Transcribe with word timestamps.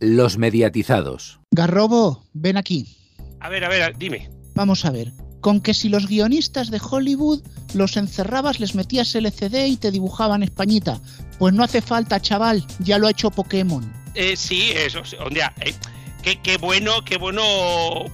Los 0.00 0.38
mediatizados. 0.38 1.40
Garrobo, 1.50 2.24
ven 2.32 2.56
aquí. 2.56 2.96
A 3.40 3.48
ver, 3.48 3.64
a 3.64 3.68
ver, 3.68 3.96
dime. 3.96 4.30
Vamos 4.54 4.84
a 4.84 4.90
ver. 4.90 5.12
Con 5.40 5.60
que 5.60 5.74
si 5.74 5.88
los 5.88 6.08
guionistas 6.08 6.70
de 6.70 6.80
Hollywood 6.80 7.42
los 7.74 7.96
encerrabas, 7.96 8.60
les 8.60 8.74
metías 8.74 9.14
LCD 9.14 9.66
y 9.66 9.76
te 9.76 9.90
dibujaban 9.90 10.42
Españita. 10.42 11.00
Pues 11.38 11.52
no 11.52 11.62
hace 11.62 11.82
falta, 11.82 12.20
chaval, 12.20 12.64
ya 12.78 12.98
lo 12.98 13.06
ha 13.06 13.10
hecho 13.10 13.30
Pokémon. 13.30 13.92
Eh, 14.14 14.36
sí, 14.36 14.70
eso, 14.74 15.02
día. 15.30 15.52
Eh, 15.60 15.74
qué, 16.24 16.40
qué, 16.40 16.56
bueno, 16.56 17.04
qué 17.04 17.18
bueno 17.18 17.42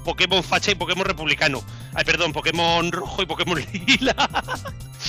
Pokémon 0.04 0.42
facha 0.42 0.72
y 0.72 0.74
Pokémon 0.74 1.04
republicano. 1.04 1.62
Ay, 1.95 2.04
perdón, 2.04 2.32
Pokémon 2.32 2.90
rojo 2.90 3.22
y 3.22 3.27
Pokémon 3.27 3.64
lila. 3.86 4.14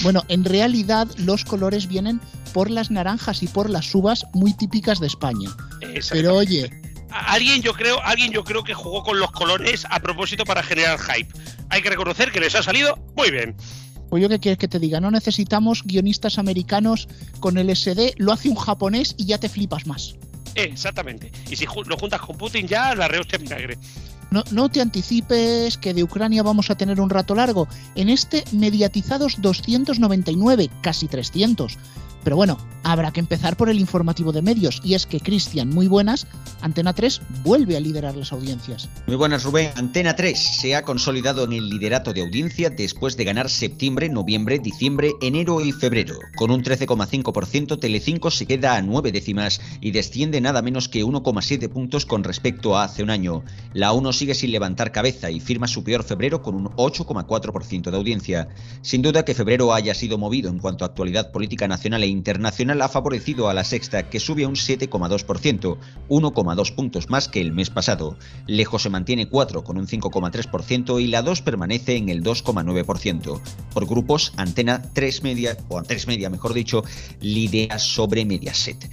Bueno, 0.03 0.23
en 0.27 0.45
realidad 0.45 1.07
los 1.17 1.43
colores 1.43 1.87
vienen 1.87 2.21
por 2.53 2.69
las 2.69 2.91
naranjas 2.91 3.43
y 3.43 3.47
por 3.47 3.69
las 3.69 3.93
uvas 3.95 4.25
muy 4.33 4.53
típicas 4.53 4.99
de 4.99 5.07
España. 5.07 5.49
Pero 6.11 6.35
oye, 6.35 6.69
alguien 7.09 7.61
yo 7.61 7.73
creo, 7.73 8.01
alguien 8.03 8.31
yo 8.31 8.43
creo 8.43 8.63
que 8.63 8.73
jugó 8.73 9.03
con 9.03 9.19
los 9.19 9.31
colores 9.31 9.85
a 9.89 9.99
propósito 9.99 10.45
para 10.45 10.63
generar 10.63 10.99
hype. 10.99 11.33
Hay 11.69 11.81
que 11.81 11.89
reconocer 11.89 12.31
que 12.31 12.39
les 12.39 12.55
ha 12.55 12.63
salido 12.63 12.95
muy 13.17 13.31
bien. 13.31 13.55
Pues 14.09 14.21
yo 14.21 14.29
qué 14.29 14.39
quieres 14.39 14.57
que 14.57 14.67
te 14.67 14.77
diga, 14.77 14.99
no 14.99 15.09
necesitamos 15.09 15.83
guionistas 15.85 16.37
americanos 16.37 17.07
con 17.39 17.57
el 17.57 17.73
SD, 17.73 18.15
lo 18.17 18.33
hace 18.33 18.49
un 18.49 18.55
japonés 18.55 19.15
y 19.17 19.25
ya 19.25 19.37
te 19.37 19.47
flipas 19.47 19.87
más. 19.87 20.15
Exactamente. 20.55 21.31
Y 21.49 21.55
si 21.55 21.65
lo 21.65 21.97
juntas 21.97 22.21
con 22.21 22.37
Putin 22.37 22.67
ya 22.67 22.95
la 22.95 23.07
rehostia 23.07 23.37
vinagre. 23.37 23.77
No, 24.31 24.43
no 24.51 24.69
te 24.69 24.79
anticipes 24.79 25.77
que 25.77 25.93
de 25.93 26.03
Ucrania 26.03 26.41
vamos 26.41 26.69
a 26.69 26.75
tener 26.75 27.01
un 27.01 27.09
rato 27.09 27.35
largo. 27.35 27.67
En 27.95 28.09
este 28.09 28.45
mediatizados 28.53 29.41
299, 29.41 30.69
casi 30.81 31.07
300. 31.07 31.77
Pero 32.23 32.35
bueno, 32.35 32.57
habrá 32.83 33.11
que 33.11 33.19
empezar 33.19 33.57
por 33.57 33.69
el 33.69 33.79
informativo 33.79 34.31
de 34.31 34.41
medios, 34.41 34.81
y 34.83 34.93
es 34.93 35.05
que 35.05 35.19
Cristian, 35.19 35.69
muy 35.69 35.87
buenas, 35.87 36.27
Antena 36.61 36.93
3 36.93 37.21
vuelve 37.43 37.75
a 37.77 37.79
liderar 37.79 38.15
las 38.15 38.31
audiencias. 38.31 38.89
Muy 39.07 39.15
buenas, 39.15 39.43
Rubén. 39.43 39.71
Antena 39.75 40.15
3 40.15 40.37
se 40.37 40.75
ha 40.75 40.83
consolidado 40.83 41.43
en 41.43 41.53
el 41.53 41.69
liderato 41.69 42.13
de 42.13 42.21
audiencia 42.21 42.69
después 42.69 43.17
de 43.17 43.23
ganar 43.23 43.49
septiembre, 43.49 44.09
noviembre, 44.09 44.59
diciembre, 44.59 45.13
enero 45.21 45.61
y 45.61 45.71
febrero. 45.71 46.15
Con 46.35 46.51
un 46.51 46.63
13,5%, 46.63 47.79
Telecinco 47.79 48.29
se 48.29 48.45
queda 48.45 48.75
a 48.75 48.81
9 48.81 49.11
décimas 49.11 49.61
y 49.81 49.91
desciende 49.91 50.41
nada 50.41 50.61
menos 50.61 50.87
que 50.87 51.03
1,7 51.03 51.69
puntos 51.69 52.05
con 52.05 52.23
respecto 52.23 52.77
a 52.77 52.83
hace 52.83 53.03
un 53.03 53.09
año. 53.09 53.43
La 53.73 53.93
1 53.93 54.13
sigue 54.13 54.35
sin 54.35 54.51
levantar 54.51 54.91
cabeza 54.91 55.31
y 55.31 55.39
firma 55.39 55.67
su 55.67 55.83
peor 55.83 56.03
febrero 56.03 56.41
con 56.41 56.55
un 56.55 56.65
8,4% 56.65 57.89
de 57.89 57.97
audiencia. 57.97 58.47
Sin 58.81 59.01
duda 59.01 59.25
que 59.25 59.33
febrero 59.33 59.73
haya 59.73 59.93
sido 59.95 60.17
movido 60.17 60.49
en 60.49 60.59
cuanto 60.59 60.85
a 60.85 60.87
actualidad 60.87 61.31
política 61.31 61.67
nacional 61.67 62.03
e 62.03 62.07
internacional 62.11 62.81
ha 62.81 62.89
favorecido 62.89 63.49
a 63.49 63.53
la 63.53 63.63
sexta, 63.63 64.09
que 64.09 64.19
sube 64.19 64.43
a 64.43 64.47
un 64.47 64.55
7,2%, 64.55 65.77
1,2 66.09 66.75
puntos 66.75 67.09
más 67.09 67.27
que 67.27 67.41
el 67.41 67.51
mes 67.51 67.69
pasado. 67.69 68.17
Lejos 68.45 68.83
se 68.83 68.89
mantiene 68.89 69.27
4 69.27 69.63
con 69.63 69.77
un 69.77 69.87
5,3% 69.87 71.01
y 71.01 71.07
la 71.07 71.21
2 71.21 71.41
permanece 71.41 71.95
en 71.95 72.09
el 72.09 72.23
2,9%. 72.23 73.41
Por 73.73 73.87
grupos, 73.87 74.33
Antena 74.37 74.81
3 74.93 75.23
Media, 75.23 75.57
o 75.69 75.81
3 75.81 76.07
Media 76.07 76.29
mejor 76.29 76.53
dicho, 76.53 76.83
lidera 77.19 77.79
sobre 77.79 78.25
Mediaset. 78.25 78.89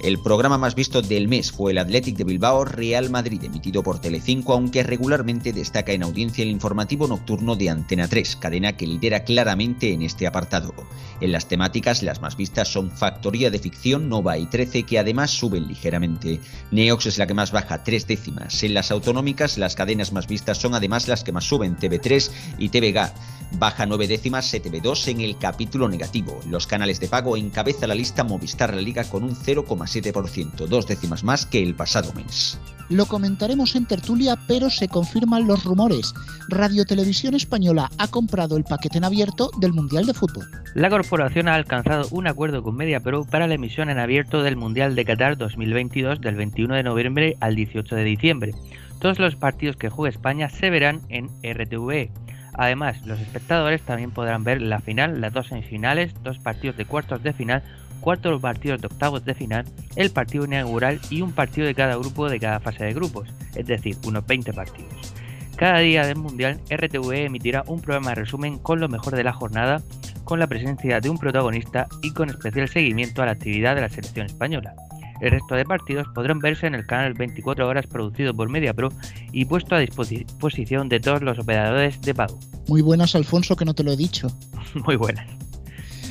El 0.00 0.20
programa 0.20 0.58
más 0.58 0.76
visto 0.76 1.02
del 1.02 1.26
mes 1.26 1.50
fue 1.50 1.72
el 1.72 1.78
Athletic 1.78 2.16
de 2.16 2.22
Bilbao 2.22 2.64
Real 2.64 3.10
Madrid, 3.10 3.42
emitido 3.42 3.82
por 3.82 4.00
Telecinco, 4.00 4.52
aunque 4.52 4.84
regularmente 4.84 5.52
destaca 5.52 5.90
en 5.90 6.04
audiencia 6.04 6.44
el 6.44 6.50
informativo 6.50 7.08
nocturno 7.08 7.56
de 7.56 7.68
Antena 7.68 8.06
3, 8.06 8.36
cadena 8.36 8.76
que 8.76 8.86
lidera 8.86 9.24
claramente 9.24 9.92
en 9.92 10.02
este 10.02 10.28
apartado. 10.28 10.72
En 11.20 11.32
las 11.32 11.48
temáticas, 11.48 12.04
las 12.04 12.20
más 12.20 12.36
vistas 12.36 12.68
son 12.68 12.92
Factoría 12.92 13.50
de 13.50 13.58
Ficción, 13.58 14.08
Nova 14.08 14.38
y 14.38 14.46
13, 14.46 14.84
que 14.84 15.00
además 15.00 15.32
suben 15.32 15.66
ligeramente. 15.66 16.40
Neox 16.70 17.06
es 17.06 17.18
la 17.18 17.26
que 17.26 17.34
más 17.34 17.50
baja, 17.50 17.82
tres 17.82 18.06
décimas. 18.06 18.62
En 18.62 18.74
las 18.74 18.92
autonómicas, 18.92 19.58
las 19.58 19.74
cadenas 19.74 20.12
más 20.12 20.28
vistas 20.28 20.58
son 20.58 20.76
además 20.76 21.08
las 21.08 21.24
que 21.24 21.32
más 21.32 21.44
suben, 21.44 21.76
TV3 21.76 22.30
y 22.58 22.68
TVG. 22.68 23.12
Baja 23.52 23.86
nueve 23.86 24.06
décimas 24.06 24.52
CTV2 24.52 25.08
en 25.08 25.20
el 25.22 25.38
capítulo 25.38 25.88
negativo. 25.88 26.38
Los 26.48 26.66
canales 26.66 27.00
de 27.00 27.08
pago 27.08 27.36
encabeza 27.36 27.86
la 27.86 27.94
lista 27.94 28.22
Movistar 28.22 28.74
La 28.74 28.82
Liga 28.82 29.04
con 29.04 29.24
un 29.24 29.34
0,7%, 29.34 30.66
dos 30.66 30.86
décimas 30.86 31.24
más 31.24 31.46
que 31.46 31.62
el 31.62 31.74
pasado 31.74 32.12
mes. 32.12 32.58
Lo 32.90 33.06
comentaremos 33.06 33.74
en 33.76 33.86
tertulia, 33.86 34.38
pero 34.46 34.70
se 34.70 34.88
confirman 34.88 35.46
los 35.46 35.64
rumores. 35.64 36.14
Radio 36.48 36.84
Televisión 36.86 37.34
Española 37.34 37.90
ha 37.98 38.08
comprado 38.08 38.56
el 38.56 38.64
paquete 38.64 38.98
en 38.98 39.04
abierto 39.04 39.50
del 39.58 39.74
Mundial 39.74 40.06
de 40.06 40.14
Fútbol. 40.14 40.48
La 40.74 40.88
corporación 40.88 41.48
ha 41.48 41.54
alcanzado 41.54 42.08
un 42.10 42.26
acuerdo 42.26 42.62
con 42.62 42.76
MediaPro 42.76 43.24
para 43.24 43.46
la 43.46 43.54
emisión 43.54 43.90
en 43.90 43.98
abierto 43.98 44.42
del 44.42 44.56
Mundial 44.56 44.94
de 44.94 45.04
Qatar 45.04 45.36
2022 45.36 46.20
del 46.20 46.36
21 46.36 46.76
de 46.76 46.82
noviembre 46.82 47.36
al 47.40 47.56
18 47.56 47.94
de 47.94 48.04
diciembre. 48.04 48.52
Todos 49.00 49.18
los 49.18 49.36
partidos 49.36 49.76
que 49.76 49.90
juegue 49.90 50.14
España 50.14 50.48
se 50.48 50.70
verán 50.70 51.02
en 51.08 51.28
RTVE. 51.42 52.10
Además, 52.58 53.06
los 53.06 53.20
espectadores 53.20 53.82
también 53.82 54.10
podrán 54.10 54.42
ver 54.42 54.60
la 54.60 54.80
final, 54.80 55.20
las 55.20 55.32
dos 55.32 55.46
semifinales, 55.46 56.12
dos 56.24 56.40
partidos 56.40 56.76
de 56.76 56.84
cuartos 56.84 57.22
de 57.22 57.32
final, 57.32 57.62
cuatro 58.00 58.40
partidos 58.40 58.80
de 58.80 58.88
octavos 58.88 59.24
de 59.24 59.34
final, 59.34 59.64
el 59.94 60.10
partido 60.10 60.44
inaugural 60.44 61.00
y 61.08 61.22
un 61.22 61.32
partido 61.32 61.68
de 61.68 61.76
cada 61.76 61.96
grupo 61.96 62.28
de 62.28 62.40
cada 62.40 62.58
fase 62.58 62.84
de 62.84 62.94
grupos, 62.94 63.28
es 63.54 63.64
decir, 63.64 63.96
unos 64.04 64.26
20 64.26 64.52
partidos. 64.52 65.14
Cada 65.56 65.78
día 65.78 66.04
del 66.04 66.16
Mundial, 66.16 66.60
RTV 66.68 67.26
emitirá 67.26 67.62
un 67.68 67.80
programa 67.80 68.10
de 68.10 68.16
resumen 68.16 68.58
con 68.58 68.80
lo 68.80 68.88
mejor 68.88 69.14
de 69.14 69.24
la 69.24 69.32
jornada, 69.32 69.80
con 70.24 70.40
la 70.40 70.48
presencia 70.48 71.00
de 71.00 71.10
un 71.10 71.18
protagonista 71.18 71.86
y 72.02 72.12
con 72.12 72.28
especial 72.28 72.68
seguimiento 72.68 73.22
a 73.22 73.26
la 73.26 73.32
actividad 73.32 73.76
de 73.76 73.82
la 73.82 73.88
selección 73.88 74.26
española. 74.26 74.74
El 75.20 75.32
resto 75.32 75.54
de 75.54 75.64
partidos 75.64 76.06
podrán 76.14 76.38
verse 76.38 76.66
en 76.66 76.74
el 76.74 76.86
canal 76.86 77.14
24 77.14 77.66
horas 77.66 77.86
producido 77.86 78.34
por 78.34 78.48
MediaPro 78.48 78.90
y 79.32 79.44
puesto 79.44 79.74
a 79.74 79.78
disposición 79.80 80.88
de 80.88 81.00
todos 81.00 81.22
los 81.22 81.38
operadores 81.38 82.00
de 82.02 82.14
pago. 82.14 82.38
Muy 82.68 82.82
buenas, 82.82 83.14
Alfonso, 83.14 83.56
que 83.56 83.64
no 83.64 83.74
te 83.74 83.82
lo 83.82 83.92
he 83.92 83.96
dicho. 83.96 84.28
Muy 84.86 84.96
buenas. 84.96 85.26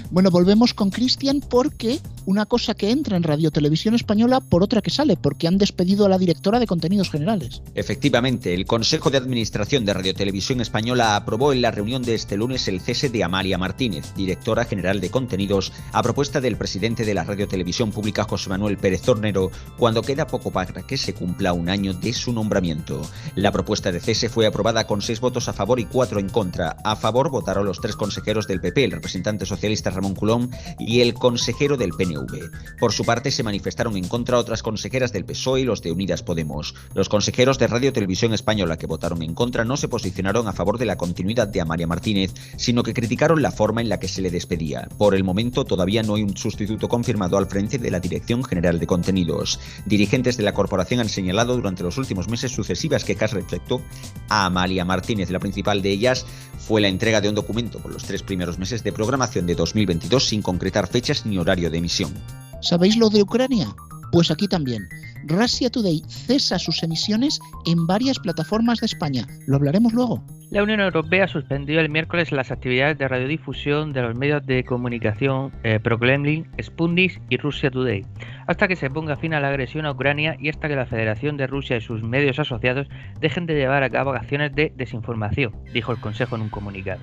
Bueno, 0.09 0.31
volvemos 0.31 0.73
con 0.73 0.90
Cristian 0.90 1.41
porque 1.41 2.00
una 2.25 2.45
cosa 2.45 2.75
que 2.75 2.91
entra 2.91 3.18
en 3.18 3.23
Radio 3.23 3.51
Televisión 3.51 3.94
Española 3.94 4.40
por 4.41 4.63
otra 4.63 4.81
que 4.81 4.90
sale, 4.90 5.18
porque 5.18 5.47
han 5.47 5.57
despedido 5.57 6.06
a 6.06 6.09
la 6.09 6.18
directora 6.18 6.59
de 6.59 6.68
contenidos 6.68 7.09
generales. 7.09 7.62
Efectivamente, 7.73 8.53
el 8.53 8.66
Consejo 8.66 9.09
de 9.09 9.18
Administración 9.18 9.85
de 9.85 9.94
Radio 9.94 10.13
Televisión 10.13 10.62
Española 10.62 11.16
aprobó 11.16 11.53
en 11.53 11.62
la 11.62 11.72
reunión 11.72 12.03
de 12.03 12.16
este 12.16 12.38
lunes 12.38 12.68
el 12.68 12.81
cese 12.81 13.09
de 13.09 13.23
Amalia 13.23 13.57
Martínez, 13.57 14.13
directora 14.16 14.66
general 14.66 15.01
de 15.01 15.09
contenidos, 15.09 15.72
a 15.91 16.03
propuesta 16.03 16.41
del 16.41 16.57
presidente 16.57 17.06
de 17.06 17.13
la 17.13 17.24
Radio 17.24 17.47
Televisión 17.47 17.91
Pública 17.91 18.25
José 18.25 18.50
Manuel 18.50 18.78
Pérez 18.78 19.01
Tornero, 19.01 19.51
cuando 19.78 20.01
queda 20.01 20.28
poco 20.28 20.51
para 20.51 20.84
que 20.84 20.97
se 20.97 21.13
cumpla 21.13 21.53
un 21.53 21.69
año 21.69 21.94
de 21.94 22.13
su 22.13 22.34
nombramiento. 22.34 23.01
La 23.35 23.51
propuesta 23.51 23.91
de 23.91 24.00
cese 24.00 24.29
fue 24.29 24.45
aprobada 24.45 24.88
con 24.88 25.01
seis 25.01 25.19
votos 25.19 25.47
a 25.47 25.53
favor 25.53 25.79
y 25.79 25.85
cuatro 25.85 26.19
en 26.19 26.29
contra. 26.29 26.78
A 26.84 26.95
favor 26.95 27.29
votaron 27.29 27.66
los 27.66 27.79
tres 27.79 27.95
consejeros 27.95 28.47
del 28.47 28.62
PP, 28.62 28.84
el 28.85 28.91
representante 28.91 29.45
socialista 29.45 29.91
Ramón 29.97 30.16
Culón 30.16 30.52
y 30.80 31.02
el 31.02 31.13
consejero 31.13 31.75
del 31.75 31.91
PNV. 31.91 32.78
Por 32.80 32.94
su 32.94 33.03
parte, 33.03 33.31
se 33.31 33.44
manifestaron 33.44 33.97
en 33.97 34.08
contra 34.08 34.38
otras 34.38 34.63
consejeras 34.63 35.12
del 35.12 35.25
PSOE 35.25 35.62
y 35.62 35.63
los 35.66 35.81
de 35.81 35.91
Unidas 35.91 36.24
Podemos. 36.24 36.74
Los 36.94 37.09
consejeros 37.09 37.59
de 37.59 37.68
Radio 37.68 37.91
Televisión 37.91 38.34
Española 38.34 38.78
que 38.78 38.88
votaron 38.88 39.22
en 39.22 39.34
contra 39.34 39.66
no 39.66 39.75
se 39.75 39.88
posicionaron 39.88 40.47
a 40.47 40.53
favor 40.53 40.78
de 40.78 40.86
la 40.86 40.97
continuidad 40.97 41.47
de 41.47 41.62
Amaria 41.62 41.88
Martínez, 41.88 42.34
sino 42.57 42.84
que 42.84 42.94
criticaron 42.94 43.41
la 43.41 43.52
forma 43.52 43.81
en 43.81 43.90
la 43.90 44.00
que 44.00 44.07
se 44.07 44.22
le 44.22 44.31
despedía. 44.31 44.88
Por 44.97 45.16
el 45.16 45.24
momento, 45.24 45.66
todavía 45.66 46.03
no 46.03 46.16
hay 46.16 46.24
un 46.24 46.38
sustituto 46.38 46.88
confirmado 46.88 47.38
al 47.38 47.47
frente 47.47 47.78
de 47.78 47.91
la 47.91 48.00
Dirección 48.00 48.44
General 48.44 48.80
de 48.80 48.88
Contenidos. 48.88 49.59
Dirigentes 49.86 50.38
de 50.38 50.44
la 50.44 50.53
corporación 50.53 51.00
han 51.00 51.09
señalado 51.09 51.56
durante 51.56 51.84
los 51.84 51.97
últimos 51.97 52.30
meses 52.30 52.52
sucesivas 52.52 53.03
quejas 53.03 53.34
respecto 53.34 53.81
a 54.30 54.46
Amalia 54.46 54.86
Martínez. 54.86 55.31
La 55.31 55.40
principal 55.40 55.81
de 55.81 55.90
ellas 55.90 56.25
fue 56.57 56.81
la 56.81 56.88
entrega 56.88 57.22
de 57.22 57.30
un 57.30 57.36
documento 57.36 57.80
por 57.80 57.91
los 57.91 58.03
tres 58.03 58.24
primeros 58.24 58.59
meses 58.59 58.84
de 58.84 58.91
programación 58.91 59.46
de 59.46 59.56
2020 59.56 59.87
sin 60.20 60.42
concretar 60.42 60.88
fechas 60.88 61.25
ni 61.25 61.38
horario 61.38 61.70
de 61.70 61.78
emisión. 61.78 62.14
¿Sabéis 62.62 62.98
lo 62.98 63.09
de 63.09 63.22
Ucrania? 63.22 63.68
Pues 64.12 64.31
aquí 64.31 64.48
también. 64.48 64.88
Russia 65.25 65.70
Today 65.70 66.02
cesa 66.08 66.58
sus 66.58 66.81
emisiones 66.84 67.39
en 67.66 67.86
varias 67.86 68.19
plataformas 68.19 68.80
de 68.80 68.86
España. 68.86 69.28
Lo 69.45 69.57
hablaremos 69.57 69.94
luego. 69.94 70.24
La 70.50 70.63
Unión 70.63 70.80
Europea 70.80 71.28
suspendió 71.28 71.81
el 71.81 71.89
miércoles 71.89 72.31
las 72.31 72.51
actividades 72.51 72.98
de 72.98 73.07
radiodifusión 73.07 73.92
de 73.92 74.01
los 74.01 74.16
medios 74.16 74.45
de 74.45 74.63
comunicación 74.63 75.51
eh, 75.63 75.80
ProKremlin, 75.81 76.48
Sputnik 76.62 77.22
y 77.30 77.36
Russia 77.36 77.69
Today, 77.69 78.06
hasta 78.48 78.69
que 78.69 78.78
se 78.78 78.90
ponga 78.90 79.18
fin 79.18 79.33
a 79.33 79.42
la 79.42 79.50
agresión 79.50 79.86
a 79.86 79.92
Ucrania 79.92 80.38
y 80.40 80.48
hasta 80.48 80.69
que 80.69 80.78
la 80.78 80.86
Federación 80.86 81.36
de 81.36 81.48
Rusia 81.48 81.75
y 81.75 81.81
sus 81.81 82.01
medios 82.01 82.40
asociados 82.40 82.88
dejen 83.19 83.45
de 83.45 83.56
llevar 83.56 83.83
a 83.83 83.90
cabo 83.90 84.12
acciones 84.12 84.56
de 84.56 84.72
desinformación, 84.78 85.54
dijo 85.74 85.92
el 85.92 86.00
Consejo 86.00 86.38
en 86.38 86.44
un 86.44 86.50
comunicado. 86.50 87.01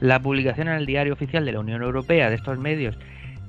La 0.00 0.20
publicación 0.20 0.68
en 0.68 0.74
el 0.74 0.86
diario 0.86 1.12
oficial 1.12 1.44
de 1.44 1.52
la 1.52 1.60
Unión 1.60 1.82
Europea 1.82 2.30
de 2.30 2.36
estos 2.36 2.58
medios, 2.58 2.96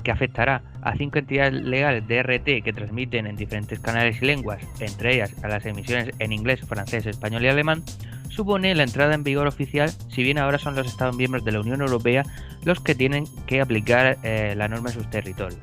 que 0.04 0.12
afectará 0.12 0.64
a 0.82 0.96
cinco 0.96 1.20
entidades 1.20 1.54
legales 1.54 2.08
de 2.08 2.24
RT 2.24 2.64
que 2.64 2.74
transmiten 2.74 3.28
en 3.28 3.36
diferentes 3.36 3.80
canales 3.80 4.22
y 4.22 4.26
lenguas, 4.26 4.62
entre 4.80 5.16
ellas 5.16 5.34
a 5.44 5.48
las 5.48 5.66
emisiones 5.66 6.12
en 6.20 6.32
inglés, 6.32 6.62
francés, 6.62 7.06
español 7.06 7.44
y 7.44 7.48
alemán, 7.48 7.84
supone 8.30 8.74
la 8.76 8.84
entrada 8.84 9.14
en 9.14 9.24
vigor 9.24 9.48
oficial, 9.48 9.92
si 10.10 10.24
bien 10.24 10.38
ahora 10.38 10.58
son 10.58 10.76
los 10.76 10.88
Estados 10.88 11.16
miembros 11.16 11.46
de 11.46 11.52
la 11.52 11.62
Unión 11.62 11.82
Europea 11.82 12.24
los 12.64 12.80
que 12.80 12.96
tienen 12.96 13.26
que 13.46 13.62
aplicar 13.62 14.18
eh, 14.24 14.54
la 14.58 14.68
norma 14.68 14.90
en 14.90 14.96
sus 14.96 15.10
territorios. 15.10 15.60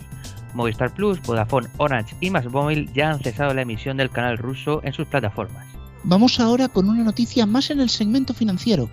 Movistar 0.54 0.92
Plus, 0.94 1.20
Vodafone, 1.22 1.68
Orange 1.76 2.16
y 2.20 2.30
Móvil 2.30 2.90
ya 2.92 3.10
han 3.10 3.20
cesado 3.20 3.54
la 3.54 3.62
emisión 3.62 3.96
del 3.96 4.10
canal 4.10 4.38
ruso 4.38 4.80
en 4.82 4.92
sus 4.92 5.06
plataformas. 5.06 5.66
Vamos 6.04 6.40
ahora 6.40 6.68
con 6.68 6.88
una 6.88 7.04
noticia 7.04 7.44
más 7.46 7.70
en 7.70 7.80
el 7.80 7.90
segmento 7.90 8.32
financiero. 8.32 8.88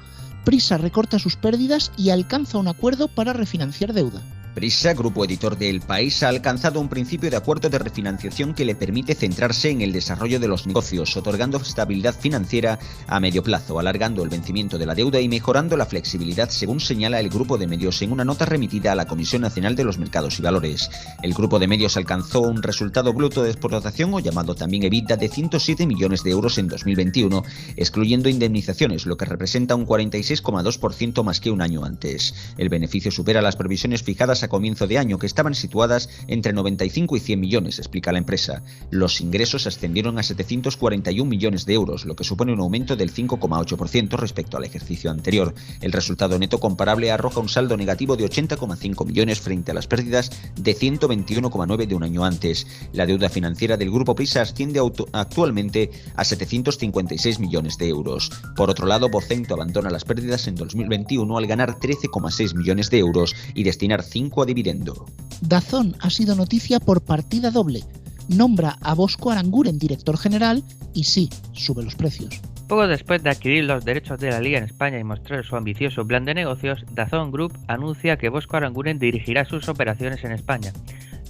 Prisa 0.45 0.77
recorta 0.77 1.17
sus 1.17 1.35
pérdidas 1.35 1.91
y 1.97 2.11
alcanza 2.11 2.59
un 2.59 2.67
acuerdo 2.67 3.07
para 3.07 3.33
refinanciar 3.33 3.93
deuda. 3.93 4.21
Prisa, 4.55 4.93
grupo 4.93 5.25
editor 5.25 5.57
del 5.57 5.81
país, 5.81 6.23
ha 6.23 6.29
alcanzado 6.29 6.79
un 6.79 6.87
principio 6.87 7.29
de 7.29 7.35
acuerdo 7.35 7.69
de 7.69 7.77
refinanciación 7.77 8.53
que 8.53 8.63
le 8.63 8.73
permite 8.73 9.13
centrarse 9.13 9.69
en 9.69 9.81
el 9.81 9.91
desarrollo 9.91 10.39
de 10.39 10.47
los 10.47 10.65
negocios, 10.65 11.17
otorgando 11.17 11.57
estabilidad 11.57 12.15
financiera 12.17 12.79
a 13.05 13.19
medio 13.19 13.43
plazo, 13.43 13.79
alargando 13.79 14.23
el 14.23 14.29
vencimiento 14.29 14.77
de 14.77 14.85
la 14.85 14.95
deuda 14.95 15.19
y 15.19 15.27
mejorando 15.27 15.75
la 15.75 15.85
flexibilidad, 15.85 16.49
según 16.49 16.79
señala 16.79 17.19
el 17.19 17.27
grupo 17.27 17.57
de 17.57 17.67
medios 17.67 18.01
en 18.01 18.13
una 18.13 18.23
nota 18.23 18.45
remitida 18.45 18.93
a 18.93 18.95
la 18.95 19.07
Comisión 19.07 19.41
Nacional 19.41 19.75
de 19.75 19.83
los 19.83 19.97
Mercados 19.97 20.39
y 20.39 20.41
Valores. 20.41 20.89
El 21.21 21.33
grupo 21.33 21.59
de 21.59 21.67
medios 21.67 21.97
alcanzó 21.97 22.39
un 22.39 22.63
resultado 22.63 23.11
bruto 23.11 23.43
de 23.43 23.51
explotación 23.51 24.13
o 24.13 24.21
llamado 24.21 24.55
también 24.55 24.83
EBITDA 24.83 25.17
de 25.17 25.27
107 25.27 25.85
millones 25.85 26.23
de 26.23 26.31
euros 26.31 26.57
en 26.59 26.69
2021, 26.69 27.43
excluyendo 27.75 28.29
indemnizaciones, 28.29 29.05
lo 29.05 29.17
que 29.17 29.25
representa 29.25 29.75
un 29.75 29.85
46,2% 29.85 31.23
más 31.25 31.41
que 31.41 31.51
un 31.51 31.61
año 31.61 31.83
antes. 31.83 32.33
El 32.57 32.69
beneficio 32.69 33.11
supera 33.11 33.41
las 33.41 33.57
previsiones 33.57 34.01
fijadas 34.01 34.43
a 34.43 34.44
comienzo 34.47 34.87
de 34.87 34.97
año, 34.97 35.19
que 35.19 35.27
estaban 35.27 35.55
situadas 35.55 36.09
entre 36.27 36.53
95 36.53 37.15
y 37.17 37.19
100 37.19 37.39
millones, 37.39 37.79
explica 37.79 38.11
la 38.11 38.19
empresa. 38.19 38.63
Los 38.89 39.21
ingresos 39.21 39.67
ascendieron 39.67 40.17
a 40.19 40.23
741 40.23 41.29
millones 41.29 41.65
de 41.65 41.73
euros, 41.73 42.05
lo 42.05 42.15
que 42.15 42.23
supone 42.23 42.53
un 42.53 42.59
aumento 42.59 42.95
del 42.95 43.13
5,8% 43.13 44.17
respecto 44.17 44.57
al 44.57 44.63
ejercicio 44.63 45.11
anterior. 45.11 45.53
El 45.81 45.91
resultado 45.91 46.37
neto 46.39 46.59
comparable 46.59 47.11
arroja 47.11 47.39
un 47.39 47.49
saldo 47.49 47.77
negativo 47.77 48.15
de 48.15 48.25
80,5 48.25 49.05
millones 49.05 49.39
frente 49.39 49.71
a 49.71 49.73
las 49.73 49.87
pérdidas 49.87 50.31
de 50.55 50.75
121,9 50.75 51.87
de 51.87 51.95
un 51.95 52.03
año 52.03 52.25
antes. 52.25 52.67
La 52.93 53.05
deuda 53.05 53.29
financiera 53.29 53.77
del 53.77 53.91
grupo 53.91 54.15
Prisa 54.15 54.41
asciende 54.41 54.81
actualmente 55.13 55.91
a 56.15 56.23
756 56.23 57.39
millones 57.39 57.77
de 57.77 57.87
euros. 57.87 58.31
Por 58.55 58.69
otro 58.69 58.87
lado, 58.87 59.09
Vocento 59.09 59.53
abandona 59.53 59.89
las 59.89 60.05
pérdidas 60.05 60.47
en 60.47 60.55
2021 60.55 61.37
al 61.37 61.47
ganar 61.47 61.79
13,6 61.79 62.55
millones 62.55 62.89
de 62.89 62.99
euros 62.99 63.35
y 63.53 63.63
destinar 63.63 64.03
5 64.03 64.34
a 64.41 64.45
dividendo. 64.45 65.05
Dazón 65.41 65.95
ha 65.99 66.09
sido 66.09 66.35
noticia 66.35 66.79
por 66.79 67.01
partida 67.01 67.51
doble. 67.51 67.83
Nombra 68.27 68.77
a 68.81 68.93
Bosco 68.95 69.31
Aranguren 69.31 69.77
director 69.77 70.17
general 70.17 70.63
y 70.93 71.03
sí, 71.03 71.29
sube 71.53 71.83
los 71.83 71.95
precios. 71.95 72.41
Poco 72.67 72.87
después 72.87 73.21
de 73.21 73.29
adquirir 73.29 73.65
los 73.65 73.85
derechos 73.85 74.19
de 74.19 74.31
la 74.31 74.39
liga 74.39 74.57
en 74.57 74.63
España 74.63 74.97
y 74.97 75.03
mostrar 75.03 75.45
su 75.45 75.55
ambicioso 75.55 76.05
plan 76.07 76.25
de 76.25 76.33
negocios, 76.33 76.83
Dazón 76.91 77.31
Group 77.31 77.53
anuncia 77.67 78.17
que 78.17 78.29
Bosco 78.29 78.57
Aranguren 78.57 78.97
dirigirá 78.97 79.45
sus 79.45 79.69
operaciones 79.69 80.23
en 80.23 80.31
España. 80.31 80.73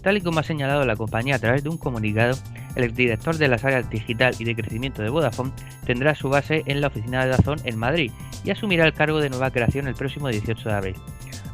Tal 0.05 0.17
y 0.17 0.21
como 0.21 0.39
ha 0.39 0.43
señalado 0.43 0.85
la 0.85 0.95
compañía 0.95 1.33
a 1.33 1.39
través 1.39 1.63
de 1.63 1.69
un 1.69 1.79
comunicado, 1.79 2.37
el 2.75 2.83
exdirector 2.83 3.39
de 3.39 3.47
las 3.47 3.65
áreas 3.65 3.89
digital 3.89 4.35
y 4.37 4.43
de 4.43 4.55
crecimiento 4.55 5.01
de 5.01 5.09
Vodafone 5.09 5.51
tendrá 5.83 6.13
su 6.13 6.29
base 6.29 6.61
en 6.67 6.79
la 6.79 6.89
oficina 6.89 7.23
de 7.23 7.31
Dazón 7.31 7.57
en 7.63 7.79
Madrid 7.79 8.11
y 8.43 8.51
asumirá 8.51 8.85
el 8.85 8.93
cargo 8.93 9.19
de 9.19 9.31
nueva 9.31 9.49
creación 9.49 9.87
el 9.87 9.95
próximo 9.95 10.27
18 10.27 10.69
de 10.69 10.75
abril. 10.75 10.95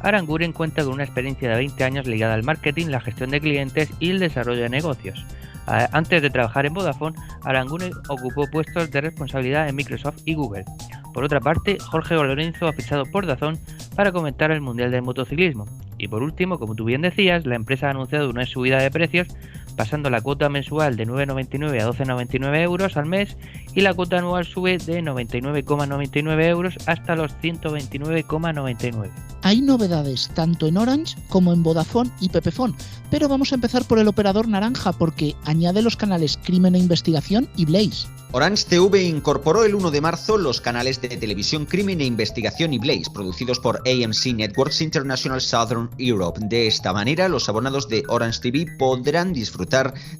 Aranguren 0.02 0.52
cuenta 0.52 0.84
con 0.84 0.92
una 0.92 1.04
experiencia 1.04 1.48
de 1.48 1.56
20 1.56 1.82
años 1.82 2.06
ligada 2.06 2.34
al 2.34 2.42
marketing, 2.42 2.88
la 2.88 3.00
gestión 3.00 3.30
de 3.30 3.40
clientes 3.40 3.88
y 4.00 4.10
el 4.10 4.18
desarrollo 4.18 4.60
de 4.60 4.68
negocios. 4.68 5.24
Antes 5.64 6.20
de 6.20 6.28
trabajar 6.28 6.66
en 6.66 6.74
Vodafone, 6.74 7.16
Aranguren 7.44 7.92
ocupó 8.10 8.50
puestos 8.50 8.90
de 8.90 9.00
responsabilidad 9.00 9.66
en 9.66 9.76
Microsoft 9.76 10.20
y 10.26 10.34
Google. 10.34 10.66
Por 11.14 11.24
otra 11.24 11.40
parte, 11.40 11.78
Jorge 11.78 12.16
Lorenzo 12.16 12.66
ha 12.66 12.74
fichado 12.74 13.06
por 13.06 13.24
Dazón 13.24 13.58
para 13.96 14.12
comentar 14.12 14.50
el 14.50 14.60
Mundial 14.60 14.90
del 14.90 15.00
Motociclismo. 15.00 15.64
Y 16.02 16.08
por 16.08 16.24
último, 16.24 16.58
como 16.58 16.74
tú 16.74 16.84
bien 16.84 17.00
decías, 17.00 17.46
la 17.46 17.54
empresa 17.54 17.86
ha 17.86 17.90
anunciado 17.90 18.28
una 18.28 18.44
subida 18.44 18.82
de 18.82 18.90
precios 18.90 19.28
pasando 19.72 20.10
la 20.10 20.20
cuota 20.20 20.48
mensual 20.48 20.96
de 20.96 21.06
9,99 21.06 21.80
a 21.80 21.90
12,99 21.90 22.62
euros 22.62 22.96
al 22.96 23.06
mes 23.06 23.36
y 23.74 23.80
la 23.80 23.94
cuota 23.94 24.18
anual 24.18 24.44
sube 24.44 24.78
de 24.78 25.02
99,99 25.02 26.44
euros 26.46 26.74
hasta 26.86 27.16
los 27.16 27.32
129,99. 27.42 29.10
Hay 29.42 29.60
novedades 29.60 30.30
tanto 30.34 30.66
en 30.66 30.76
Orange 30.76 31.16
como 31.28 31.52
en 31.52 31.62
Vodafone 31.62 32.10
y 32.20 32.28
Pepefone, 32.28 32.74
pero 33.10 33.28
vamos 33.28 33.52
a 33.52 33.56
empezar 33.56 33.84
por 33.84 33.98
el 33.98 34.08
operador 34.08 34.46
naranja 34.46 34.92
porque 34.92 35.34
añade 35.44 35.82
los 35.82 35.96
canales 35.96 36.38
Crimen 36.42 36.74
e 36.74 36.78
Investigación 36.78 37.48
y 37.56 37.64
Blaze. 37.64 38.06
Orange 38.34 38.64
TV 38.66 39.02
incorporó 39.02 39.62
el 39.64 39.74
1 39.74 39.90
de 39.90 40.00
marzo 40.00 40.38
los 40.38 40.62
canales 40.62 41.02
de 41.02 41.08
televisión 41.08 41.66
Crimen 41.66 42.00
e 42.00 42.06
Investigación 42.06 42.72
y 42.72 42.78
Blaze, 42.78 43.10
producidos 43.12 43.58
por 43.58 43.82
AMC 43.86 44.34
Networks 44.34 44.80
International 44.80 45.42
Southern 45.42 45.90
Europe. 45.98 46.40
De 46.42 46.66
esta 46.66 46.94
manera, 46.94 47.28
los 47.28 47.50
abonados 47.50 47.90
de 47.90 48.04
Orange 48.08 48.40
TV 48.40 48.72
podrán 48.78 49.34
disfrutar 49.34 49.61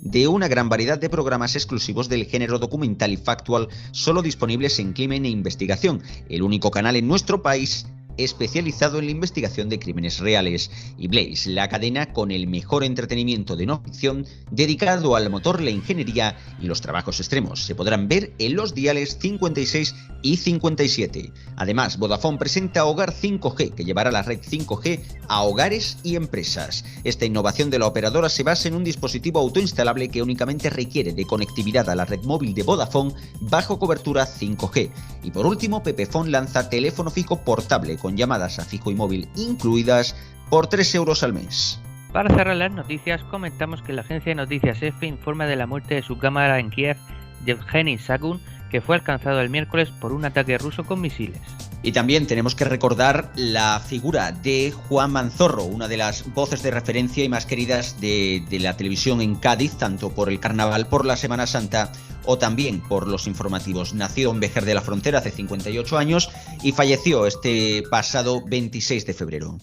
de 0.00 0.28
una 0.28 0.48
gran 0.48 0.68
variedad 0.68 0.98
de 0.98 1.08
programas 1.08 1.56
exclusivos 1.56 2.08
del 2.08 2.26
género 2.26 2.58
documental 2.58 3.12
y 3.12 3.16
factual, 3.16 3.68
solo 3.90 4.22
disponibles 4.22 4.78
en 4.78 4.92
Crimen 4.92 5.24
e 5.24 5.30
Investigación, 5.30 6.02
el 6.28 6.42
único 6.42 6.70
canal 6.70 6.96
en 6.96 7.08
nuestro 7.08 7.42
país 7.42 7.86
especializado 8.16 8.98
en 8.98 9.06
la 9.06 9.12
investigación 9.12 9.68
de 9.68 9.78
crímenes 9.78 10.18
reales, 10.18 10.70
y 10.98 11.08
Blaze, 11.08 11.50
la 11.50 11.68
cadena 11.68 12.12
con 12.12 12.30
el 12.30 12.46
mejor 12.46 12.84
entretenimiento 12.84 13.56
de 13.56 13.66
no 13.66 13.82
ficción 13.82 14.26
dedicado 14.50 15.16
al 15.16 15.30
motor, 15.30 15.60
la 15.60 15.70
ingeniería 15.70 16.36
y 16.60 16.66
los 16.66 16.80
trabajos 16.80 17.20
extremos. 17.20 17.64
Se 17.64 17.74
podrán 17.74 18.08
ver 18.08 18.32
en 18.38 18.56
los 18.56 18.74
diales 18.74 19.18
56 19.20 19.94
y 20.22 20.36
57. 20.36 21.32
Además, 21.56 21.98
Vodafone 21.98 22.38
presenta 22.38 22.84
Hogar 22.84 23.12
5G, 23.12 23.74
que 23.74 23.84
llevará 23.84 24.10
la 24.10 24.22
red 24.22 24.40
5G 24.40 25.00
a 25.28 25.42
hogares 25.42 25.98
y 26.02 26.16
empresas. 26.16 26.84
Esta 27.04 27.24
innovación 27.24 27.70
de 27.70 27.78
la 27.78 27.86
operadora 27.86 28.28
se 28.28 28.42
basa 28.42 28.68
en 28.68 28.74
un 28.74 28.84
dispositivo 28.84 29.40
autoinstalable 29.40 30.08
que 30.08 30.22
únicamente 30.22 30.70
requiere 30.70 31.12
de 31.12 31.26
conectividad 31.26 31.88
a 31.90 31.96
la 31.96 32.04
red 32.04 32.22
móvil 32.22 32.54
de 32.54 32.62
Vodafone 32.62 33.14
bajo 33.40 33.78
cobertura 33.78 34.26
5G. 34.26 34.90
Y 35.22 35.30
por 35.30 35.46
último, 35.46 35.82
Pepefone 35.82 36.30
lanza 36.30 36.68
teléfono 36.68 37.10
fijo 37.10 37.44
portable 37.44 37.96
con 38.02 38.16
llamadas 38.16 38.58
a 38.58 38.64
fijo 38.64 38.90
y 38.90 38.96
móvil 38.96 39.28
incluidas 39.36 40.16
por 40.50 40.66
3 40.66 40.96
euros 40.96 41.22
al 41.22 41.32
mes. 41.32 41.80
Para 42.12 42.34
cerrar 42.34 42.56
las 42.56 42.72
noticias, 42.72 43.22
comentamos 43.22 43.80
que 43.80 43.94
la 43.94 44.02
agencia 44.02 44.30
de 44.30 44.34
noticias 44.34 44.82
EFE 44.82 45.06
informa 45.06 45.46
de 45.46 45.56
la 45.56 45.66
muerte 45.66 45.94
de 45.94 46.02
su 46.02 46.18
cámara 46.18 46.58
en 46.58 46.68
Kiev, 46.68 46.98
Yevgeny 47.46 47.96
Sagun, 47.96 48.40
que 48.70 48.80
fue 48.80 48.96
alcanzado 48.96 49.40
el 49.40 49.48
miércoles 49.48 49.90
por 49.90 50.12
un 50.12 50.24
ataque 50.24 50.58
ruso 50.58 50.84
con 50.84 51.00
misiles. 51.00 51.40
Y 51.84 51.92
también 51.92 52.26
tenemos 52.26 52.54
que 52.54 52.64
recordar 52.64 53.32
la 53.34 53.80
figura 53.80 54.30
de 54.30 54.70
Juan 54.70 55.10
Manzorro, 55.10 55.64
una 55.64 55.88
de 55.88 55.96
las 55.96 56.32
voces 56.32 56.62
de 56.62 56.70
referencia 56.70 57.24
y 57.24 57.28
más 57.28 57.44
queridas 57.44 58.00
de, 58.00 58.44
la 58.60 58.76
televisión 58.76 59.20
en 59.20 59.34
Cádiz, 59.34 59.72
tanto 59.72 60.10
por 60.10 60.28
el 60.28 60.38
carnaval, 60.38 60.86
por 60.86 61.04
la 61.04 61.16
Semana 61.16 61.46
Santa 61.46 61.90
o 62.24 62.38
también 62.38 62.80
por 62.80 63.08
los 63.08 63.26
informativos. 63.26 63.94
Nació 63.94 64.30
en 64.30 64.38
Vejer 64.38 64.64
de 64.64 64.74
la 64.74 64.80
Frontera 64.80 65.18
hace 65.18 65.32
58 65.32 65.98
años 65.98 66.30
y 66.62 66.70
falleció 66.70 67.26
este 67.26 67.82
pasado 67.90 68.42
26 68.46 69.04
de 69.04 69.14
febrero. 69.14 69.58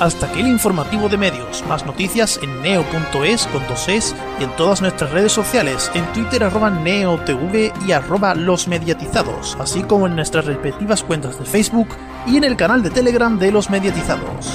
Hasta 0.00 0.26
aquí 0.26 0.38
el 0.38 0.46
informativo 0.46 1.08
de 1.08 1.16
medios. 1.16 1.64
Más 1.66 1.84
noticias 1.84 2.38
en 2.40 2.62
neo.es 2.62 3.48
con 3.48 3.66
dos 3.66 3.88
es 3.88 4.14
y 4.38 4.44
en 4.44 4.54
todas 4.54 4.80
nuestras 4.80 5.10
redes 5.10 5.32
sociales, 5.32 5.90
en 5.92 6.12
Twitter 6.12 6.44
arroba 6.44 6.70
neotv 6.70 7.72
y 7.84 7.90
arroba 7.90 8.36
los 8.36 8.68
mediatizados, 8.68 9.56
así 9.58 9.82
como 9.82 10.06
en 10.06 10.14
nuestras 10.14 10.44
respectivas 10.44 11.02
cuentas 11.02 11.36
de 11.40 11.44
Facebook 11.44 11.88
y 12.28 12.36
en 12.36 12.44
el 12.44 12.56
canal 12.56 12.80
de 12.84 12.90
Telegram 12.90 13.40
de 13.40 13.50
los 13.50 13.70
mediatizados. 13.70 14.46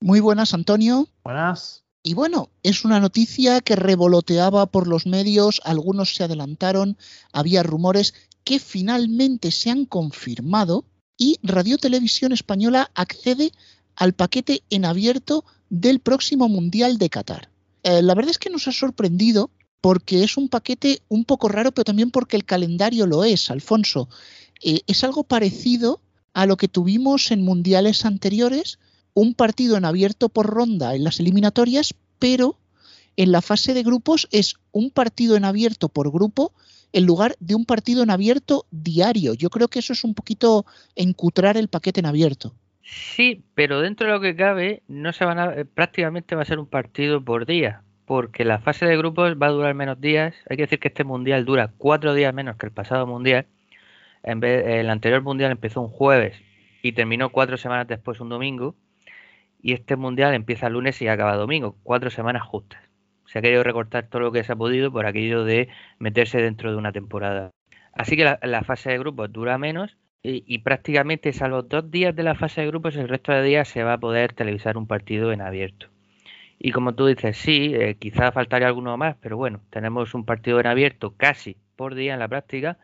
Muy 0.00 0.18
buenas, 0.18 0.54
Antonio. 0.54 1.06
Buenas. 1.22 1.84
Y 2.02 2.14
bueno, 2.14 2.50
es 2.64 2.84
una 2.84 2.98
noticia 2.98 3.60
que 3.60 3.76
revoloteaba 3.76 4.66
por 4.66 4.88
los 4.88 5.06
medios, 5.06 5.60
algunos 5.64 6.16
se 6.16 6.24
adelantaron, 6.24 6.98
había 7.32 7.62
rumores 7.62 8.12
que 8.42 8.58
finalmente 8.58 9.52
se 9.52 9.70
han 9.70 9.86
confirmado 9.86 10.84
y 11.16 11.38
Radio 11.44 11.78
Televisión 11.78 12.32
Española 12.32 12.90
accede 12.94 13.52
al 13.96 14.12
paquete 14.12 14.62
en 14.70 14.84
abierto 14.84 15.44
del 15.70 16.00
próximo 16.00 16.48
Mundial 16.48 16.98
de 16.98 17.10
Qatar. 17.10 17.50
Eh, 17.82 18.02
la 18.02 18.14
verdad 18.14 18.30
es 18.30 18.38
que 18.38 18.50
nos 18.50 18.68
ha 18.68 18.72
sorprendido 18.72 19.50
porque 19.80 20.24
es 20.24 20.36
un 20.36 20.48
paquete 20.48 21.02
un 21.08 21.24
poco 21.24 21.48
raro, 21.48 21.72
pero 21.72 21.84
también 21.84 22.10
porque 22.10 22.36
el 22.36 22.44
calendario 22.44 23.06
lo 23.06 23.24
es, 23.24 23.50
Alfonso. 23.50 24.08
Eh, 24.62 24.80
es 24.86 25.04
algo 25.04 25.24
parecido 25.24 26.00
a 26.32 26.46
lo 26.46 26.56
que 26.56 26.68
tuvimos 26.68 27.30
en 27.30 27.42
mundiales 27.42 28.04
anteriores, 28.04 28.78
un 29.12 29.34
partido 29.34 29.76
en 29.76 29.84
abierto 29.84 30.28
por 30.28 30.46
ronda 30.46 30.94
en 30.94 31.04
las 31.04 31.20
eliminatorias, 31.20 31.94
pero 32.18 32.58
en 33.16 33.30
la 33.30 33.42
fase 33.42 33.74
de 33.74 33.82
grupos 33.82 34.26
es 34.30 34.54
un 34.72 34.90
partido 34.90 35.36
en 35.36 35.44
abierto 35.44 35.88
por 35.88 36.10
grupo 36.10 36.52
en 36.92 37.04
lugar 37.04 37.36
de 37.40 37.54
un 37.54 37.64
partido 37.64 38.02
en 38.02 38.10
abierto 38.10 38.66
diario. 38.70 39.34
Yo 39.34 39.50
creo 39.50 39.68
que 39.68 39.80
eso 39.80 39.92
es 39.92 40.04
un 40.04 40.14
poquito 40.14 40.64
encutrar 40.94 41.56
el 41.56 41.68
paquete 41.68 42.00
en 42.00 42.06
abierto. 42.06 42.54
Sí, 42.84 43.44
pero 43.54 43.80
dentro 43.80 44.06
de 44.06 44.12
lo 44.12 44.20
que 44.20 44.36
cabe, 44.36 44.82
no 44.88 45.12
se 45.12 45.24
van 45.24 45.38
a, 45.38 45.54
eh, 45.54 45.64
prácticamente 45.64 46.36
va 46.36 46.42
a 46.42 46.44
ser 46.44 46.58
un 46.58 46.66
partido 46.66 47.24
por 47.24 47.46
día, 47.46 47.82
porque 48.04 48.44
la 48.44 48.58
fase 48.58 48.84
de 48.86 48.96
grupos 48.96 49.36
va 49.40 49.46
a 49.46 49.50
durar 49.50 49.74
menos 49.74 50.00
días. 50.00 50.34
Hay 50.48 50.56
que 50.56 50.64
decir 50.64 50.78
que 50.80 50.88
este 50.88 51.04
mundial 51.04 51.44
dura 51.46 51.72
cuatro 51.78 52.12
días 52.14 52.34
menos 52.34 52.56
que 52.56 52.66
el 52.66 52.72
pasado 52.72 53.06
mundial. 53.06 53.46
En 54.22 54.40
vez, 54.40 54.66
el 54.66 54.90
anterior 54.90 55.22
mundial 55.22 55.52
empezó 55.52 55.80
un 55.82 55.88
jueves 55.88 56.36
y 56.82 56.92
terminó 56.92 57.30
cuatro 57.30 57.56
semanas 57.56 57.88
después 57.88 58.20
un 58.20 58.28
domingo. 58.28 58.76
y 59.62 59.72
este 59.74 59.96
mundial 59.96 60.34
empieza 60.34 60.68
lunes 60.68 61.00
y 61.02 61.08
acaba 61.08 61.36
domingo, 61.36 61.76
cuatro 61.82 62.10
semanas 62.10 62.42
justas. 62.42 62.82
Se 63.26 63.38
ha 63.38 63.42
querido 63.42 63.62
recortar 63.64 64.08
todo 64.08 64.22
lo 64.22 64.32
que 64.32 64.44
se 64.44 64.52
ha 64.52 64.56
podido 64.56 64.92
por 64.92 65.06
aquello 65.06 65.44
de 65.44 65.68
meterse 65.98 66.40
dentro 66.42 66.70
de 66.70 66.76
una 66.78 66.92
temporada. 66.92 67.50
Así 67.94 68.16
que 68.16 68.24
la, 68.42 68.62
fase 68.64 68.90
de 68.90 68.98
grupos 68.98 69.32
dura 69.32 69.58
menos 69.58 69.96
y, 70.24 70.58
prácticamente, 70.60 71.34
salvo 71.34 71.62
dos 71.62 71.90
días 71.90 72.16
de 72.16 72.22
la 72.22 72.34
fase 72.34 72.62
de 72.62 72.68
grupos, 72.68 72.96
el 72.96 73.08
resto 73.08 73.32
de 73.32 73.42
días 73.42 73.68
se 73.68 73.82
va 73.84 73.94
a 73.94 73.98
poder 73.98 74.32
televisar 74.32 74.78
un 74.78 74.86
partido 74.86 75.32
en 75.32 75.42
abierto. 75.42 75.88
Y 76.58 76.72
como 76.72 76.94
tú 76.94 77.06
dices, 77.06 77.36
sí, 77.36 77.72
eh, 77.74 77.96
quizá 77.98 78.32
faltaría 78.32 78.68
alguno 78.68 78.96
más, 78.96 79.16
pero 79.20 79.36
bueno, 79.36 79.60
tenemos 79.68 80.14
un 80.14 80.24
partido 80.24 80.60
en 80.60 80.66
abierto 80.66 81.14
casi 81.14 81.58
por 81.76 81.94
día 81.94 82.14
en 82.14 82.20
la 82.20 82.28
práctica, 82.28 82.78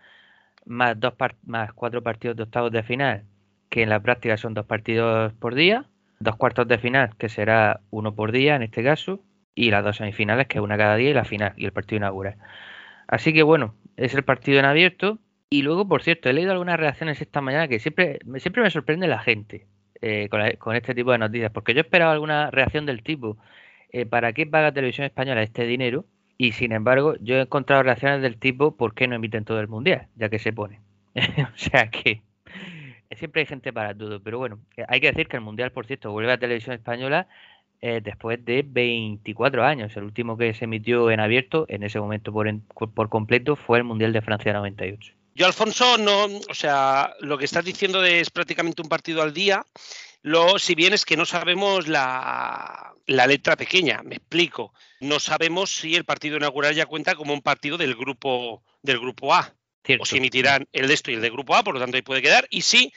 más, 0.67 1.01
dos 1.01 1.15
más 1.45 1.73
cuatro 1.73 2.03
partidos 2.03 2.37
de 2.37 2.43
octavos 2.43 2.73
de 2.73 2.83
final, 2.83 3.25
que 3.71 3.83
en 3.83 3.89
la 3.89 4.01
práctica 4.01 4.37
son 4.37 4.53
dos 4.53 4.67
partidos 4.67 5.33
por 5.35 5.55
día, 5.55 5.87
dos 6.19 6.37
cuartos 6.37 6.69
de 6.69 6.79
final, 6.79 7.17
que 7.17 7.31
será 7.31 7.81
uno 7.91 8.15
por 8.15 8.33
día 8.33 8.57
en 8.57 8.63
este 8.65 8.85
caso, 8.85 9.21
y 9.55 9.71
las 9.71 9.83
dos 9.83 9.97
semifinales, 9.97 10.47
que 10.47 10.59
es 10.59 10.65
una 10.65 10.77
cada 10.77 10.97
día, 10.97 11.11
y 11.11 11.15
la 11.15 11.25
final, 11.25 11.55
y 11.57 11.65
el 11.65 11.73
partido 11.73 11.99
inaugural. 11.99 12.37
Así 13.09 13.33
que 13.33 13.43
bueno, 13.43 13.75
es 13.97 14.15
el 14.15 14.25
partido 14.25 14.59
en 14.59 14.67
abierto. 14.67 15.19
Y 15.53 15.63
luego, 15.63 15.89
por 15.89 16.03
cierto, 16.03 16.29
he 16.29 16.33
leído 16.33 16.53
algunas 16.53 16.79
reacciones 16.79 17.21
esta 17.21 17.41
mañana 17.41 17.67
que 17.67 17.81
siempre, 17.81 18.21
siempre 18.39 18.63
me 18.63 18.71
sorprende 18.71 19.09
la 19.09 19.19
gente 19.19 19.67
eh, 20.01 20.29
con, 20.29 20.77
este 20.77 20.95
tipo 20.95 21.11
de 21.11 21.19
noticias, 21.19 21.51
porque 21.51 21.75
yo 21.75 21.81
esperaba 21.81 22.13
alguna 22.13 22.53
reacción 22.53 22.87
del 22.87 23.03
tipo, 23.03 23.37
eh, 23.91 24.07
¿para 24.07 24.33
qué 24.33 24.47
paga 24.47 24.73
Televisión 24.73 25.07
Española 25.07 25.43
este 25.43 25.65
dinero? 25.67 26.05
Y 26.39 26.53
sin 26.53 26.71
embargo, 26.73 27.17
yo 27.21 27.35
he 27.37 27.41
encontrado 27.41 27.83
reacciones 27.83 28.23
del 28.23 28.39
tipo, 28.39 28.77
¿por 28.77 28.95
qué 28.95 29.09
no 29.09 29.17
emiten 29.17 29.45
todo 29.45 29.61
el 29.61 29.67
Mundial? 29.67 30.07
Ya 30.17 30.29
que 30.29 30.39
se 30.39 30.53
pone. 30.53 30.81
o 31.17 31.57
sea 31.57 31.91
que 31.91 32.23
siempre 33.17 33.43
hay 33.43 33.47
gente 33.47 33.73
para 33.73 33.93
todo. 33.95 34.23
Pero 34.23 34.39
bueno, 34.39 34.61
hay 34.89 35.01
que 35.01 35.09
decir 35.09 35.27
que 35.27 35.37
el 35.37 35.43
Mundial, 35.43 35.73
por 35.73 35.87
cierto, 35.87 36.13
vuelve 36.13 36.33
a 36.33 36.39
Televisión 36.39 36.77
Española 36.77 37.27
eh, 37.81 38.01
después 38.03 38.45
de 38.45 38.65
24 38.65 39.65
años. 39.65 39.97
El 39.97 40.05
último 40.05 40.37
que 40.39 40.55
se 40.55 40.67
emitió 40.67 41.11
en 41.11 41.19
abierto, 41.19 41.67
en 41.69 41.83
ese 41.83 41.99
momento 42.01 42.33
por, 42.33 42.49
por 42.95 43.09
completo, 43.09 43.57
fue 43.57 43.79
el 43.79 43.85
Mundial 43.85 44.13
de 44.13 44.23
Francia 44.23 44.53
98. 44.53 45.20
Yo, 45.35 45.47
Alfonso, 45.47 45.97
no, 45.97 46.25
o 46.25 46.55
sea, 46.55 47.15
lo 47.21 47.39
que 47.39 47.45
estás 47.45 47.65
diciendo 47.65 48.05
es 48.05 48.31
prácticamente 48.31 48.83
un 48.83 48.89
partido 48.89 49.23
al 49.23 49.33
día. 49.33 49.65
Lo, 50.23 50.59
si 50.59 50.75
bien 50.75 50.93
es 50.93 51.05
que 51.05 51.17
no 51.17 51.25
sabemos 51.25 51.89
la, 51.89 52.95
letra 53.07 53.57
pequeña, 53.57 54.03
me 54.03 54.17
explico. 54.17 54.75
No 55.01 55.19
sabemos 55.21 55.71
si 55.71 55.95
el 55.95 56.05
partido 56.05 56.37
inaugural 56.37 56.75
ya 56.75 56.87
cuenta 56.87 57.15
como 57.15 57.33
un 57.33 57.43
partido 57.43 57.79
del 57.79 57.95
grupo 57.95 58.63
del 58.83 58.99
grupo 58.99 59.35
A. 59.35 59.55
O 59.99 60.05
si 60.05 60.19
emitirán 60.19 60.69
el 60.73 60.89
de 60.89 60.95
esto 60.95 61.11
y 61.11 61.15
el 61.15 61.23
del 61.23 61.33
grupo 61.33 61.55
A, 61.55 61.65
por 61.65 61.75
lo 61.75 61.81
tanto 61.81 61.97
ahí 61.97 62.03
puede 62.03 62.23
quedar. 62.23 62.47
Y 62.51 62.63
si 62.63 62.93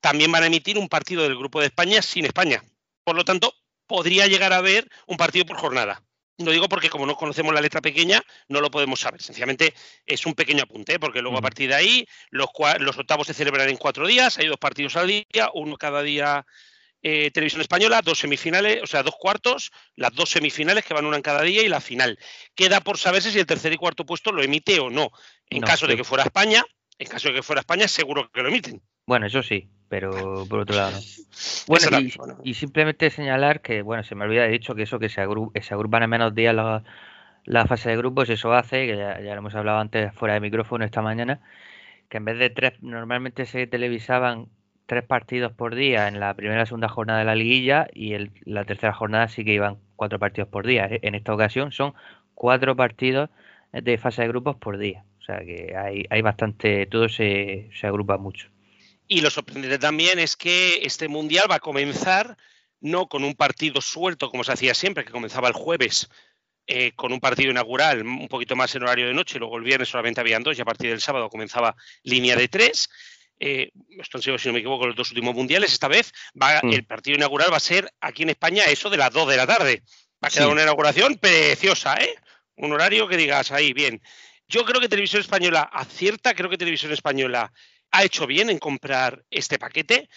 también 0.00 0.30
van 0.30 0.44
a 0.44 0.46
emitir 0.46 0.78
un 0.78 0.88
partido 0.88 1.24
del 1.24 1.36
grupo 1.36 1.60
de 1.60 1.66
España 1.66 2.00
sin 2.00 2.24
España. 2.24 2.62
Por 3.02 3.16
lo 3.16 3.24
tanto, 3.24 3.54
podría 3.86 4.26
llegar 4.26 4.52
a 4.52 4.58
haber 4.58 4.88
un 5.06 5.16
partido 5.16 5.46
por 5.46 5.56
jornada. 5.56 6.02
Lo 6.38 6.52
digo 6.52 6.68
porque 6.68 6.88
como 6.88 7.04
no 7.04 7.16
conocemos 7.16 7.52
la 7.52 7.60
letra 7.60 7.80
pequeña, 7.80 8.22
no 8.48 8.60
lo 8.60 8.70
podemos 8.70 9.00
saber. 9.00 9.20
Sencillamente 9.20 9.74
es 10.06 10.24
un 10.24 10.34
pequeño 10.34 10.62
apunte, 10.62 10.94
¿eh? 10.94 10.98
porque 10.98 11.20
luego 11.20 11.38
a 11.38 11.42
partir 11.42 11.68
de 11.68 11.74
ahí 11.74 12.06
los, 12.30 12.48
los 12.78 12.96
octavos 12.96 13.26
se 13.26 13.34
celebran 13.34 13.68
en 13.68 13.76
cuatro 13.76 14.06
días, 14.06 14.38
hay 14.38 14.46
dos 14.46 14.58
partidos 14.58 14.96
al 14.96 15.08
día, 15.08 15.50
uno 15.52 15.76
cada 15.76 16.02
día 16.02 16.46
eh, 17.02 17.30
televisión 17.30 17.62
española, 17.62 18.02
dos 18.02 18.18
semifinales, 18.18 18.82
o 18.82 18.86
sea, 18.86 19.02
dos 19.02 19.14
cuartos, 19.16 19.70
las 19.94 20.12
dos 20.14 20.30
semifinales 20.30 20.84
que 20.84 20.94
van 20.94 21.06
una 21.06 21.16
en 21.16 21.22
cada 21.22 21.42
día 21.42 21.62
y 21.62 21.68
la 21.68 21.80
final. 21.80 22.18
Queda 22.54 22.80
por 22.80 22.98
saberse 22.98 23.30
si 23.30 23.38
el 23.38 23.46
tercer 23.46 23.72
y 23.72 23.76
cuarto 23.76 24.04
puesto 24.04 24.32
lo 24.32 24.42
emite 24.42 24.80
o 24.80 24.90
no. 24.90 25.10
En 25.48 25.62
caso 25.62 25.86
de 25.86 25.96
que 25.96 26.04
fuera 26.04 26.24
España, 26.24 26.64
en 26.98 27.08
caso 27.08 27.28
de 27.28 27.34
que 27.34 27.42
fuera 27.42 27.60
España, 27.60 27.86
seguro 27.86 28.30
que 28.30 28.42
lo 28.42 28.48
emiten. 28.48 28.82
Bueno, 29.06 29.26
eso 29.26 29.42
sí, 29.42 29.68
pero 29.88 30.44
por 30.48 30.60
otro 30.60 30.76
lado 30.76 30.98
Bueno, 31.66 31.98
y, 32.42 32.54
simplemente 32.54 33.10
señalar 33.10 33.60
que, 33.60 33.82
bueno, 33.82 34.02
se 34.02 34.14
me 34.14 34.24
olvida 34.24 34.42
de 34.42 34.48
dicho 34.48 34.74
que 34.74 34.82
eso 34.82 34.98
que 34.98 35.08
se, 35.08 35.20
agrupan 35.20 36.02
en 36.02 36.10
menos 36.10 36.34
días 36.34 36.54
la, 36.54 37.66
fase 37.66 37.90
de 37.90 37.96
grupos, 37.96 38.28
eso 38.30 38.52
hace, 38.52 38.86
que 38.86 38.96
ya, 38.96 39.18
lo 39.20 39.38
hemos 39.38 39.54
hablado 39.54 39.78
antes 39.78 40.12
fuera 40.14 40.34
de 40.34 40.40
micrófono 40.40 40.84
esta 40.84 41.02
mañana, 41.02 41.40
que 42.08 42.16
en 42.18 42.24
vez 42.24 42.38
de 42.38 42.50
tres, 42.50 42.82
normalmente 42.82 43.46
se 43.46 43.66
televisaban 43.66 44.48
tres 44.86 45.04
partidos 45.04 45.52
por 45.52 45.74
día 45.74 46.08
en 46.08 46.18
la 46.18 46.34
primera 46.34 46.62
y 46.62 46.66
segunda 46.66 46.88
jornada 46.88 47.20
de 47.20 47.26
la 47.26 47.34
liguilla 47.34 47.88
y 47.92 48.14
en 48.14 48.32
la 48.44 48.64
tercera 48.64 48.94
jornada 48.94 49.28
sí 49.28 49.44
que 49.44 49.52
iban 49.52 49.78
cuatro 49.96 50.18
partidos 50.18 50.48
por 50.48 50.66
día. 50.66 50.88
En 50.90 51.14
esta 51.14 51.34
ocasión 51.34 51.72
son 51.72 51.94
cuatro 52.34 52.74
partidos 52.74 53.30
de 53.72 53.98
fase 53.98 54.22
de 54.22 54.28
grupos 54.28 54.56
por 54.56 54.78
día. 54.78 55.04
O 55.20 55.22
sea 55.22 55.40
que 55.40 55.74
hay, 55.76 56.06
hay 56.08 56.22
bastante, 56.22 56.86
todo 56.86 57.08
se, 57.10 57.68
se 57.74 57.86
agrupa 57.86 58.16
mucho. 58.16 58.48
Y 59.08 59.22
lo 59.22 59.30
sorprendente 59.30 59.78
también 59.78 60.18
es 60.18 60.36
que 60.36 60.80
este 60.82 61.08
mundial 61.08 61.50
va 61.50 61.56
a 61.56 61.60
comenzar 61.60 62.36
no 62.80 63.08
con 63.08 63.24
un 63.24 63.34
partido 63.34 63.80
suelto 63.80 64.30
como 64.30 64.44
se 64.44 64.52
hacía 64.52 64.74
siempre, 64.74 65.04
que 65.04 65.10
comenzaba 65.10 65.48
el 65.48 65.54
jueves 65.54 66.08
eh, 66.66 66.92
con 66.94 67.12
un 67.12 67.18
partido 67.18 67.50
inaugural 67.50 68.02
un 68.02 68.28
poquito 68.28 68.54
más 68.54 68.74
en 68.74 68.82
horario 68.82 69.06
de 69.06 69.14
noche, 69.14 69.38
luego 69.38 69.56
el 69.56 69.64
viernes 69.64 69.88
solamente 69.88 70.20
habían 70.20 70.42
dos 70.42 70.58
y 70.58 70.60
a 70.60 70.66
partir 70.66 70.90
del 70.90 71.00
sábado 71.00 71.30
comenzaba 71.30 71.74
línea 72.02 72.36
de 72.36 72.48
tres. 72.48 72.90
Eh, 73.40 73.70
esto 73.98 74.18
han 74.18 74.22
sido, 74.22 74.38
si 74.38 74.48
no 74.48 74.52
me 74.52 74.58
equivoco, 74.58 74.86
los 74.86 74.94
dos 74.94 75.10
últimos 75.10 75.34
mundiales. 75.34 75.72
Esta 75.72 75.88
vez 75.88 76.12
va, 76.40 76.60
mm. 76.62 76.72
el 76.72 76.84
partido 76.84 77.16
inaugural 77.16 77.50
va 77.50 77.56
a 77.56 77.60
ser 77.60 77.90
aquí 78.00 78.24
en 78.24 78.30
España 78.30 78.64
eso 78.64 78.90
de 78.90 78.98
las 78.98 79.10
dos 79.12 79.26
de 79.28 79.38
la 79.38 79.46
tarde. 79.46 79.82
Va 80.22 80.28
a 80.28 80.30
quedar 80.30 80.48
una 80.48 80.62
inauguración 80.62 81.16
preciosa, 81.16 81.94
¿eh? 81.96 82.14
Un 82.56 82.72
horario 82.72 83.08
que 83.08 83.16
digas 83.16 83.50
ahí, 83.52 83.72
bien. 83.72 84.02
Yo 84.48 84.64
creo 84.64 84.80
que 84.80 84.88
Televisión 84.88 85.20
Española 85.20 85.62
acierta, 85.62 86.34
creo 86.34 86.50
que 86.50 86.58
Televisión 86.58 86.92
Española 86.92 87.52
ha 87.90 88.04
hecho 88.04 88.26
bien 88.26 88.50
en 88.50 88.58
comprar 88.58 89.24
este 89.30 89.58
paquete. 89.58 90.08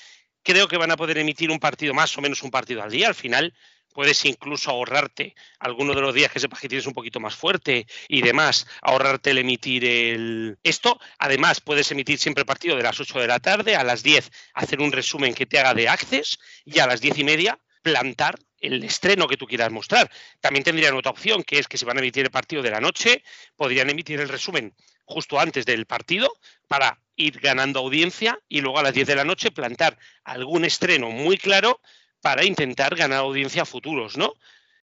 Creo 0.43 0.67
que 0.67 0.77
van 0.77 0.91
a 0.91 0.97
poder 0.97 1.17
emitir 1.17 1.51
un 1.51 1.59
partido 1.59 1.93
más 1.93 2.17
o 2.17 2.21
menos 2.21 2.43
un 2.43 2.51
partido 2.51 2.81
al 2.81 2.91
día. 2.91 3.07
Al 3.07 3.15
final 3.15 3.53
puedes 3.93 4.23
incluso 4.25 4.71
ahorrarte 4.71 5.35
algunos 5.59 5.95
de 5.95 6.01
los 6.01 6.13
días 6.13 6.31
que 6.31 6.39
sepas 6.39 6.59
que 6.59 6.69
tienes 6.69 6.87
un 6.87 6.93
poquito 6.93 7.19
más 7.19 7.35
fuerte 7.35 7.85
y 8.07 8.21
demás, 8.21 8.67
ahorrarte 8.81 9.31
el 9.31 9.39
emitir 9.39 9.85
el 9.85 10.57
esto. 10.63 10.99
Además, 11.19 11.61
puedes 11.61 11.91
emitir 11.91 12.17
siempre 12.17 12.45
partido 12.45 12.75
de 12.75 12.83
las 12.83 12.99
8 12.99 13.19
de 13.19 13.27
la 13.27 13.39
tarde, 13.39 13.75
a 13.75 13.83
las 13.83 14.03
10 14.03 14.31
hacer 14.53 14.79
un 14.79 14.91
resumen 14.91 15.33
que 15.33 15.45
te 15.45 15.59
haga 15.59 15.73
de 15.73 15.89
Access 15.89 16.39
y 16.65 16.79
a 16.79 16.87
las 16.87 17.01
10 17.01 17.19
y 17.19 17.23
media 17.23 17.59
plantar 17.81 18.39
el 18.59 18.83
estreno 18.83 19.27
que 19.27 19.37
tú 19.37 19.47
quieras 19.47 19.71
mostrar. 19.71 20.09
También 20.39 20.63
tendrían 20.63 20.95
otra 20.95 21.11
opción, 21.11 21.43
que 21.43 21.59
es 21.59 21.67
que 21.67 21.77
si 21.77 21.85
van 21.85 21.97
a 21.97 22.01
emitir 22.01 22.23
el 22.23 22.31
partido 22.31 22.61
de 22.61 22.69
la 22.69 22.79
noche, 22.79 23.23
podrían 23.55 23.89
emitir 23.89 24.19
el 24.19 24.29
resumen 24.29 24.75
justo 25.11 25.39
antes 25.39 25.65
del 25.65 25.85
partido 25.85 26.31
para 26.67 26.99
ir 27.15 27.39
ganando 27.39 27.79
audiencia 27.79 28.39
y 28.49 28.61
luego 28.61 28.79
a 28.79 28.83
las 28.83 28.93
10 28.93 29.07
de 29.07 29.15
la 29.15 29.23
noche 29.23 29.51
plantar 29.51 29.97
algún 30.23 30.65
estreno 30.65 31.11
muy 31.11 31.37
claro 31.37 31.81
para 32.21 32.43
intentar 32.43 32.95
ganar 32.95 33.19
audiencia 33.19 33.65
futuros, 33.65 34.17
¿no? 34.17 34.33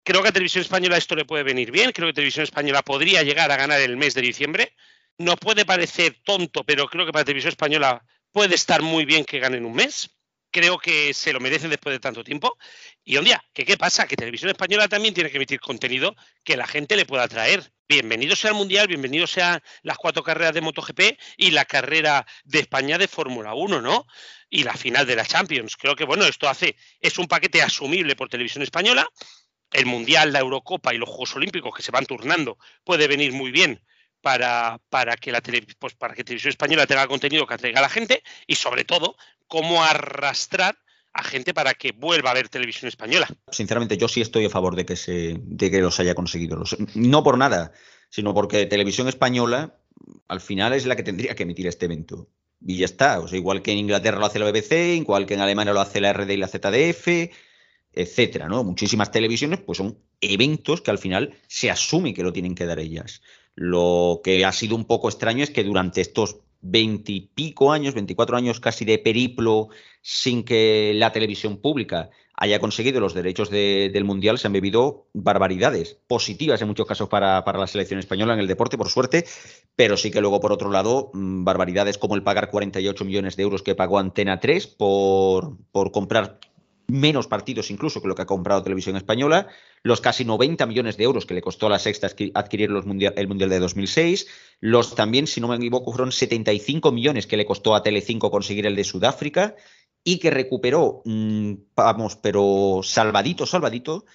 Creo 0.03 0.22
que 0.22 0.30
a 0.30 0.32
Televisión 0.32 0.63
Española 0.63 0.98
esto 0.98 1.15
le 1.15 1.25
puede 1.25 1.44
venir 1.44 1.72
bien, 1.72 1.92
creo 1.92 2.08
que 2.08 2.13
Televisión 2.13 2.44
Española 2.44 2.82
podría 2.82 3.24
llegar 3.24 3.51
a 3.51 3.58
ganar 3.58 3.80
el 3.80 3.98
mes 3.98 4.13
de 4.13 4.22
diciembre. 4.22 4.74
No 5.18 5.38
puede 5.38 5.65
parecer 5.65 6.18
tonto, 6.24 6.63
pero 6.63 6.88
creo 6.88 7.06
que 7.06 7.12
para 7.12 7.25
Televisión 7.25 7.51
Española 7.51 8.03
puede 8.32 8.56
estar 8.56 8.82
muy 8.82 9.06
bien 9.06 9.24
que 9.25 9.39
ganen 9.39 9.65
un 9.65 9.74
mes 9.74 10.10
creo 10.54 10.78
que 10.78 11.14
se 11.14 11.34
lo 11.34 11.42
merecen 11.42 11.70
después 11.70 11.94
de 11.94 12.00
tanto 12.00 12.24
tiempo. 12.24 12.58
Y 13.04 13.18
un 13.18 13.26
día, 13.26 13.44
¿qué, 13.54 13.66
¿qué 13.66 13.76
pasa? 13.76 14.08
Que 14.08 14.16
Televisión 14.16 14.52
Española 14.52 14.88
también 14.88 15.14
tiene 15.14 15.30
que 15.30 15.38
emitir 15.38 15.60
contenido 15.60 16.16
que 16.46 16.56
la 16.56 16.68
gente 16.68 16.96
le 16.96 17.06
pueda 17.06 17.28
traer. 17.28 17.74
Bienvenido 17.90 18.36
sea 18.36 18.52
el 18.52 18.56
Mundial, 18.56 18.88
bienvenido 18.88 19.28
sean 19.28 19.62
las 19.82 19.98
cuatro 19.98 20.24
carreras 20.24 20.54
de 20.54 20.62
MotoGP 20.62 21.20
y 21.38 21.52
la 21.52 21.66
carrera 21.66 22.26
de 22.46 22.60
España 22.60 22.98
de 22.98 23.10
Fórmula 23.10 23.54
1, 23.56 23.82
¿no? 23.82 24.06
Y 24.50 24.64
la 24.64 24.76
final 24.76 25.06
de 25.06 25.18
la 25.18 25.26
Champions. 25.26 25.76
Creo 25.76 25.96
que, 25.96 26.06
bueno, 26.06 26.26
esto 26.26 26.48
hace, 26.48 26.78
es 27.02 27.18
un 27.18 27.28
paquete 27.28 27.62
asumible 27.62 28.16
por 28.16 28.30
Televisión 28.30 28.64
Española. 28.64 29.06
El 29.72 29.88
Mundial, 29.88 30.32
la 30.32 30.40
Eurocopa 30.40 30.94
y 30.94 31.00
los 31.00 31.10
Juegos 31.10 31.36
Olímpicos 31.36 31.74
que 31.76 31.82
se 31.82 31.92
van 31.92 32.06
turnando 32.06 32.60
puede 32.84 33.08
venir 33.08 33.34
muy 33.34 33.52
bien 33.52 33.82
para, 34.24 34.80
para, 34.89 35.18
que 35.18 35.34
la 35.34 35.42
pues 35.77 35.94
para 35.96 36.13
que 36.15 36.24
Televisión 36.24 36.51
Española 36.51 36.88
tenga 36.88 37.06
contenido 37.08 37.46
que 37.46 37.56
atraiga 37.56 37.80
a 37.80 37.82
la 37.84 37.89
gente 37.89 38.24
y 38.48 38.56
sobre 38.56 38.86
todo 38.86 39.18
cómo 39.48 39.84
arrastrar 39.84 40.77
a 41.12 41.24
gente 41.24 41.53
para 41.53 41.74
que 41.74 41.92
vuelva 41.92 42.32
a 42.32 42.34
ver 42.34 42.48
televisión 42.48 42.88
española. 42.88 43.27
Sinceramente, 43.51 43.98
yo 43.98 44.08
sí 44.08 44.22
estoy 44.22 44.46
a 44.46 44.50
favor 44.50 44.77
de 44.77 44.86
que 44.86 44.96
se, 44.96 45.36
de 45.38 45.70
que 45.70 45.82
los 45.82 46.00
haya 46.00 46.15
conseguido. 46.15 46.63
no 46.96 47.22
por 47.22 47.38
nada, 47.38 47.74
sino 48.10 48.34
porque 48.34 48.65
televisión 48.65 49.10
española 49.10 49.77
al 50.30 50.39
final 50.39 50.72
es 50.72 50.86
la 50.86 50.96
que 50.96 51.03
tendría 51.03 51.36
que 51.36 51.44
emitir 51.44 51.68
este 51.68 51.86
evento. 51.86 52.30
Y 52.65 52.77
ya 52.77 52.86
está. 52.86 53.20
O 53.20 53.27
sea, 53.27 53.38
igual 53.38 53.62
que 53.62 53.74
en 53.74 53.80
Inglaterra 53.80 54.20
lo 54.20 54.25
hace 54.25 54.39
la 54.39 54.50
BBC, 54.50 54.96
igual 54.96 55.25
que 55.25 55.34
en 55.34 55.42
Alemania 55.42 55.74
lo 55.74 55.82
hace 55.82 56.00
la 56.00 56.13
RD 56.13 56.32
y 56.32 56.38
la 56.38 56.48
ZDF, 56.48 57.08
etcétera, 57.92 58.48
¿no? 58.48 58.63
Muchísimas 58.63 59.12
televisiones, 59.12 59.60
pues 59.60 59.77
son 59.77 60.00
eventos 60.22 60.82
que 60.82 60.92
al 60.92 60.98
final 60.98 61.36
se 61.48 61.70
asume 61.70 62.13
que 62.13 62.24
lo 62.24 62.32
tienen 62.32 62.56
que 62.56 62.65
dar 62.65 62.80
ellas. 62.80 63.22
Lo 63.56 64.22
que 64.24 64.46
ha 64.46 64.52
sido 64.52 64.76
un 64.76 64.86
poco 64.86 65.10
extraño 65.10 65.44
es 65.44 65.52
que 65.52 65.64
durante 65.64 66.02
estos 66.02 66.38
veintipico 66.62 67.72
años, 67.72 67.94
veinticuatro 67.94 68.38
años 68.38 68.60
casi 68.60 68.86
de 68.86 68.98
periplo 68.98 69.68
sin 70.02 70.44
que 70.44 70.94
la 70.96 71.12
televisión 71.12 71.58
pública 71.58 72.10
haya 72.36 72.60
conseguido 72.60 73.00
los 73.00 73.14
derechos 73.14 73.50
del 73.50 74.04
Mundial, 74.06 74.40
se 74.40 74.48
han 74.48 74.54
bebido 74.54 75.08
barbaridades, 75.14 76.00
positivas 76.08 76.62
en 76.62 76.68
muchos 76.68 76.88
casos 76.88 77.08
para, 77.08 77.44
para, 77.44 77.60
la 77.60 77.68
selección 77.68 78.00
española 78.00 78.34
en 78.34 78.40
el 78.40 78.48
deporte, 78.48 78.78
por 78.78 78.90
suerte, 78.90 79.26
pero 79.76 79.98
sí 79.98 80.10
que 80.10 80.20
luego, 80.20 80.40
por 80.40 80.52
otro 80.52 80.72
lado, 80.72 81.12
mm, 81.14 81.44
barbaridades 81.44 81.98
como 81.98 82.16
el 82.16 82.24
pagar 82.24 82.50
48 82.50 83.06
millones 83.06 83.36
de 83.36 83.44
euros 83.44 83.62
que 83.62 83.76
pagó 83.76 84.00
Antena 84.00 84.40
3 84.40 84.68
por, 84.68 85.58
por 85.72 85.92
comprar 85.92 86.40
menos 86.88 87.28
partidos 87.28 87.72
incluso 87.72 88.02
que 88.02 88.08
lo 88.08 88.16
que 88.16 88.24
ha 88.24 88.25
comprado 88.25 88.63
Televisión 88.63 88.96
Española, 88.96 89.48
los 89.84 90.02
casi 90.02 90.25
90 90.25 90.66
millones 90.66 90.98
de 90.98 91.04
euros 91.04 91.25
que 91.25 91.34
le 91.34 91.42
costó 91.42 91.68
a 91.68 91.72
la 91.72 91.80
Sexta 91.80 92.08
adquirir 92.34 92.70
el 92.70 93.28
Mundial 93.28 93.50
de 93.50 93.60
2006, 93.60 94.28
los 94.60 94.96
también, 94.96 95.28
si 95.28 95.42
no 95.42 95.48
me 95.48 95.56
equivoco, 95.56 95.92
fueron 95.92 96.12
75 96.12 96.92
millones 96.92 97.28
que 97.28 97.38
le 97.38 97.46
costó 97.46 97.75
a 97.75 97.84
Telecinco 97.84 98.32
conseguir 98.32 98.66
el 98.66 98.75
de 98.75 98.84
Sudáfrica 98.84 99.56
y 100.04 100.20
que 100.20 100.32
recuperó, 100.32 101.02
mm, 101.06 101.54
vamos, 101.75 102.18
pero 102.18 102.82
salvadito, 102.84 103.46
salvadito, 103.46 104.06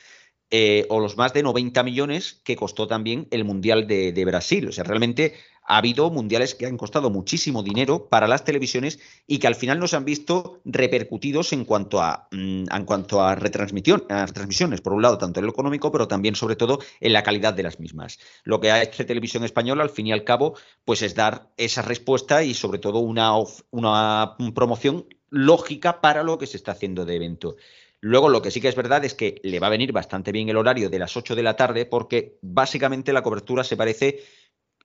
eh, 0.51 0.87
o 0.89 0.99
los 0.99 1.19
más 1.19 1.35
de 1.35 1.43
90 1.43 1.83
millones 1.83 2.41
que 2.43 2.57
costó 2.57 2.87
también 2.87 3.29
el 3.31 3.45
Mundial 3.45 3.87
de, 3.87 4.25
Brasil. 4.25 4.69
O 4.69 4.73
sea, 4.73 4.85
realmente 4.85 5.35
ha 5.63 5.77
habido 5.77 6.09
mundiales 6.11 6.55
que 6.55 6.65
han 6.65 6.79
costado 6.79 7.11
muchísimo 7.11 7.63
dinero 7.63 8.09
para 8.09 8.27
las 8.27 8.45
televisiones 8.45 8.99
y 9.27 9.39
que 9.39 9.47
al 9.47 9.55
final 9.55 9.79
nos 9.79 9.93
han 9.93 10.07
visto 10.07 10.63
repercutidos 10.65 11.53
en 11.53 11.67
cuanto 11.67 12.01
a, 12.01 12.29
mm, 12.33 12.65
en 12.75 12.85
cuanto 12.87 13.21
a, 13.21 13.35
retransmisión, 13.35 14.05
a 14.09 14.25
transmisiones, 14.27 14.81
por 14.81 14.95
un 14.95 15.03
lado, 15.03 15.19
tanto 15.19 15.41
en 15.41 15.47
lo 15.47 15.53
económico, 15.53 15.93
pero 15.93 16.09
también, 16.09 16.35
sobre 16.35 16.57
todo, 16.57 16.79
en 17.01 17.13
la 17.13 17.23
calidad 17.23 17.53
de 17.53 17.65
las 17.65 17.79
mismas. 17.79 18.19
Lo 18.45 18.59
que 18.59 18.71
ha 18.71 18.83
hecho 18.83 19.05
Televisión 19.05 19.45
Española, 19.45 19.83
al 19.83 19.91
fin 19.91 20.07
y 20.07 20.13
al 20.13 20.25
cabo, 20.25 20.57
pues 20.87 21.03
es 21.03 21.15
dar 21.15 21.51
esa 21.59 21.83
respuesta 21.83 22.43
y, 22.43 22.55
sobre 22.55 22.79
todo, 22.79 23.01
una, 23.01 23.33
una 23.71 24.37
promoción 24.55 25.07
lógica 25.31 26.01
para 26.01 26.23
lo 26.23 26.39
que 26.39 26.47
se 26.47 26.57
está 26.57 26.73
haciendo 26.73 27.05
de 27.05 27.17
evento. 27.17 27.57
Luego, 28.01 28.29
lo 28.29 28.43
que 28.43 28.51
sí 28.51 28.61
que 28.61 28.69
es 28.69 28.77
verdad 28.77 29.05
es 29.05 29.15
que 29.15 29.41
le 29.43 29.59
va 29.59 29.67
a 29.67 29.71
venir 29.71 29.93
bastante 29.93 30.31
bien 30.31 30.49
el 30.49 30.57
horario 30.57 30.89
de 30.89 30.99
las 30.99 31.17
8 31.17 31.35
de 31.35 31.43
la 31.43 31.57
tarde 31.57 31.85
porque 31.85 32.39
básicamente 32.43 33.13
la 33.13 33.23
cobertura 33.23 33.65
se 33.65 33.77
parece 33.77 34.21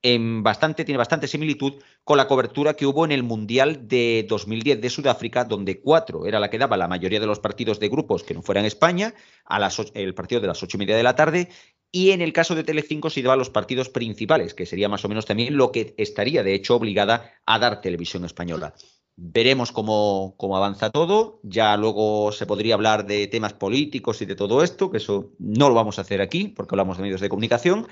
en 0.03 0.43
bastante, 0.43 0.84
tiene 0.84 0.98
bastante 0.98 1.27
similitud 1.27 1.75
con 2.03 2.17
la 2.17 2.27
cobertura 2.27 2.74
que 2.74 2.86
hubo 2.86 3.05
en 3.05 3.13
el 3.13 3.24
Mundial 3.24 3.88
de 3.88 4.25
2010 4.27 4.82
de 4.82 4.89
Sudáfrica, 4.89 5.46
donde 5.46 5.79
cuatro 5.79 6.25
era 6.25 6.41
la 6.41 6.50
que 6.50 6.58
daba 6.58 6.75
la 6.75 6.89
mayoría 6.89 7.22
de 7.22 7.25
los 7.25 7.39
partidos 7.39 7.79
de 7.79 7.88
grupos 7.88 8.24
que 8.24 8.34
no 8.34 8.41
fueran 8.41 8.65
España, 8.65 9.13
a 9.46 9.60
las, 9.60 9.82
el 9.93 10.13
partido 10.13 10.41
de 10.41 10.48
las 10.48 10.62
ocho 10.62 10.75
y 10.75 10.79
media 10.79 10.98
de 10.98 11.03
la 11.03 11.15
tarde, 11.15 11.50
y 11.89 12.12
en 12.12 12.22
el 12.22 12.34
caso 12.34 12.53
de 12.53 12.65
Telecinco 12.65 13.10
se 13.10 13.22
daba 13.22 13.38
los 13.38 13.50
partidos 13.50 13.89
principales, 13.89 14.53
que 14.53 14.65
sería 14.65 14.89
más 14.89 15.05
o 15.05 15.10
menos 15.10 15.25
también 15.25 15.55
lo 15.55 15.72
que 15.72 15.93
estaría 15.98 16.43
de 16.43 16.53
hecho 16.53 16.75
obligada 16.75 17.32
a 17.46 17.60
dar 17.60 17.79
televisión 17.79 18.25
española. 18.25 18.74
Veremos 19.15 19.72
cómo, 19.72 20.34
cómo, 20.38 20.58
avanza 20.58 20.89
todo. 20.89 21.39
Ya 21.43 21.77
luego 21.77 22.32
se 22.32 22.46
podría 22.46 22.75
hablar 22.75 23.05
de 23.05 23.27
temas 23.27 23.53
políticos 23.53 24.22
y 24.22 24.25
de 24.25 24.36
todo 24.36 24.63
esto, 24.63 24.89
que 24.89 24.98
eso 24.98 25.32
no 25.38 25.70
lo 25.70 25.75
vamos 25.75 26.00
a 26.00 26.01
hacer 26.01 26.22
aquí, 26.22 26.48
porque 26.48 26.74
hablamos 26.74 26.98
de 26.98 27.03
medios 27.03 27.22
de 27.22 27.29
comunicación. 27.29 27.88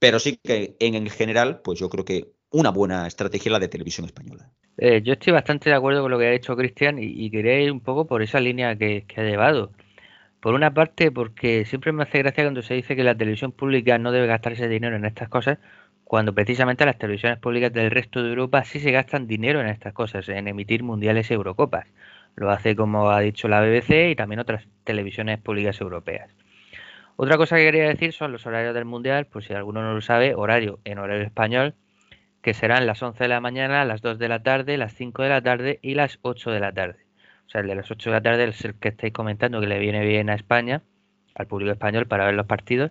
Pero 0.00 0.18
sí 0.18 0.38
que 0.42 0.76
en, 0.80 1.08
general, 1.08 1.60
pues 1.62 1.78
yo 1.78 1.88
creo 1.88 2.04
que 2.04 2.32
una 2.50 2.70
buena 2.70 3.06
estrategia 3.06 3.52
la 3.52 3.60
de 3.60 3.68
televisión 3.68 4.06
española. 4.06 4.50
Eh, 4.76 5.00
yo 5.02 5.12
estoy 5.12 5.32
bastante 5.32 5.70
de 5.70 5.76
acuerdo 5.76 6.02
con 6.02 6.10
lo 6.10 6.18
que 6.18 6.26
ha 6.26 6.32
dicho 6.32 6.56
Cristian 6.56 6.98
y, 6.98 7.06
y, 7.06 7.30
quería 7.30 7.60
ir 7.60 7.70
un 7.70 7.80
poco 7.80 8.06
por 8.06 8.22
esa 8.22 8.40
línea 8.40 8.76
que, 8.76 9.04
que, 9.06 9.20
ha 9.20 9.24
llevado. 9.24 9.70
Por 10.40 10.54
una 10.54 10.74
parte, 10.74 11.10
porque 11.12 11.64
siempre 11.64 11.92
me 11.92 12.02
hace 12.02 12.18
gracia 12.18 12.44
cuando 12.44 12.62
se 12.62 12.74
dice 12.74 12.96
que 12.96 13.04
la 13.04 13.16
televisión 13.16 13.52
pública 13.52 13.96
no 13.98 14.12
debe 14.12 14.26
gastarse 14.26 14.68
dinero 14.68 14.96
en 14.96 15.04
estas 15.04 15.28
cosas, 15.28 15.58
cuando 16.04 16.34
precisamente 16.34 16.86
las 16.86 16.98
televisiones 16.98 17.38
públicas 17.38 17.72
del 17.72 17.90
resto 17.90 18.22
de 18.22 18.28
Europa 18.28 18.64
sí 18.64 18.80
se 18.80 18.90
gastan 18.92 19.26
dinero 19.26 19.60
en 19.60 19.68
estas 19.68 19.92
cosas, 19.92 20.28
en 20.28 20.48
emitir 20.48 20.82
mundiales 20.82 21.30
y 21.30 21.34
Eurocopas. 21.34 21.86
Lo 22.36 22.50
hace, 22.50 22.76
como 22.76 23.10
ha 23.10 23.20
dicho 23.20 23.48
la 23.48 23.60
BBC, 23.60 24.10
y 24.10 24.16
también 24.16 24.40
otras 24.40 24.66
televisiones 24.84 25.38
públicas 25.40 25.80
europeas. 25.80 26.30
Otra 27.16 27.36
cosa 27.36 27.56
que 27.56 27.64
quería 27.64 27.88
decir 27.88 28.12
son 28.12 28.32
los 28.32 28.44
horarios 28.44 28.74
del 28.74 28.84
Mundial, 28.84 29.26
por 29.26 29.44
si 29.44 29.54
alguno 29.54 29.82
no 29.82 29.94
lo 29.94 30.00
sabe, 30.00 30.34
horario 30.34 30.80
en 30.84 30.98
horario 30.98 31.22
español, 31.24 31.74
que 32.42 32.54
serán 32.54 32.86
las 32.86 33.02
11 33.02 33.24
de 33.24 33.28
la 33.28 33.40
mañana, 33.40 33.84
las 33.84 34.02
2 34.02 34.18
de 34.18 34.28
la 34.28 34.42
tarde, 34.42 34.76
las 34.76 34.94
5 34.94 35.22
de 35.22 35.28
la 35.28 35.40
tarde 35.40 35.78
y 35.80 35.94
las 35.94 36.18
8 36.22 36.50
de 36.50 36.60
la 36.60 36.72
tarde. 36.72 37.06
O 37.46 37.50
sea, 37.50 37.60
el 37.60 37.68
de 37.68 37.76
las 37.76 37.90
8 37.90 38.10
de 38.10 38.16
la 38.16 38.22
tarde 38.22 38.44
es 38.44 38.64
el 38.64 38.74
que 38.74 38.88
estáis 38.88 39.12
comentando 39.12 39.60
que 39.60 39.66
le 39.66 39.78
viene 39.78 40.04
bien 40.04 40.28
a 40.28 40.34
España, 40.34 40.82
al 41.34 41.46
público 41.46 41.72
español, 41.72 42.06
para 42.06 42.26
ver 42.26 42.34
los 42.34 42.46
partidos. 42.46 42.90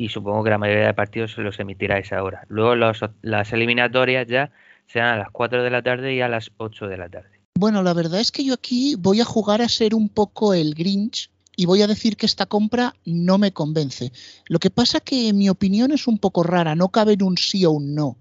Y 0.00 0.08
supongo 0.08 0.42
que 0.42 0.48
la 0.48 0.56
mayoría 0.56 0.86
de 0.86 0.94
partidos 0.94 1.34
se 1.34 1.42
los 1.42 1.60
emitirá 1.60 1.96
a 1.96 1.98
esa 1.98 2.22
hora. 2.22 2.46
Luego 2.48 2.74
las 2.74 3.52
eliminatorias 3.52 4.26
ya 4.26 4.50
serán 4.86 5.12
a 5.12 5.18
las 5.18 5.30
4 5.30 5.62
de 5.62 5.68
la 5.68 5.82
tarde 5.82 6.14
y 6.14 6.22
a 6.22 6.28
las 6.28 6.52
8 6.56 6.86
de 6.86 6.96
la 6.96 7.10
tarde. 7.10 7.38
Bueno, 7.54 7.82
la 7.82 7.92
verdad 7.92 8.18
es 8.18 8.32
que 8.32 8.42
yo 8.42 8.54
aquí 8.54 8.94
voy 8.94 9.20
a 9.20 9.26
jugar 9.26 9.60
a 9.60 9.68
ser 9.68 9.94
un 9.94 10.08
poco 10.08 10.54
el 10.54 10.74
Grinch 10.74 11.28
y 11.54 11.66
voy 11.66 11.82
a 11.82 11.86
decir 11.86 12.16
que 12.16 12.24
esta 12.24 12.46
compra 12.46 12.94
no 13.04 13.36
me 13.36 13.52
convence. 13.52 14.10
Lo 14.46 14.58
que 14.58 14.70
pasa 14.70 15.00
que 15.00 15.34
mi 15.34 15.50
opinión 15.50 15.92
es 15.92 16.06
un 16.06 16.16
poco 16.16 16.44
rara, 16.44 16.74
no 16.74 16.88
cabe 16.88 17.12
en 17.12 17.22
un 17.22 17.36
sí 17.36 17.66
o 17.66 17.72
un 17.72 17.94
no. 17.94 18.16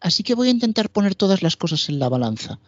Así 0.00 0.24
que 0.24 0.34
voy 0.34 0.48
a 0.48 0.50
intentar 0.50 0.90
poner 0.90 1.14
todas 1.14 1.44
las 1.44 1.56
cosas 1.56 1.88
en 1.90 2.00
la 2.00 2.08
balanza. 2.08 2.58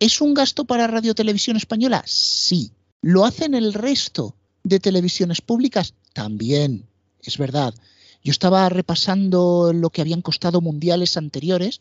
¿Es 0.00 0.22
un 0.22 0.32
gasto 0.32 0.64
para 0.64 0.86
Radio 0.86 1.14
Televisión 1.14 1.58
Española? 1.58 2.02
Sí. 2.06 2.72
¿Lo 3.02 3.26
hacen 3.26 3.52
el 3.52 3.74
resto 3.74 4.34
de 4.64 4.80
televisiones 4.80 5.42
públicas? 5.42 5.92
También. 6.14 6.86
Es 7.22 7.36
verdad. 7.36 7.74
Yo 8.22 8.30
estaba 8.30 8.68
repasando 8.68 9.72
lo 9.72 9.90
que 9.90 10.00
habían 10.00 10.22
costado 10.22 10.60
mundiales 10.60 11.16
anteriores. 11.16 11.80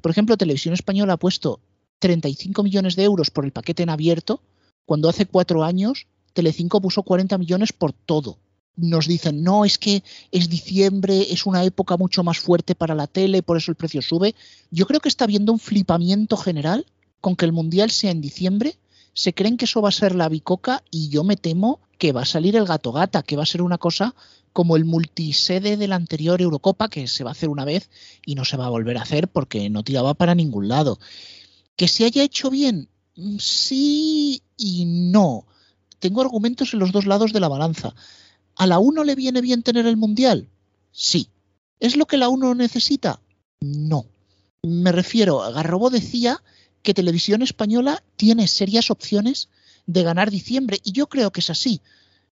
Por 0.00 0.10
ejemplo, 0.10 0.36
Televisión 0.36 0.74
Española 0.74 1.14
ha 1.14 1.18
puesto 1.18 1.60
35 1.98 2.62
millones 2.62 2.96
de 2.96 3.04
euros 3.04 3.30
por 3.30 3.44
el 3.44 3.52
paquete 3.52 3.82
en 3.82 3.90
abierto, 3.90 4.40
cuando 4.84 5.08
hace 5.08 5.26
cuatro 5.26 5.64
años 5.64 6.06
Telecinco 6.34 6.80
puso 6.80 7.02
40 7.02 7.38
millones 7.38 7.72
por 7.72 7.92
todo. 7.92 8.38
Nos 8.76 9.06
dicen, 9.06 9.44
no, 9.44 9.64
es 9.64 9.78
que 9.78 10.02
es 10.32 10.50
diciembre, 10.50 11.32
es 11.32 11.46
una 11.46 11.62
época 11.62 11.96
mucho 11.96 12.24
más 12.24 12.38
fuerte 12.38 12.74
para 12.74 12.96
la 12.96 13.06
tele, 13.06 13.42
por 13.42 13.56
eso 13.56 13.70
el 13.70 13.76
precio 13.76 14.02
sube. 14.02 14.34
Yo 14.70 14.86
creo 14.86 14.98
que 14.98 15.08
está 15.08 15.24
habiendo 15.24 15.52
un 15.52 15.60
flipamiento 15.60 16.36
general 16.36 16.84
con 17.20 17.36
que 17.36 17.44
el 17.44 17.52
Mundial 17.52 17.92
sea 17.92 18.10
en 18.10 18.20
diciembre. 18.20 18.76
Se 19.12 19.32
creen 19.32 19.56
que 19.56 19.66
eso 19.66 19.80
va 19.80 19.90
a 19.90 19.92
ser 19.92 20.16
la 20.16 20.28
bicoca 20.28 20.82
y 20.90 21.08
yo 21.08 21.22
me 21.22 21.36
temo 21.36 21.78
que 21.98 22.12
va 22.12 22.22
a 22.22 22.26
salir 22.26 22.56
el 22.56 22.66
gato 22.66 22.92
gata, 22.92 23.22
que 23.22 23.36
va 23.36 23.42
a 23.42 23.46
ser 23.46 23.62
una 23.62 23.78
cosa 23.78 24.14
como 24.52 24.76
el 24.76 24.84
multisede 24.84 25.76
de 25.76 25.88
la 25.88 25.96
anterior 25.96 26.40
Eurocopa, 26.40 26.88
que 26.88 27.08
se 27.08 27.24
va 27.24 27.30
a 27.30 27.32
hacer 27.32 27.48
una 27.48 27.64
vez 27.64 27.90
y 28.24 28.34
no 28.34 28.44
se 28.44 28.56
va 28.56 28.66
a 28.66 28.70
volver 28.70 28.98
a 28.98 29.02
hacer 29.02 29.28
porque 29.28 29.68
no 29.70 29.82
tiraba 29.82 30.14
para 30.14 30.34
ningún 30.34 30.68
lado. 30.68 30.98
Que 31.76 31.88
se 31.88 32.04
haya 32.04 32.22
hecho 32.22 32.50
bien, 32.50 32.88
mm, 33.16 33.38
sí 33.38 34.42
y 34.56 34.84
no 34.86 35.46
tengo 36.04 36.20
argumentos 36.20 36.74
en 36.74 36.80
los 36.80 36.92
dos 36.92 37.06
lados 37.06 37.32
de 37.32 37.40
la 37.40 37.48
balanza. 37.48 37.94
¿A 38.56 38.66
la 38.66 38.78
1 38.78 39.04
le 39.04 39.14
viene 39.14 39.40
bien 39.40 39.62
tener 39.62 39.86
el 39.86 39.96
Mundial? 39.96 40.50
Sí. 40.92 41.30
¿Es 41.80 41.96
lo 41.96 42.04
que 42.04 42.18
la 42.18 42.28
1 42.28 42.54
necesita? 42.54 43.20
No. 43.62 44.04
Me 44.62 44.92
refiero, 44.92 45.38
Garrobo 45.38 45.88
decía 45.88 46.42
que 46.82 46.92
Televisión 46.92 47.40
Española 47.40 48.04
tiene 48.16 48.48
serias 48.48 48.90
opciones 48.90 49.48
de 49.86 50.02
ganar 50.02 50.30
diciembre, 50.30 50.80
y 50.84 50.92
yo 50.92 51.08
creo 51.08 51.30
que 51.30 51.40
es 51.40 51.50
así. 51.50 51.80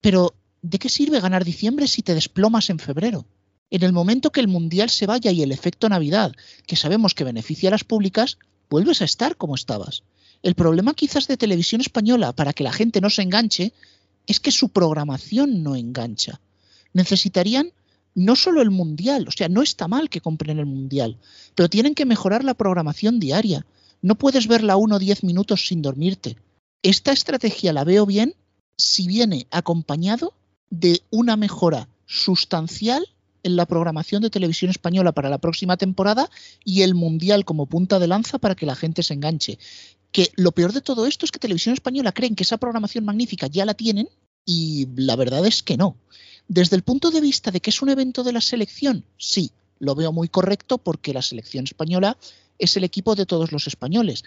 Pero, 0.00 0.34
¿de 0.62 0.78
qué 0.78 0.88
sirve 0.88 1.20
ganar 1.20 1.44
diciembre 1.44 1.86
si 1.86 2.02
te 2.02 2.14
desplomas 2.14 2.70
en 2.70 2.78
febrero? 2.78 3.26
En 3.70 3.82
el 3.82 3.92
momento 3.92 4.32
que 4.32 4.40
el 4.40 4.48
Mundial 4.48 4.90
se 4.90 5.06
vaya 5.06 5.30
y 5.30 5.42
el 5.42 5.52
efecto 5.52 5.88
Navidad, 5.88 6.32
que 6.66 6.76
sabemos 6.76 7.14
que 7.14 7.24
beneficia 7.24 7.68
a 7.68 7.72
las 7.72 7.84
públicas, 7.84 8.38
vuelves 8.68 9.00
a 9.00 9.06
estar 9.06 9.36
como 9.36 9.54
estabas. 9.54 10.02
El 10.42 10.54
problema 10.54 10.94
quizás 10.94 11.28
de 11.28 11.36
televisión 11.36 11.80
española 11.80 12.32
para 12.32 12.52
que 12.52 12.64
la 12.64 12.72
gente 12.72 13.00
no 13.00 13.10
se 13.10 13.22
enganche 13.22 13.72
es 14.26 14.40
que 14.40 14.50
su 14.50 14.70
programación 14.70 15.62
no 15.62 15.76
engancha. 15.76 16.40
Necesitarían 16.92 17.72
no 18.14 18.36
solo 18.36 18.60
el 18.60 18.70
mundial, 18.70 19.26
o 19.28 19.30
sea, 19.30 19.48
no 19.48 19.62
está 19.62 19.88
mal 19.88 20.10
que 20.10 20.20
compren 20.20 20.58
el 20.58 20.66
mundial, 20.66 21.16
pero 21.54 21.70
tienen 21.70 21.94
que 21.94 22.04
mejorar 22.04 22.44
la 22.44 22.54
programación 22.54 23.20
diaria. 23.20 23.64
No 24.02 24.16
puedes 24.16 24.48
verla 24.48 24.76
uno 24.76 24.96
o 24.96 24.98
diez 24.98 25.22
minutos 25.22 25.66
sin 25.66 25.80
dormirte. 25.80 26.36
Esta 26.82 27.12
estrategia 27.12 27.72
la 27.72 27.84
veo 27.84 28.06
bien 28.06 28.34
si 28.76 29.06
viene 29.06 29.46
acompañado 29.50 30.34
de 30.70 31.02
una 31.10 31.36
mejora 31.36 31.88
sustancial 32.06 33.06
en 33.44 33.56
la 33.56 33.66
programación 33.66 34.22
de 34.22 34.30
televisión 34.30 34.70
española 34.70 35.12
para 35.12 35.30
la 35.30 35.38
próxima 35.38 35.76
temporada 35.76 36.30
y 36.64 36.82
el 36.82 36.94
mundial 36.94 37.44
como 37.44 37.66
punta 37.66 37.98
de 37.98 38.06
lanza 38.06 38.38
para 38.38 38.54
que 38.54 38.66
la 38.66 38.76
gente 38.76 39.02
se 39.02 39.14
enganche 39.14 39.58
que 40.12 40.30
lo 40.36 40.52
peor 40.52 40.72
de 40.72 40.82
todo 40.82 41.06
esto 41.06 41.24
es 41.24 41.32
que 41.32 41.38
Televisión 41.38 41.72
Española 41.72 42.12
creen 42.12 42.36
que 42.36 42.44
esa 42.44 42.58
programación 42.58 43.04
magnífica 43.04 43.46
ya 43.46 43.64
la 43.64 43.74
tienen 43.74 44.08
y 44.44 44.86
la 44.94 45.16
verdad 45.16 45.44
es 45.46 45.62
que 45.62 45.76
no. 45.76 45.96
Desde 46.48 46.76
el 46.76 46.82
punto 46.82 47.10
de 47.10 47.20
vista 47.20 47.50
de 47.50 47.60
que 47.60 47.70
es 47.70 47.80
un 47.80 47.88
evento 47.88 48.22
de 48.22 48.32
la 48.32 48.42
selección, 48.42 49.04
sí, 49.16 49.50
lo 49.78 49.94
veo 49.94 50.12
muy 50.12 50.28
correcto 50.28 50.78
porque 50.78 51.14
la 51.14 51.22
selección 51.22 51.64
española 51.64 52.18
es 52.58 52.76
el 52.76 52.84
equipo 52.84 53.14
de 53.14 53.24
todos 53.24 53.52
los 53.52 53.66
españoles. 53.66 54.22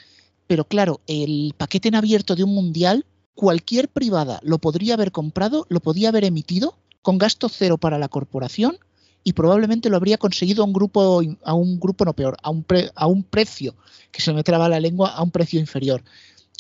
Pero 0.48 0.66
claro, 0.66 1.02
el 1.08 1.54
paquete 1.58 1.88
en 1.88 1.96
abierto 1.96 2.36
de 2.36 2.44
un 2.44 2.54
mundial, 2.54 3.06
cualquier 3.34 3.90
privada 3.90 4.40
lo 4.44 4.60
podría 4.60 4.94
haber 4.94 5.12
comprado, 5.12 5.66
lo 5.70 5.80
podía 5.80 6.10
haber 6.10 6.24
emitido 6.24 6.78
con 7.02 7.18
gasto 7.18 7.50
cero 7.50 7.78
para 7.78 8.00
la 8.00 8.08
corporación 8.08 8.78
y 9.24 9.34
probablemente 9.34 9.90
lo 9.90 9.98
habría 9.98 10.18
conseguido 10.18 10.64
a 10.64 10.68
un 10.68 10.74
grupo, 10.74 11.22
a 11.44 11.54
un 11.54 11.80
grupo 11.80 12.06
no 12.06 12.14
peor, 12.14 12.38
a 12.44 12.52
un, 12.52 12.66
a 12.96 13.08
un 13.08 13.24
precio, 13.24 13.76
que 14.12 14.22
se 14.22 14.34
me 14.34 14.44
traba 14.44 14.70
la 14.70 14.80
lengua, 14.80 15.10
a 15.10 15.24
un 15.24 15.32
precio 15.32 15.60
inferior. 15.60 16.04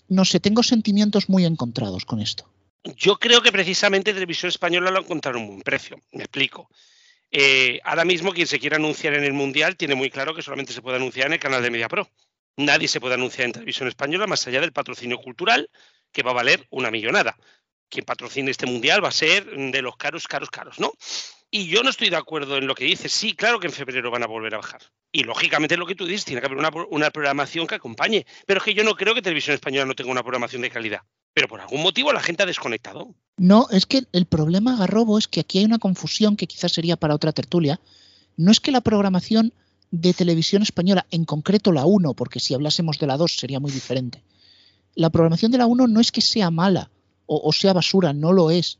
No 0.07 0.25
sé, 0.25 0.39
tengo 0.39 0.63
sentimientos 0.63 1.29
muy 1.29 1.45
encontrados 1.45 2.05
con 2.05 2.19
esto. 2.21 2.49
Yo 2.97 3.17
creo 3.17 3.41
que 3.41 3.51
precisamente 3.51 4.13
Televisión 4.13 4.49
Española 4.49 4.91
lo 4.91 4.99
encontraron 4.99 5.43
un 5.43 5.47
buen 5.47 5.61
precio. 5.61 5.97
Me 6.11 6.23
explico. 6.23 6.69
Eh, 7.31 7.79
ahora 7.83 8.05
mismo 8.05 8.31
quien 8.31 8.47
se 8.47 8.59
quiera 8.59 8.77
anunciar 8.77 9.13
en 9.13 9.23
el 9.23 9.33
Mundial 9.33 9.75
tiene 9.75 9.95
muy 9.95 10.09
claro 10.09 10.35
que 10.35 10.41
solamente 10.41 10.73
se 10.73 10.81
puede 10.81 10.97
anunciar 10.97 11.27
en 11.27 11.33
el 11.33 11.39
canal 11.39 11.61
de 11.61 11.71
Media 11.71 11.87
Pro. 11.87 12.07
Nadie 12.57 12.87
se 12.87 12.99
puede 12.99 13.15
anunciar 13.15 13.47
en 13.47 13.53
Televisión 13.53 13.87
Española 13.87 14.27
más 14.27 14.47
allá 14.47 14.61
del 14.61 14.71
patrocinio 14.71 15.17
cultural, 15.17 15.69
que 16.11 16.23
va 16.23 16.31
a 16.31 16.35
valer 16.35 16.67
una 16.69 16.91
millonada. 16.91 17.37
quien 17.87 18.05
patrocine 18.05 18.49
este 18.49 18.65
mundial 18.65 19.03
va 19.03 19.09
a 19.09 19.11
ser 19.11 19.45
de 19.45 19.81
los 19.81 19.95
caros, 19.95 20.27
caros, 20.27 20.49
caros, 20.49 20.79
¿no? 20.79 20.91
Y 21.51 21.67
yo 21.67 21.83
no 21.83 21.89
estoy 21.89 22.09
de 22.09 22.17
acuerdo 22.17 22.57
en 22.57 22.67
lo 22.67 22.75
que 22.75 22.83
dices. 22.83 23.11
Sí, 23.11 23.33
claro 23.33 23.59
que 23.59 23.67
en 23.67 23.73
febrero 23.73 24.11
van 24.11 24.23
a 24.23 24.27
volver 24.27 24.55
a 24.55 24.57
bajar. 24.57 24.81
Y 25.11 25.23
lógicamente 25.23 25.77
lo 25.77 25.85
que 25.85 25.95
tú 25.95 26.05
dices, 26.05 26.25
tiene 26.25 26.41
que 26.41 26.47
haber 26.47 26.57
una, 26.57 26.69
una, 26.89 27.11
programación 27.11 27.67
que 27.67 27.75
acompañe. 27.75 28.25
Pero 28.45 28.57
es 28.57 28.63
que 28.63 28.73
yo 28.73 28.83
no 28.83 28.95
creo 28.95 29.13
que 29.13 29.21
Televisión 29.21 29.53
Española 29.53 29.85
no 29.85 29.93
tenga 29.93 30.11
una 30.11 30.23
programación 30.23 30.63
de 30.63 30.71
calidad. 30.71 31.01
Pero 31.33 31.47
por 31.47 31.61
algún 31.61 31.83
motivo 31.83 32.11
la 32.11 32.21
gente 32.21 32.43
ha 32.43 32.45
desconectado. 32.45 33.15
No, 33.37 33.67
es 33.71 33.85
que 33.85 34.01
el 34.11 34.25
problema, 34.25 34.75
Garrobo, 34.75 35.17
es 35.17 35.27
que 35.27 35.41
aquí 35.41 35.59
hay 35.59 35.65
una 35.65 35.79
confusión 35.79 36.35
que 36.35 36.47
quizás 36.47 36.73
sería 36.73 36.97
para 36.97 37.15
otra 37.15 37.31
tertulia. 37.31 37.79
No 38.35 38.51
es 38.51 38.59
que 38.59 38.71
la 38.71 38.81
programación 38.81 39.53
de 40.01 40.13
Televisión 40.13 40.61
Española, 40.61 41.05
en 41.11 41.25
concreto 41.25 41.71
la 41.71 41.85
1, 41.85 42.13
porque 42.13 42.39
si 42.39 42.53
hablásemos 42.53 42.99
de 42.99 43.07
la 43.07 43.17
2 43.17 43.37
sería 43.37 43.59
muy 43.59 43.71
diferente. 43.71 44.23
La 44.93 45.09
programación 45.09 45.51
de 45.51 45.57
la 45.57 45.65
1 45.65 45.87
no 45.87 45.99
es 45.99 46.11
que 46.11 46.21
sea 46.21 46.51
mala 46.51 46.91
o, 47.25 47.41
o 47.43 47.51
sea 47.51 47.73
basura, 47.73 48.13
no 48.13 48.31
lo 48.33 48.51
es 48.51 48.79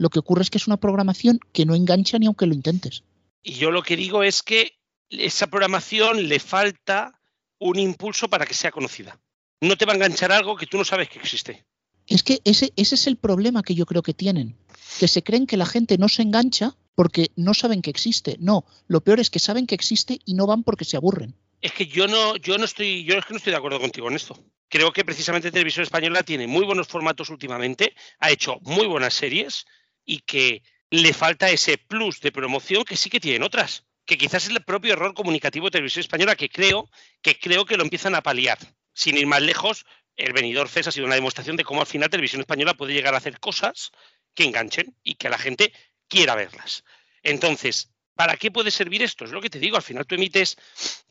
lo 0.00 0.08
que 0.08 0.18
ocurre 0.18 0.40
es 0.40 0.48
que 0.48 0.56
es 0.56 0.66
una 0.66 0.78
programación 0.78 1.38
que 1.52 1.66
no 1.66 1.74
engancha 1.74 2.18
ni 2.18 2.24
aunque 2.24 2.46
lo 2.46 2.54
intentes. 2.54 3.04
Y 3.42 3.52
yo 3.52 3.70
lo 3.70 3.82
que 3.82 3.96
digo 3.96 4.22
es 4.22 4.42
que 4.42 4.78
esa 5.10 5.48
programación 5.48 6.26
le 6.26 6.40
falta 6.40 7.20
un 7.58 7.78
impulso 7.78 8.30
para 8.30 8.46
que 8.46 8.54
sea 8.54 8.70
conocida. 8.70 9.20
No 9.60 9.76
te 9.76 9.84
va 9.84 9.92
a 9.92 9.96
enganchar 9.96 10.32
algo 10.32 10.56
que 10.56 10.66
tú 10.66 10.78
no 10.78 10.86
sabes 10.86 11.10
que 11.10 11.18
existe. 11.18 11.66
Es 12.06 12.22
que 12.22 12.40
ese, 12.44 12.72
ese 12.76 12.94
es 12.94 13.06
el 13.06 13.18
problema 13.18 13.62
que 13.62 13.74
yo 13.74 13.84
creo 13.84 14.00
que 14.00 14.14
tienen. 14.14 14.56
Que 14.98 15.06
se 15.06 15.22
creen 15.22 15.46
que 15.46 15.58
la 15.58 15.66
gente 15.66 15.98
no 15.98 16.08
se 16.08 16.22
engancha 16.22 16.74
porque 17.00 17.30
no 17.34 17.54
saben 17.54 17.80
que 17.80 17.88
existe. 17.88 18.36
No, 18.40 18.66
lo 18.86 19.00
peor 19.00 19.20
es 19.20 19.30
que 19.30 19.38
saben 19.38 19.66
que 19.66 19.74
existe 19.74 20.20
y 20.26 20.34
no 20.34 20.46
van 20.46 20.62
porque 20.62 20.84
se 20.84 20.98
aburren. 20.98 21.34
Es 21.62 21.72
que 21.72 21.86
yo 21.86 22.06
no, 22.06 22.36
yo 22.36 22.58
no 22.58 22.66
estoy, 22.66 23.04
yo 23.04 23.14
es 23.14 23.24
que 23.24 23.32
no 23.32 23.38
estoy 23.38 23.52
de 23.52 23.56
acuerdo 23.56 23.80
contigo 23.80 24.08
en 24.08 24.16
esto. 24.16 24.38
Creo 24.68 24.92
que 24.92 25.02
precisamente 25.02 25.50
Televisión 25.50 25.82
Española 25.82 26.22
tiene 26.24 26.46
muy 26.46 26.66
buenos 26.66 26.88
formatos 26.88 27.30
últimamente, 27.30 27.94
ha 28.18 28.30
hecho 28.30 28.58
muy 28.64 28.86
buenas 28.86 29.14
series, 29.14 29.64
y 30.04 30.18
que 30.18 30.62
le 30.90 31.14
falta 31.14 31.48
ese 31.48 31.78
plus 31.78 32.20
de 32.20 32.32
promoción 32.32 32.84
que 32.84 32.98
sí 32.98 33.08
que 33.08 33.18
tienen 33.18 33.44
otras, 33.44 33.86
que 34.04 34.18
quizás 34.18 34.44
es 34.44 34.50
el 34.50 34.62
propio 34.62 34.92
error 34.92 35.14
comunicativo 35.14 35.68
de 35.68 35.70
Televisión 35.70 36.02
Española 36.02 36.36
que 36.36 36.50
creo 36.50 36.90
que 37.22 37.38
creo 37.38 37.64
que 37.64 37.78
lo 37.78 37.82
empiezan 37.82 38.14
a 38.14 38.22
paliar. 38.22 38.58
Sin 38.92 39.16
ir 39.16 39.26
más 39.26 39.40
lejos, 39.40 39.86
el 40.16 40.34
venidor 40.34 40.68
FES 40.68 40.88
ha 40.88 40.92
sido 40.92 41.06
una 41.06 41.14
demostración 41.14 41.56
de 41.56 41.64
cómo 41.64 41.80
al 41.80 41.86
final 41.86 42.10
Televisión 42.10 42.42
Española 42.42 42.74
puede 42.74 42.92
llegar 42.92 43.14
a 43.14 43.16
hacer 43.16 43.40
cosas 43.40 43.90
que 44.34 44.44
enganchen 44.44 44.94
y 45.02 45.14
que 45.14 45.30
la 45.30 45.38
gente 45.38 45.72
quiera 46.10 46.34
verlas. 46.34 46.84
Entonces, 47.22 47.88
¿Para 48.20 48.36
qué 48.36 48.50
puede 48.50 48.70
servir 48.70 49.02
esto? 49.02 49.24
Es 49.24 49.30
lo 49.30 49.40
que 49.40 49.48
te 49.48 49.58
digo, 49.58 49.76
al 49.78 49.82
final 49.82 50.04
tú 50.04 50.14
emites 50.14 50.58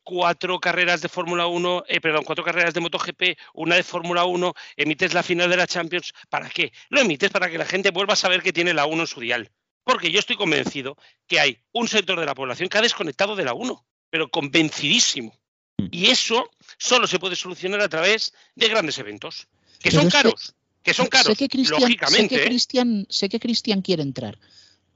cuatro 0.03 0.59
carreras 0.59 1.01
de 1.01 1.09
Fórmula 1.09 1.47
1, 1.47 1.85
eh, 1.87 1.99
perdón, 1.99 2.23
cuatro 2.23 2.45
carreras 2.45 2.75
de 2.75 2.81
MotoGP, 2.81 3.35
una 3.55 3.75
de 3.75 3.81
Fórmula 3.81 4.25
1, 4.25 4.53
emites 4.77 5.15
la 5.15 5.23
final 5.23 5.49
de 5.49 5.57
la 5.57 5.65
Champions. 5.65 6.13
¿Para 6.29 6.47
qué? 6.51 6.71
Lo 6.89 7.01
emites 7.01 7.31
para 7.31 7.49
que 7.49 7.57
la 7.57 7.65
gente 7.65 7.89
vuelva 7.89 8.13
a 8.13 8.15
saber 8.15 8.43
que 8.43 8.53
tiene 8.53 8.75
la 8.75 8.85
1 8.85 9.01
en 9.01 9.07
su 9.07 9.21
dial. 9.21 9.49
Porque 9.83 10.11
yo 10.11 10.19
estoy 10.19 10.35
convencido 10.35 10.97
que 11.25 11.39
hay 11.39 11.57
un 11.71 11.87
sector 11.87 12.19
de 12.19 12.27
la 12.27 12.35
población 12.35 12.69
que 12.69 12.77
ha 12.77 12.81
desconectado 12.81 13.35
de 13.35 13.45
la 13.45 13.55
1, 13.55 13.83
pero 14.11 14.29
convencidísimo. 14.29 15.35
Mm. 15.79 15.87
Y 15.89 16.11
eso 16.11 16.51
solo 16.77 17.07
se 17.07 17.17
puede 17.17 17.35
solucionar 17.35 17.81
a 17.81 17.89
través 17.89 18.35
de 18.53 18.67
grandes 18.67 18.99
eventos, 18.99 19.47
que 19.79 19.89
son 19.89 20.11
caros. 20.11 20.53
Que, 20.83 20.93
son 20.93 21.07
caros, 21.07 21.35
sé 21.35 21.47
que 21.47 21.57
lógicamente. 21.57 22.35
¿eh? 22.35 23.05
sé 23.09 23.29
que 23.29 23.39
Cristian 23.39 23.81
quiere 23.81 24.03
entrar 24.03 24.37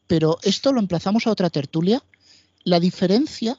pero 0.07 0.37
esto 0.43 0.71
lo 0.71 0.79
emplazamos 0.79 1.27
a 1.27 1.31
otra 1.31 1.49
tertulia. 1.49 2.03
La 2.63 2.79
diferencia 2.79 3.57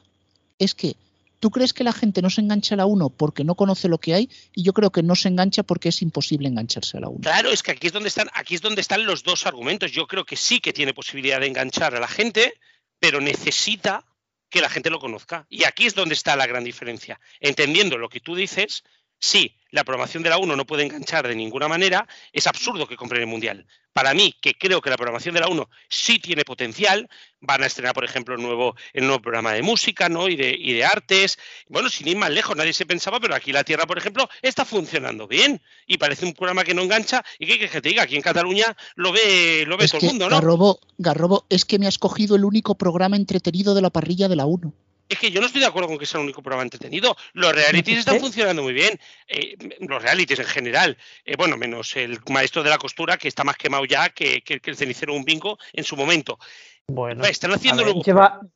es 0.59 0.73
que 0.73 0.95
tú 1.39 1.51
crees 1.51 1.73
que 1.73 1.83
la 1.83 1.93
gente 1.93 2.21
no 2.21 2.29
se 2.29 2.41
engancha 2.41 2.75
a 2.75 2.77
la 2.77 2.85
1 2.85 3.09
porque 3.09 3.43
no 3.43 3.55
conoce 3.55 3.87
lo 3.87 3.99
que 3.99 4.13
hay 4.13 4.29
y 4.53 4.63
yo 4.63 4.73
creo 4.73 4.91
que 4.91 5.03
no 5.03 5.15
se 5.15 5.27
engancha 5.27 5.63
porque 5.63 5.89
es 5.89 6.01
imposible 6.01 6.47
engancharse 6.47 6.97
a 6.97 7.01
la 7.01 7.09
1. 7.09 7.19
Claro, 7.21 7.51
es 7.51 7.61
que 7.61 7.71
aquí 7.71 7.87
es 7.87 7.93
donde 7.93 8.09
están, 8.09 8.29
aquí 8.33 8.55
es 8.55 8.61
donde 8.61 8.81
están 8.81 9.05
los 9.05 9.23
dos 9.23 9.45
argumentos. 9.45 9.91
Yo 9.91 10.07
creo 10.07 10.25
que 10.25 10.37
sí 10.37 10.59
que 10.59 10.73
tiene 10.73 10.93
posibilidad 10.93 11.39
de 11.39 11.47
enganchar 11.47 11.95
a 11.95 11.99
la 11.99 12.07
gente, 12.07 12.55
pero 12.99 13.21
necesita 13.21 14.05
que 14.49 14.61
la 14.61 14.69
gente 14.69 14.89
lo 14.89 14.99
conozca. 14.99 15.45
Y 15.49 15.65
aquí 15.65 15.85
es 15.85 15.95
donde 15.95 16.15
está 16.15 16.35
la 16.35 16.47
gran 16.47 16.63
diferencia. 16.63 17.19
Entendiendo 17.39 17.97
lo 17.97 18.09
que 18.09 18.21
tú 18.21 18.35
dices, 18.35 18.83
sí, 19.19 19.55
la 19.75 19.83
programación 19.83 20.23
de 20.23 20.29
la 20.29 20.37
1 20.37 20.55
no 20.55 20.65
puede 20.65 20.83
enganchar 20.83 21.27
de 21.27 21.35
ninguna 21.35 21.67
manera, 21.67 22.07
es 22.31 22.47
absurdo 22.47 22.87
que 22.87 22.95
compren 22.95 23.21
el 23.21 23.27
Mundial. 23.27 23.67
Para 23.91 24.13
mí, 24.13 24.33
que 24.41 24.53
creo 24.53 24.81
que 24.81 24.89
la 24.89 24.95
programación 24.95 25.35
de 25.35 25.41
la 25.41 25.47
1 25.47 25.69
sí 25.89 26.19
tiene 26.19 26.45
potencial, 26.45 27.09
van 27.41 27.61
a 27.61 27.65
estrenar, 27.65 27.93
por 27.93 28.05
ejemplo, 28.05 28.35
el 28.35 28.41
nuevo, 28.41 28.75
el 28.93 29.05
nuevo 29.05 29.21
programa 29.21 29.51
de 29.51 29.61
música 29.61 30.07
¿no? 30.07 30.29
y, 30.29 30.35
de, 30.35 30.55
y 30.57 30.73
de 30.73 30.85
artes. 30.85 31.37
Bueno, 31.67 31.89
sin 31.89 32.07
ir 32.07 32.17
más 32.17 32.29
lejos, 32.29 32.55
nadie 32.55 32.71
se 32.71 32.85
pensaba, 32.85 33.19
pero 33.19 33.35
aquí 33.35 33.51
la 33.51 33.65
Tierra, 33.65 33.85
por 33.85 33.97
ejemplo, 33.97 34.29
está 34.41 34.63
funcionando 34.63 35.27
bien 35.27 35.61
y 35.87 35.97
parece 35.97 36.25
un 36.25 36.33
programa 36.33 36.63
que 36.63 36.73
no 36.73 36.81
engancha 36.81 37.23
y 37.37 37.45
que, 37.45 37.59
que 37.59 37.81
te 37.81 37.89
diga, 37.89 38.03
aquí 38.03 38.15
en 38.15 38.21
Cataluña 38.21 38.77
lo 38.95 39.11
ve, 39.11 39.65
lo 39.67 39.77
ve 39.77 39.87
todo 39.87 39.99
el 39.99 40.07
mundo, 40.07 40.29
¿no? 40.29 40.35
Garrobo, 40.37 40.79
Garrobo, 40.97 41.45
es 41.49 41.65
que 41.65 41.79
me 41.79 41.87
has 41.87 41.97
cogido 41.97 42.37
el 42.37 42.45
único 42.45 42.75
programa 42.75 43.17
entretenido 43.17 43.75
de 43.75 43.81
la 43.81 43.89
parrilla 43.89 44.29
de 44.29 44.35
la 44.37 44.45
1 44.45 44.73
es 45.07 45.19
que 45.19 45.31
yo 45.31 45.39
no 45.39 45.47
estoy 45.47 45.61
de 45.61 45.67
acuerdo 45.67 45.87
con 45.87 45.97
que 45.97 46.05
sea 46.05 46.19
el 46.19 46.25
único 46.25 46.41
programa 46.41 46.63
entretenido. 46.63 47.15
Los 47.33 47.53
realities 47.53 47.99
están 47.99 48.19
funcionando 48.19 48.63
muy 48.63 48.73
bien. 48.73 48.99
Eh, 49.27 49.55
los 49.79 50.01
realities 50.01 50.39
en 50.39 50.45
general. 50.45 50.97
Eh, 51.23 51.35
bueno, 51.37 51.57
menos 51.57 51.95
el 51.95 52.19
maestro 52.29 52.63
de 52.63 52.69
la 52.69 52.77
costura, 52.77 53.17
que 53.17 53.27
está 53.27 53.43
más 53.43 53.57
quemado 53.57 53.85
ya 53.85 54.09
que, 54.09 54.43
el 54.45 54.75
cenicero 54.75 55.13
un 55.13 55.23
bingo 55.23 55.57
en 55.73 55.83
su 55.83 55.95
momento. 55.95 56.39
Bueno, 56.87 57.25
están 57.25 57.51
haciendo 57.51 57.83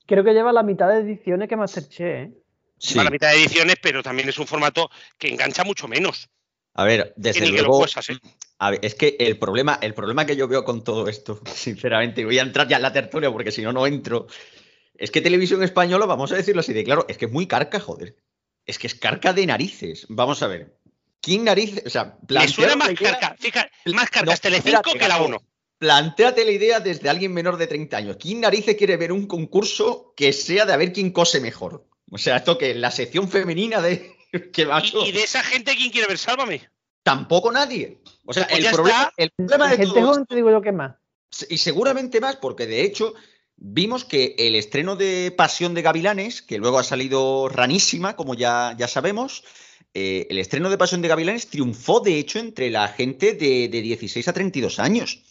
creo 0.05 0.23
que 0.23 0.33
lleva 0.33 0.53
la 0.53 0.63
mitad 0.63 0.87
de 0.89 0.99
ediciones 0.99 1.49
que 1.49 1.55
Masterchef. 1.55 2.01
¿eh? 2.01 2.31
Lleva 2.79 3.03
la 3.03 3.09
mitad 3.09 3.31
de 3.31 3.37
ediciones, 3.37 3.75
pero 3.81 4.01
también 4.01 4.29
es 4.29 4.39
un 4.39 4.47
formato 4.47 4.89
que 5.17 5.29
engancha 5.29 5.63
mucho 5.63 5.87
menos. 5.87 6.29
A 6.75 6.85
ver, 6.85 7.13
desde 7.17 7.47
luego. 7.47 7.85
A 8.59 8.71
ver, 8.71 8.79
es 8.83 8.95
que 8.95 9.15
el 9.19 9.37
problema, 9.37 9.79
el 9.81 9.93
problema 9.93 10.25
que 10.25 10.35
yo 10.35 10.47
veo 10.47 10.63
con 10.63 10.83
todo 10.83 11.07
esto, 11.07 11.41
sinceramente, 11.53 12.25
voy 12.25 12.39
a 12.39 12.43
entrar 12.43 12.67
ya 12.67 12.77
en 12.77 12.83
la 12.83 12.93
tertulia 12.93 13.31
porque 13.31 13.51
si 13.51 13.61
no, 13.61 13.73
no 13.73 13.85
entro. 13.85 14.27
Es 14.99 15.11
que 15.11 15.21
televisión 15.21 15.63
española, 15.63 16.05
vamos 16.05 16.31
a 16.31 16.35
decirlo 16.35 16.59
así 16.59 16.73
de 16.73 16.83
claro, 16.83 17.05
es 17.07 17.17
que 17.17 17.25
es 17.25 17.31
muy 17.31 17.47
carca, 17.47 17.79
joder. 17.79 18.17
Es 18.65 18.77
que 18.77 18.87
es 18.87 18.95
carca 18.95 19.31
de 19.33 19.45
narices. 19.45 20.05
Vamos 20.09 20.43
a 20.43 20.47
ver. 20.47 20.77
¿Quién 21.21 21.45
narices? 21.45 21.83
O 21.85 21.89
sea, 21.89 22.17
Me 22.27 22.47
suena 22.47 22.75
más 22.75 22.89
carca, 22.93 23.35
fíjate, 23.39 23.71
más 23.93 24.09
carca 24.09 24.31
no, 24.31 24.37
Telecinco 24.37 24.93
que 24.93 25.07
la 25.07 25.21
1. 25.21 25.41
Plantéate 25.77 26.43
la 26.43 26.51
idea 26.51 26.79
desde 26.81 27.09
alguien 27.09 27.33
menor 27.33 27.55
de 27.55 27.67
30 27.67 27.95
años. 27.95 28.17
¿Quién 28.19 28.41
narices 28.41 28.75
quiere 28.75 28.97
ver 28.97 29.13
un 29.13 29.27
concurso 29.27 30.13
que 30.15 30.33
sea 30.33 30.65
de 30.65 30.73
a 30.73 30.77
ver 30.77 30.91
quién 30.91 31.11
cose 31.11 31.39
mejor? 31.39 31.87
O 32.11 32.17
sea, 32.17 32.37
esto 32.37 32.57
que 32.57 32.75
la 32.75 32.91
sección 32.91 33.29
femenina 33.29 33.81
de. 33.81 34.17
¿Qué 34.53 34.63
¿Y, 34.63 35.09
¿Y, 35.09 35.11
de 35.13 35.23
esa 35.23 35.41
gente 35.41 35.75
quién 35.75 35.91
quiere 35.91 36.07
ver 36.07 36.17
Sálvame? 36.17 36.69
Tampoco 37.03 37.51
nadie. 37.51 38.01
O 38.25 38.33
sea, 38.33 38.45
pues 38.47 38.65
el, 38.65 38.71
problema, 38.71 39.13
el, 39.17 39.31
problema, 39.31 39.69
de 39.69 39.77
gente 39.77 40.01
joven, 40.01 40.25
te 40.25 40.35
digo 40.35 40.51
yo 40.51 40.61
que 40.61 40.71
más. 40.71 40.95
Y 41.49 41.57
seguramente 41.57 42.19
más, 42.19 42.35
porque 42.35 42.67
de 42.67 42.83
hecho, 42.83 43.15
vimos 43.59 44.05
que 44.05 44.35
el 44.37 44.55
estreno 44.55 44.95
de 44.95 45.33
Pasión 45.35 45.73
de 45.73 45.81
Gavilanes, 45.81 46.41
que 46.41 46.57
luego 46.57 46.79
ha 46.79 46.83
salido 46.83 47.49
ranísima, 47.49 48.15
como 48.15 48.33
ya, 48.33 48.75
ya 48.77 48.87
sabemos, 48.87 49.43
eh, 49.93 50.27
el 50.29 50.37
estreno 50.37 50.69
de 50.69 50.77
Pasión 50.77 51.01
de 51.01 51.07
Gavilanes 51.07 51.47
triunfó, 51.47 51.99
de 51.99 52.17
hecho, 52.17 52.39
entre 52.39 52.69
la 52.69 52.87
gente 52.87 53.33
de, 53.33 53.67
16 53.69 54.27
a 54.27 54.33
32 54.33 54.79
años. 54.79 55.23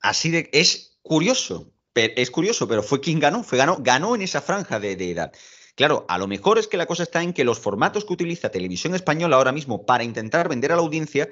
Así 0.00 0.30
de. 0.30 0.50
Es 0.52 0.98
curioso. 1.02 1.72
Es 1.94 2.30
curioso, 2.30 2.68
pero 2.68 2.82
fue 2.82 3.00
quien 3.00 3.18
ganó. 3.18 3.42
Fue, 3.42 3.58
ganó, 3.58 3.78
ganó 3.80 4.14
en 4.14 4.22
esa 4.22 4.40
franja 4.40 4.78
de, 4.78 4.94
de 4.94 5.10
edad. 5.10 5.32
Claro, 5.74 6.06
a 6.08 6.18
lo 6.18 6.26
mejor 6.26 6.58
es 6.58 6.68
que 6.68 6.76
la 6.76 6.86
cosa 6.86 7.02
está 7.04 7.22
en 7.22 7.32
que 7.32 7.44
los 7.44 7.58
formatos 7.58 8.04
que 8.04 8.12
utiliza 8.12 8.50
Televisión 8.50 8.94
Española 8.94 9.36
ahora 9.36 9.52
mismo 9.52 9.84
para 9.84 10.04
intentar 10.04 10.48
vender 10.48 10.72
a 10.72 10.76
la 10.76 10.82
audiencia 10.82 11.28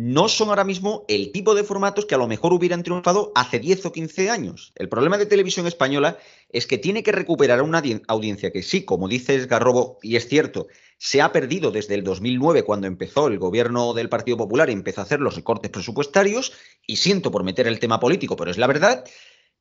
no 0.00 0.28
son 0.28 0.50
ahora 0.50 0.62
mismo 0.62 1.04
el 1.08 1.32
tipo 1.32 1.56
de 1.56 1.64
formatos 1.64 2.06
que 2.06 2.14
a 2.14 2.18
lo 2.18 2.28
mejor 2.28 2.52
hubieran 2.52 2.84
triunfado 2.84 3.32
hace 3.34 3.58
10 3.58 3.86
o 3.86 3.90
15 3.90 4.30
años. 4.30 4.70
El 4.76 4.88
problema 4.88 5.18
de 5.18 5.26
televisión 5.26 5.66
española 5.66 6.18
es 6.50 6.68
que 6.68 6.78
tiene 6.78 7.02
que 7.02 7.10
recuperar 7.10 7.58
a 7.58 7.64
una 7.64 7.82
audiencia 8.06 8.52
que 8.52 8.62
sí, 8.62 8.84
como 8.84 9.08
dices 9.08 9.48
Garrobo, 9.48 9.98
y 10.00 10.14
es 10.14 10.28
cierto, 10.28 10.68
se 10.98 11.20
ha 11.20 11.32
perdido 11.32 11.72
desde 11.72 11.96
el 11.96 12.04
2009 12.04 12.62
cuando 12.62 12.86
empezó 12.86 13.26
el 13.26 13.40
gobierno 13.40 13.92
del 13.92 14.08
Partido 14.08 14.36
Popular 14.36 14.70
y 14.70 14.74
empezó 14.74 15.00
a 15.00 15.04
hacer 15.04 15.18
los 15.18 15.34
recortes 15.34 15.72
presupuestarios, 15.72 16.52
y 16.86 16.94
siento 16.94 17.32
por 17.32 17.42
meter 17.42 17.66
el 17.66 17.80
tema 17.80 17.98
político, 17.98 18.36
pero 18.36 18.52
es 18.52 18.58
la 18.58 18.68
verdad, 18.68 19.04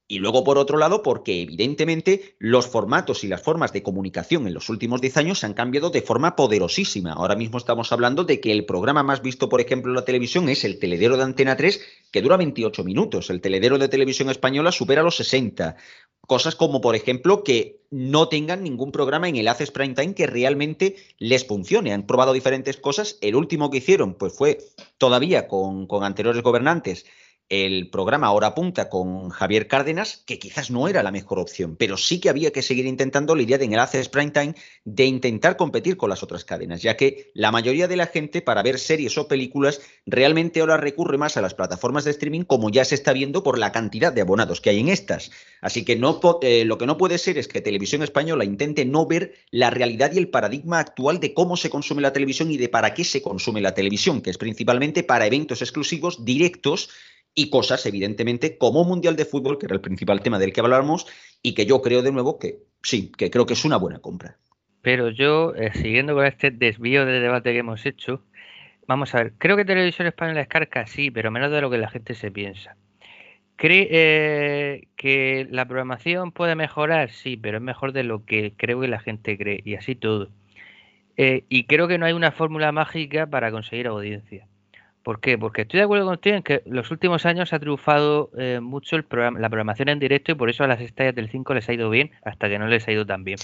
y 0.10 0.20
luego, 0.20 0.46
por 0.46 0.58
otro 0.58 0.78
lado, 0.78 1.04
porque 1.04 1.42
evidentemente 1.42 2.36
los 2.40 2.68
formatos 2.68 3.26
y 3.26 3.28
las 3.28 3.42
formas 3.42 3.74
de 3.74 3.84
comunicación 3.84 4.48
en 4.48 4.54
los 4.54 4.70
últimos 4.70 5.02
10 5.02 5.18
años 5.18 5.40
se 5.40 5.46
han 5.46 5.54
cambiado 5.54 5.90
de 5.90 6.02
forma 6.02 6.38
poderosísima. 6.38 7.12
Ahora 7.12 7.36
mismo 7.36 7.58
estamos 7.58 7.92
hablando 7.92 8.24
de 8.24 8.40
que 8.40 8.54
el 8.54 8.66
programa 8.66 9.04
más 9.04 9.22
visto, 9.22 9.50
por 9.50 9.60
ejemplo, 9.60 9.92
en 9.92 9.98
la 9.98 10.06
televisión 10.06 10.48
es 10.48 10.64
el 10.64 10.80
Teledero 10.80 11.18
de 11.18 11.24
Antena 11.24 11.58
3, 11.58 11.82
que 12.10 12.22
dura 12.22 12.38
28 12.38 12.86
minutos. 12.86 13.30
El 13.30 13.42
Teledero 13.42 13.78
de 13.78 13.90
Televisión 13.90 14.30
Española 14.30 14.72
supera 14.72 15.04
los 15.04 15.18
60. 15.18 15.76
Cosas 16.22 16.56
como, 16.56 16.80
por 16.80 16.96
ejemplo, 16.96 17.44
que 17.44 17.82
no 17.92 18.30
tengan 18.30 18.64
ningún 18.64 18.94
programa 18.94 19.28
en 19.28 19.36
el 19.36 19.48
Haces 19.50 19.72
Prime 19.72 19.94
Time 19.94 20.14
que 20.14 20.28
realmente 20.28 20.96
les 21.20 21.46
funcione. 21.46 21.92
Han 21.92 22.08
probado 22.08 22.32
diferentes 22.32 22.78
cosas. 22.78 23.18
El 23.20 23.36
último 23.36 23.70
que 23.70 23.80
hicieron, 23.80 24.14
pues 24.14 24.34
fue 24.34 24.60
todavía 24.98 25.50
con, 25.50 25.86
con 25.86 26.06
anteriores 26.06 26.44
gobernantes 26.44 27.06
el 27.50 27.90
programa 27.90 28.32
Hora 28.32 28.54
Punta 28.54 28.90
con 28.90 29.30
Javier 29.30 29.68
Cárdenas, 29.68 30.24
que 30.26 30.40
quizás 30.40 30.70
no 30.70 30.88
era 30.88 31.04
la 31.04 31.12
mejor 31.12 31.40
opción, 31.40 31.76
pero 31.78 31.96
sí 31.96 32.20
que 32.20 32.30
había 32.30 32.52
que 32.52 32.62
seguir 32.62 32.86
intentando 32.86 33.36
la 33.36 33.44
idea 33.44 33.58
de 33.58 33.68
en 33.68 33.74
el 33.74 33.80
Access 33.80 34.10
Prime 34.10 34.32
Time 34.32 34.56
de 34.86 35.06
intentar 35.06 35.58
competir 35.58 35.98
con 35.98 36.10
las 36.10 36.24
otras 36.24 36.44
cadenas, 36.46 36.82
ya 36.82 36.98
que 36.98 37.32
la 37.34 37.52
mayoría 37.52 37.88
de 37.88 37.96
la 37.96 38.08
gente 38.08 38.42
para 38.42 38.64
ver 38.64 38.80
series 38.80 39.18
o 39.18 39.28
películas 39.28 39.82
realmente 40.06 40.60
ahora 40.60 40.78
recurre 40.78 41.18
más 41.18 41.38
a 41.38 41.42
las 41.42 41.54
plataformas 41.54 42.04
de 42.06 42.12
streaming 42.12 42.44
como 42.44 42.70
ya 42.70 42.86
se 42.86 42.96
está 42.96 43.14
viendo 43.14 43.44
por 43.44 43.58
la 43.58 43.72
cantidad 43.72 44.12
de 44.12 44.22
abonados 44.22 44.62
que 44.62 44.70
hay 44.70 44.80
en 44.80 44.90
estas. 44.90 45.32
Así 45.62 45.86
que 45.86 46.00
eh, 46.42 46.66
lo 46.66 46.78
que 46.78 46.86
no 46.86 46.98
puede 46.98 47.18
ser 47.18 47.38
es 47.38 47.48
que 47.48 47.62
Televisión 47.62 48.04
Española 48.04 48.46
intente 48.46 48.86
no 48.86 49.06
ver 49.06 49.36
la 49.52 49.70
realidad 49.70 50.12
y 50.14 50.18
el 50.18 50.30
paradigma 50.30 50.80
actual 50.80 51.20
de 51.20 51.34
cómo 51.34 51.58
se 51.58 51.70
consume 51.70 52.02
la 52.02 52.14
televisión 52.14 52.52
y 52.52 52.58
de 52.58 52.70
para 52.70 52.94
qué 52.94 53.04
se 53.04 53.22
consume 53.22 53.62
la 53.62 53.74
televisión, 53.74 54.22
que 54.22 54.30
es 54.30 54.38
principalmente 54.38 55.04
para 55.04 55.26
eventos 55.26 55.62
exclusivos 55.62 56.24
directos 56.24 56.90
y 57.34 57.50
cosas, 57.50 57.86
evidentemente, 57.86 58.58
como 58.58 58.84
Mundial 58.84 59.16
de 59.16 59.26
Fútbol, 59.26 59.58
que 59.58 59.68
era 59.68 59.76
el 59.76 59.82
principal 59.82 60.22
tema 60.22 60.40
del 60.40 60.54
que 60.54 60.62
hablábamos, 60.62 61.06
y 61.42 61.54
que 61.54 61.66
yo 61.66 61.82
creo 61.82 62.02
de 62.02 62.12
nuevo 62.12 62.40
que 62.40 62.60
sí, 62.82 63.12
que 63.16 63.30
creo 63.30 63.46
que 63.46 63.54
es 63.54 63.66
una 63.66 63.78
buena 63.78 64.00
compra. 64.00 64.38
Pero 64.82 65.10
yo, 65.10 65.54
eh, 65.56 65.72
siguiendo 65.74 66.16
con 66.16 66.26
este 66.26 66.52
desvío 66.52 67.06
de 67.06 67.20
debate 67.20 67.52
que 67.52 67.60
hemos 67.60 67.86
hecho, 67.86 68.24
vamos 68.88 69.14
a 69.14 69.24
ver, 69.24 69.34
creo 69.38 69.58
que 69.58 69.66
Televisión 69.66 70.08
Española 70.08 70.42
es 70.42 70.48
carca, 70.48 70.88
sí, 70.88 71.12
pero 71.12 71.30
menos 71.32 71.52
de 71.52 71.62
lo 71.62 71.70
que 71.70 71.78
la 71.78 71.90
gente 71.90 72.16
se 72.16 72.32
piensa. 72.32 72.76
¿Cree 73.58 73.88
eh, 73.92 74.88
que 74.96 75.48
la 75.50 75.66
programación 75.66 76.32
puede 76.32 76.56
mejorar? 76.56 77.12
Sí, 77.12 77.38
pero 77.38 77.58
es 77.58 77.64
mejor 77.64 77.92
de 77.92 78.04
lo 78.04 78.24
que 78.24 78.54
creo 78.56 78.80
que 78.80 78.88
la 78.88 79.00
gente 79.00 79.38
cree, 79.38 79.62
y 79.66 79.76
así 79.76 79.96
todo. 79.96 80.30
Eh, 81.18 81.46
y 81.50 81.66
creo 81.66 81.88
que 81.88 81.98
no 81.98 82.06
hay 82.06 82.14
una 82.14 82.32
fórmula 82.32 82.72
mágica 82.72 83.26
para 83.28 83.52
conseguir 83.52 83.88
audiencia. 83.88 84.48
¿Por 85.08 85.22
qué? 85.22 85.38
Porque 85.38 85.62
estoy 85.62 85.78
de 85.78 85.86
acuerdo 85.86 86.06
contigo 86.06 86.36
en 86.36 86.44
que 86.44 86.64
los 86.66 86.92
últimos 86.92 87.26
años 87.26 87.54
ha 87.54 87.60
triunfado 87.60 88.30
eh, 88.38 88.60
mucho 88.62 88.98
la 88.98 89.50
programación 89.50 89.88
en 89.88 90.00
directo 90.00 90.34
y 90.34 90.36
por 90.36 90.50
eso 90.50 90.66
a 90.66 90.68
las 90.68 90.82
estrellas 90.82 91.16
del 91.16 91.30
5 91.30 91.54
les 91.54 91.70
ha 91.70 91.74
ido 91.74 91.90
bien 91.90 92.12
hasta 92.26 92.50
que 92.50 92.60
no 92.60 92.68
les 92.68 92.86
ha 92.86 92.92
ido 92.92 93.06
tan 93.06 93.24
bien. 93.24 93.40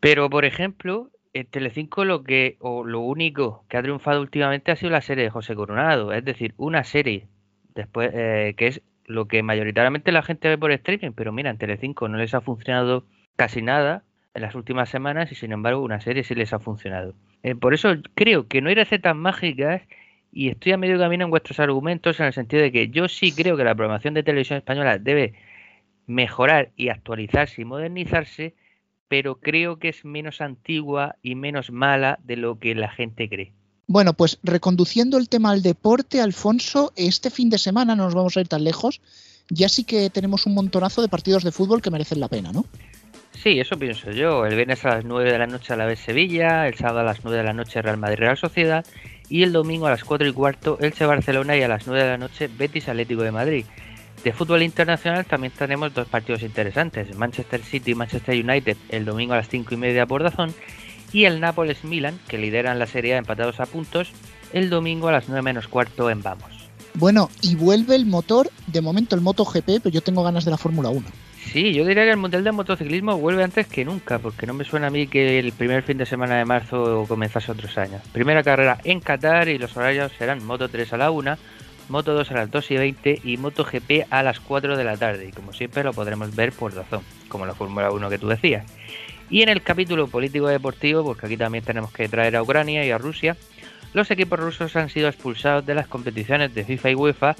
Pero, 0.00 0.30
por 0.30 0.46
ejemplo, 0.46 1.10
en 1.34 1.44
Telecinco 1.44 2.06
lo 2.06 2.24
que 2.24 2.56
o 2.60 2.82
lo 2.82 3.00
único 3.00 3.66
que 3.68 3.76
ha 3.76 3.82
triunfado 3.82 4.22
últimamente 4.22 4.72
ha 4.72 4.76
sido 4.76 4.90
la 4.90 5.02
serie 5.02 5.24
de 5.24 5.28
José 5.28 5.54
Coronado, 5.54 6.14
es 6.14 6.24
decir, 6.24 6.54
una 6.56 6.82
serie 6.82 7.26
después 7.74 8.10
eh, 8.14 8.54
que 8.56 8.68
es 8.68 8.80
lo 9.04 9.28
que 9.28 9.42
mayoritariamente 9.42 10.12
la 10.12 10.22
gente 10.22 10.48
ve 10.48 10.56
por 10.56 10.72
streaming, 10.72 11.12
pero 11.12 11.30
mira, 11.30 11.50
en 11.50 11.58
Telecinco 11.58 12.08
no 12.08 12.16
les 12.16 12.32
ha 12.32 12.40
funcionado 12.40 13.04
casi 13.36 13.60
nada 13.60 14.02
en 14.32 14.40
las 14.40 14.54
últimas 14.54 14.88
semanas 14.88 15.30
y 15.30 15.34
sin 15.34 15.52
embargo 15.52 15.82
una 15.82 16.00
serie 16.00 16.24
sí 16.24 16.34
les 16.34 16.54
ha 16.54 16.58
funcionado. 16.58 17.12
Eh, 17.42 17.54
por 17.54 17.74
eso 17.74 17.96
creo 18.14 18.48
que 18.48 18.62
no 18.62 18.70
hay 18.70 18.76
recetas 18.76 19.14
mágicas 19.14 19.82
y 20.32 20.48
estoy 20.48 20.72
a 20.72 20.76
medio 20.76 20.98
camino 20.98 21.24
en 21.24 21.30
vuestros 21.30 21.60
argumentos 21.60 22.20
en 22.20 22.26
el 22.26 22.32
sentido 22.32 22.62
de 22.62 22.72
que 22.72 22.88
yo 22.88 23.08
sí 23.08 23.32
creo 23.32 23.56
que 23.56 23.64
la 23.64 23.74
programación 23.74 24.14
de 24.14 24.22
televisión 24.22 24.58
española 24.58 24.98
debe 24.98 25.34
mejorar 26.06 26.70
y 26.76 26.88
actualizarse 26.88 27.62
y 27.62 27.64
modernizarse, 27.64 28.54
pero 29.08 29.40
creo 29.40 29.78
que 29.78 29.88
es 29.88 30.04
menos 30.04 30.40
antigua 30.40 31.16
y 31.22 31.34
menos 31.34 31.70
mala 31.70 32.18
de 32.24 32.36
lo 32.36 32.58
que 32.58 32.74
la 32.74 32.90
gente 32.90 33.28
cree. 33.28 33.52
Bueno, 33.86 34.12
pues 34.12 34.38
reconduciendo 34.44 35.18
el 35.18 35.28
tema 35.28 35.50
al 35.50 35.62
deporte, 35.62 36.20
Alfonso, 36.20 36.92
este 36.94 37.30
fin 37.30 37.50
de 37.50 37.58
semana 37.58 37.96
no 37.96 38.04
nos 38.04 38.14
vamos 38.14 38.36
a 38.36 38.40
ir 38.40 38.46
tan 38.46 38.62
lejos, 38.62 39.00
ya 39.48 39.68
sí 39.68 39.82
que 39.82 40.10
tenemos 40.10 40.46
un 40.46 40.54
montonazo 40.54 41.02
de 41.02 41.08
partidos 41.08 41.42
de 41.42 41.50
fútbol 41.50 41.82
que 41.82 41.90
merecen 41.90 42.20
la 42.20 42.28
pena, 42.28 42.52
¿no? 42.52 42.66
Sí, 43.42 43.58
eso 43.58 43.78
pienso 43.78 44.10
yo. 44.10 44.44
El 44.44 44.54
viernes 44.54 44.84
a 44.84 44.96
las 44.96 45.04
9 45.06 45.32
de 45.32 45.38
la 45.38 45.46
noche 45.46 45.72
a 45.72 45.76
la 45.76 45.86
vez 45.86 46.00
Sevilla, 46.00 46.68
el 46.68 46.74
sábado 46.74 47.00
a 47.00 47.04
las 47.04 47.24
9 47.24 47.38
de 47.38 47.44
la 47.44 47.54
noche 47.54 47.80
Real 47.80 47.96
Madrid 47.96 48.18
Real 48.18 48.36
Sociedad 48.36 48.84
y 49.30 49.42
el 49.44 49.52
domingo 49.52 49.86
a 49.86 49.90
las 49.90 50.04
4 50.04 50.28
y 50.28 50.32
cuarto 50.34 50.76
Elche 50.78 51.06
Barcelona 51.06 51.56
y 51.56 51.62
a 51.62 51.68
las 51.68 51.86
9 51.86 52.02
de 52.02 52.10
la 52.10 52.18
noche 52.18 52.48
Betis 52.48 52.88
Atlético 52.90 53.22
de 53.22 53.32
Madrid. 53.32 53.64
De 54.22 54.34
fútbol 54.34 54.62
internacional 54.62 55.24
también 55.24 55.54
tenemos 55.56 55.94
dos 55.94 56.06
partidos 56.06 56.42
interesantes, 56.42 57.16
Manchester 57.16 57.62
City 57.62 57.92
y 57.92 57.94
Manchester 57.94 58.44
United 58.44 58.76
el 58.90 59.06
domingo 59.06 59.32
a 59.32 59.38
las 59.38 59.48
5 59.48 59.72
y 59.72 59.76
media 59.78 60.04
por 60.04 60.22
Dazón 60.22 60.52
y 61.10 61.24
el 61.24 61.40
Nápoles 61.40 61.82
Milan, 61.82 62.20
que 62.28 62.36
lideran 62.36 62.78
la 62.78 62.86
serie 62.86 63.16
empatados 63.16 63.58
a 63.58 63.64
puntos, 63.64 64.12
el 64.52 64.68
domingo 64.68 65.08
a 65.08 65.12
las 65.12 65.28
9 65.28 65.40
menos 65.40 65.66
cuarto 65.66 66.10
en 66.10 66.22
Vamos. 66.22 66.68
Bueno, 66.92 67.30
y 67.40 67.54
vuelve 67.54 67.94
el 67.94 68.04
motor, 68.04 68.50
de 68.66 68.82
momento 68.82 69.14
el 69.14 69.22
MotoGP, 69.22 69.80
pero 69.82 69.88
yo 69.88 70.02
tengo 70.02 70.22
ganas 70.22 70.44
de 70.44 70.50
la 70.50 70.58
Fórmula 70.58 70.90
1. 70.90 71.06
Sí, 71.52 71.72
yo 71.72 71.84
diría 71.84 72.04
que 72.04 72.10
el 72.10 72.16
Mundial 72.16 72.44
de 72.44 72.52
Motociclismo 72.52 73.18
vuelve 73.18 73.42
antes 73.42 73.66
que 73.66 73.84
nunca, 73.84 74.20
porque 74.20 74.46
no 74.46 74.54
me 74.54 74.62
suena 74.62 74.86
a 74.86 74.90
mí 74.90 75.08
que 75.08 75.40
el 75.40 75.50
primer 75.50 75.82
fin 75.82 75.98
de 75.98 76.06
semana 76.06 76.36
de 76.36 76.44
marzo 76.44 77.06
comenzase 77.08 77.50
otros 77.50 77.76
años. 77.76 78.02
Primera 78.12 78.44
carrera 78.44 78.78
en 78.84 79.00
Qatar 79.00 79.48
y 79.48 79.58
los 79.58 79.76
horarios 79.76 80.12
serán 80.16 80.44
Moto 80.44 80.68
3 80.68 80.92
a 80.92 80.96
la 80.96 81.10
1, 81.10 81.36
Moto 81.88 82.14
2 82.14 82.30
a 82.30 82.34
las 82.34 82.52
2 82.52 82.70
y 82.70 82.76
20 82.76 83.20
y 83.24 83.36
Moto 83.36 83.64
GP 83.64 84.06
a 84.10 84.22
las 84.22 84.38
4 84.38 84.76
de 84.76 84.84
la 84.84 84.96
tarde. 84.96 85.26
Y 85.26 85.32
como 85.32 85.52
siempre 85.52 85.82
lo 85.82 85.92
podremos 85.92 86.36
ver 86.36 86.52
por 86.52 86.72
razón, 86.72 87.02
como 87.28 87.46
la 87.46 87.54
Fórmula 87.56 87.90
1 87.90 88.10
que 88.10 88.18
tú 88.18 88.28
decías. 88.28 88.64
Y 89.28 89.42
en 89.42 89.48
el 89.48 89.60
capítulo 89.60 90.06
político-deportivo, 90.06 91.02
porque 91.04 91.26
aquí 91.26 91.36
también 91.36 91.64
tenemos 91.64 91.92
que 91.92 92.08
traer 92.08 92.36
a 92.36 92.44
Ucrania 92.44 92.86
y 92.86 92.92
a 92.92 92.98
Rusia, 92.98 93.36
los 93.92 94.08
equipos 94.12 94.38
rusos 94.38 94.76
han 94.76 94.88
sido 94.88 95.08
expulsados 95.08 95.66
de 95.66 95.74
las 95.74 95.88
competiciones 95.88 96.54
de 96.54 96.64
FIFA 96.64 96.90
y 96.90 96.94
UEFA 96.94 97.36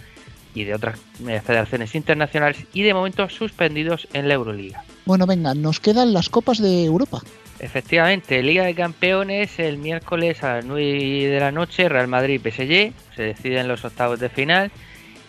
y 0.55 0.65
de 0.65 0.75
otras 0.75 0.99
eh, 1.27 1.41
federaciones 1.45 1.95
internacionales 1.95 2.65
y 2.73 2.83
de 2.83 2.95
momento 2.95 3.29
suspendidos 3.29 4.09
en 4.13 4.29
la 4.29 4.35
Euroliga. 4.35 4.85
Bueno, 5.07 5.27
venga, 5.27 5.55
nos 5.55 5.81
quedan 5.81 6.13
las 6.13 6.29
copas 6.29 6.59
de 6.59 6.85
Europa. 6.85 7.23
Efectivamente, 7.59 8.43
Liga 8.43 8.65
de 8.65 8.75
Campeones 8.75 9.59
el 9.59 9.77
miércoles 9.77 10.43
a 10.43 10.57
las 10.57 10.65
9 10.65 11.29
de 11.29 11.41
la 11.41 11.53
noche, 11.53 11.89
Real 11.89 12.09
Madrid 12.09 12.41
PSG, 12.41 12.93
se 13.15 13.23
deciden 13.23 13.69
los 13.69 13.85
octavos 13.85 14.19
de 14.19 14.31
final 14.31 14.71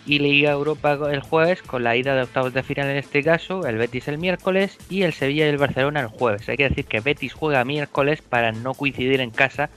y 0.06 0.18
Liga 0.18 0.50
Europa 0.50 0.98
el 1.10 1.20
jueves 1.20 1.62
con 1.62 1.84
la 1.84 1.94
ida 1.94 2.14
de 2.14 2.22
octavos 2.22 2.54
de 2.54 2.62
final 2.62 2.88
en 2.88 2.96
este 2.96 3.22
caso, 3.22 3.66
el 3.66 3.76
Betis 3.76 4.08
el 4.08 4.18
miércoles 4.18 4.78
y 4.88 5.02
el 5.02 5.12
Sevilla 5.12 5.46
y 5.46 5.50
el 5.50 5.58
Barcelona 5.58 6.00
el 6.00 6.06
jueves. 6.06 6.48
Hay 6.48 6.56
que 6.56 6.68
decir 6.68 6.86
que 6.86 7.00
Betis 7.00 7.34
juega 7.34 7.64
miércoles 7.64 8.22
para 8.22 8.50
no 8.50 8.74
coincidir 8.74 9.20
en 9.20 9.30
casa 9.30 9.68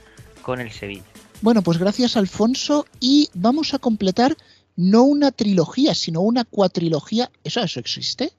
con 0.42 0.60
el 0.60 0.70
Sevilla. 0.70 1.04
Bueno, 1.42 1.62
pues 1.62 1.78
gracias 1.78 2.16
Alfonso 2.16 2.86
y 3.00 3.28
vamos 3.34 3.74
a 3.74 3.78
completar 3.78 4.36
no 4.76 5.02
una 5.04 5.32
trilogía, 5.32 5.94
sino 5.94 6.20
una 6.20 6.44
cuatrilogía. 6.44 7.30
¿Eso, 7.42 7.60
eso 7.60 7.80
existe? 7.80 8.32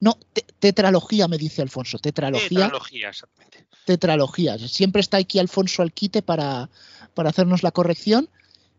No, 0.00 0.18
tetralogía, 0.58 1.28
me 1.28 1.38
dice 1.38 1.62
Alfonso. 1.62 1.98
Tetralogía. 1.98 2.64
Tetralogía, 2.64 3.08
exactamente. 3.08 3.66
Tetralogía. 3.86 4.58
Siempre 4.58 5.00
está 5.00 5.16
aquí 5.18 5.38
Alfonso 5.38 5.82
Alquite 5.82 6.22
para, 6.22 6.68
para 7.14 7.30
hacernos 7.30 7.62
la 7.62 7.70
corrección 7.70 8.28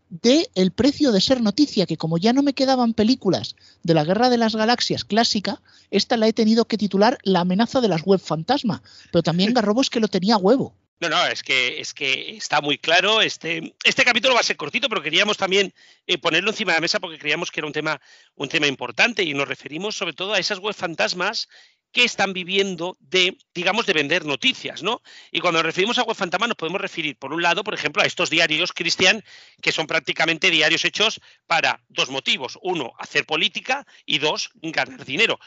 de 0.10 0.50
El 0.56 0.72
precio 0.72 1.12
de 1.12 1.20
ser 1.20 1.42
noticia, 1.42 1.86
que 1.86 1.98
como 1.98 2.18
ya 2.18 2.34
no 2.34 2.44
me 2.44 2.54
quedaban 2.54 2.94
películas 2.94 3.56
de 3.84 3.94
la 3.94 4.06
Guerra 4.06 4.30
de 4.30 4.38
las 4.38 4.56
Galaxias 4.56 5.04
clásica, 5.04 5.62
esta 5.92 6.18
la 6.18 6.28
he 6.28 6.34
tenido 6.34 6.66
que 6.66 6.78
titular 6.78 7.18
La 7.24 7.42
amenaza 7.42 7.82
de 7.82 7.90
las 7.90 8.04
web 8.04 8.20
fantasma. 8.20 8.82
Pero 9.12 9.24
también 9.24 9.54
Garrobo 9.54 9.82
es 9.82 9.90
que 9.90 10.00
lo 10.00 10.08
tenía 10.08 10.38
huevo. 10.38 10.74
No, 11.00 11.10
no, 11.10 11.28
es 11.28 11.44
que, 11.44 11.80
es 11.80 11.94
que 11.94 12.38
está 12.38 12.60
muy 12.60 12.80
claro. 12.80 13.22
Este, 13.22 13.76
este 13.84 14.04
capítulo 14.04 14.34
va 14.34 14.40
a 14.40 14.44
ser 14.44 14.58
cortito, 14.58 14.90
pero 14.90 15.04
queríamos 15.04 15.38
también 15.38 15.72
eh, 16.08 16.18
ponerlo 16.18 16.50
encima 16.50 16.72
de 16.72 16.78
la 16.78 16.82
mesa 16.82 17.00
porque 17.00 17.20
creíamos 17.20 17.52
que 17.52 17.60
era 17.60 17.68
un 17.68 17.74
tema, 17.74 18.02
un 18.36 18.50
tema 18.50 18.66
importante 18.66 19.22
y 19.22 19.34
nos 19.36 19.48
referimos 19.48 19.96
sobre 19.96 20.14
todo 20.14 20.34
a 20.34 20.40
esas 20.40 20.58
web 20.58 20.74
fantasmas 20.74 21.50
que 21.92 22.04
están 22.04 22.34
viviendo 22.34 22.98
de, 23.00 23.38
digamos, 23.54 23.86
de 23.86 23.94
vender 23.94 24.26
noticias, 24.26 24.82
¿no? 24.82 25.02
Y 25.32 25.40
cuando 25.40 25.60
nos 25.60 25.68
referimos 25.68 26.00
a 26.00 26.04
web 26.04 26.18
fantasma 26.18 26.48
nos 26.48 26.58
podemos 26.58 26.82
referir, 26.82 27.16
por 27.18 27.32
un 27.32 27.44
lado, 27.44 27.64
por 27.64 27.76
ejemplo, 27.76 28.02
a 28.02 28.06
estos 28.06 28.32
diarios, 28.32 28.74
Cristian, 28.74 29.24
que 29.62 29.72
son 29.72 29.86
prácticamente 29.86 30.50
diarios 30.50 30.84
hechos 30.84 31.22
para 31.46 31.80
dos 31.90 32.10
motivos. 32.10 32.58
Uno, 32.64 32.94
hacer 32.98 33.26
política 33.26 33.86
y 34.06 34.18
dos, 34.18 34.50
ganar 34.56 35.06
dinero. 35.06 35.40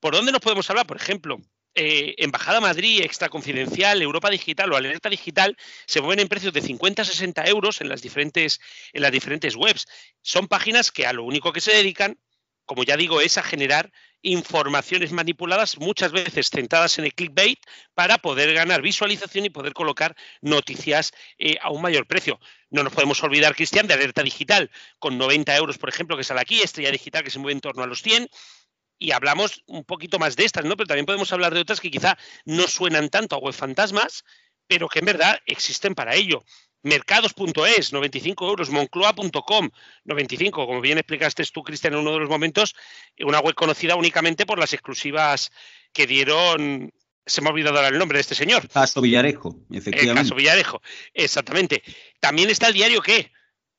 ¿Por 0.00 0.14
dónde 0.14 0.32
nos 0.32 0.42
podemos 0.42 0.68
hablar? 0.68 0.86
Por 0.86 0.96
ejemplo, 0.96 1.40
eh, 1.76 2.14
Embajada 2.18 2.60
Madrid, 2.60 3.02
Extra 3.02 3.28
Confidencial, 3.28 4.00
Europa 4.00 4.30
Digital 4.30 4.72
o 4.72 4.76
Alerta 4.76 5.10
Digital 5.10 5.56
se 5.86 6.00
mueven 6.00 6.20
en 6.20 6.28
precios 6.28 6.52
de 6.52 6.62
50 6.62 7.02
a 7.02 7.04
60 7.04 7.44
euros 7.44 7.80
en 7.80 7.88
las 7.88 8.02
diferentes, 8.02 8.60
en 8.92 9.02
las 9.02 9.12
diferentes 9.12 9.54
webs. 9.54 9.86
Son 10.22 10.48
páginas 10.48 10.90
que 10.90 11.06
a 11.06 11.12
lo 11.12 11.24
único 11.24 11.52
que 11.52 11.60
se 11.60 11.76
dedican, 11.76 12.18
como 12.64 12.82
ya 12.82 12.96
digo, 12.96 13.20
es 13.20 13.38
a 13.38 13.42
generar 13.42 13.92
informaciones 14.22 15.12
manipuladas, 15.12 15.78
muchas 15.78 16.10
veces 16.10 16.50
centradas 16.50 16.98
en 16.98 17.04
el 17.04 17.14
clickbait, 17.14 17.60
para 17.94 18.18
poder 18.18 18.52
ganar 18.54 18.82
visualización 18.82 19.44
y 19.44 19.50
poder 19.50 19.72
colocar 19.72 20.16
noticias 20.40 21.12
eh, 21.38 21.56
a 21.60 21.70
un 21.70 21.82
mayor 21.82 22.06
precio. 22.06 22.40
No 22.70 22.82
nos 22.82 22.92
podemos 22.92 23.22
olvidar, 23.22 23.54
Cristian, 23.54 23.86
de 23.86 23.94
Alerta 23.94 24.22
Digital, 24.22 24.70
con 24.98 25.16
90 25.16 25.54
euros, 25.56 25.78
por 25.78 25.88
ejemplo, 25.88 26.16
que 26.16 26.24
sale 26.24 26.40
aquí, 26.40 26.60
Estrella 26.60 26.90
Digital, 26.90 27.22
que 27.22 27.30
se 27.30 27.38
mueve 27.38 27.52
en 27.52 27.60
torno 27.60 27.84
a 27.84 27.86
los 27.86 28.02
100, 28.02 28.28
y 28.98 29.12
hablamos 29.12 29.62
un 29.66 29.84
poquito 29.84 30.18
más 30.18 30.36
de 30.36 30.44
estas, 30.44 30.64
¿no? 30.64 30.76
Pero 30.76 30.88
también 30.88 31.06
podemos 31.06 31.32
hablar 31.32 31.54
de 31.54 31.60
otras 31.60 31.80
que 31.80 31.90
quizá 31.90 32.16
no 32.44 32.66
suenan 32.66 33.08
tanto 33.08 33.36
a 33.36 33.38
web 33.38 33.54
fantasmas, 33.54 34.24
pero 34.66 34.88
que 34.88 35.00
en 35.00 35.06
verdad 35.06 35.38
existen 35.46 35.94
para 35.94 36.14
ello. 36.14 36.44
Mercados.es, 36.82 37.92
95 37.92 38.48
euros, 38.48 38.70
Moncloa.com, 38.70 39.70
95, 40.04 40.66
como 40.66 40.80
bien 40.80 40.98
explicaste 40.98 41.42
tú, 41.52 41.62
Cristian, 41.62 41.94
en 41.94 42.00
uno 42.00 42.12
de 42.12 42.20
los 42.20 42.28
momentos, 42.28 42.74
una 43.18 43.40
web 43.40 43.54
conocida 43.54 43.96
únicamente 43.96 44.46
por 44.46 44.58
las 44.58 44.72
exclusivas 44.72 45.50
que 45.92 46.06
dieron 46.06 46.92
se 47.26 47.40
me 47.40 47.48
ha 47.48 47.52
olvidado 47.52 47.76
ahora 47.76 47.88
el 47.88 47.98
nombre 47.98 48.18
de 48.18 48.20
este 48.20 48.36
señor. 48.36 48.68
Caso 48.68 49.00
Villarejo, 49.00 49.56
efectivamente. 49.70 50.22
Caso 50.22 50.36
Villarejo, 50.36 50.80
exactamente. 51.12 51.82
También 52.20 52.50
está 52.50 52.68
el 52.68 52.74
diario 52.74 53.02
qué? 53.02 53.32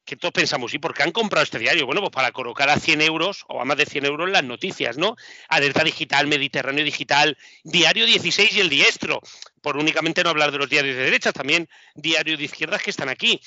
Que 0.07 0.15
todos 0.15 0.31
pensamos, 0.31 0.73
¿y 0.73 0.79
por 0.79 0.93
qué 0.93 1.03
han 1.03 1.11
comprado 1.11 1.43
este 1.43 1.59
diario? 1.59 1.85
Bueno, 1.85 1.99
pues 1.99 2.11
para 2.11 2.31
colocar 2.31 2.69
a 2.69 2.79
100 2.79 3.01
euros 3.01 3.43
o 3.49 3.61
a 3.61 3.65
más 3.65 3.77
de 3.77 3.85
100 3.85 4.05
euros 4.05 4.29
las 4.29 4.43
noticias, 4.43 4.97
¿no? 4.97 5.17
Alerta 5.49 5.83
Digital, 5.83 6.27
Mediterráneo 6.27 6.85
Digital, 6.85 7.37
Diario 7.63 8.05
16 8.05 8.55
y 8.55 8.59
El 8.61 8.69
Diestro, 8.69 9.19
por 9.61 9.75
únicamente 9.75 10.23
no 10.23 10.29
hablar 10.29 10.51
de 10.51 10.59
los 10.59 10.69
diarios 10.69 10.95
de 10.95 11.03
derecha, 11.03 11.33
también 11.33 11.69
Diario 11.93 12.37
de 12.37 12.45
izquierdas 12.45 12.81
que 12.81 12.89
están 12.89 13.09
aquí. 13.09 13.41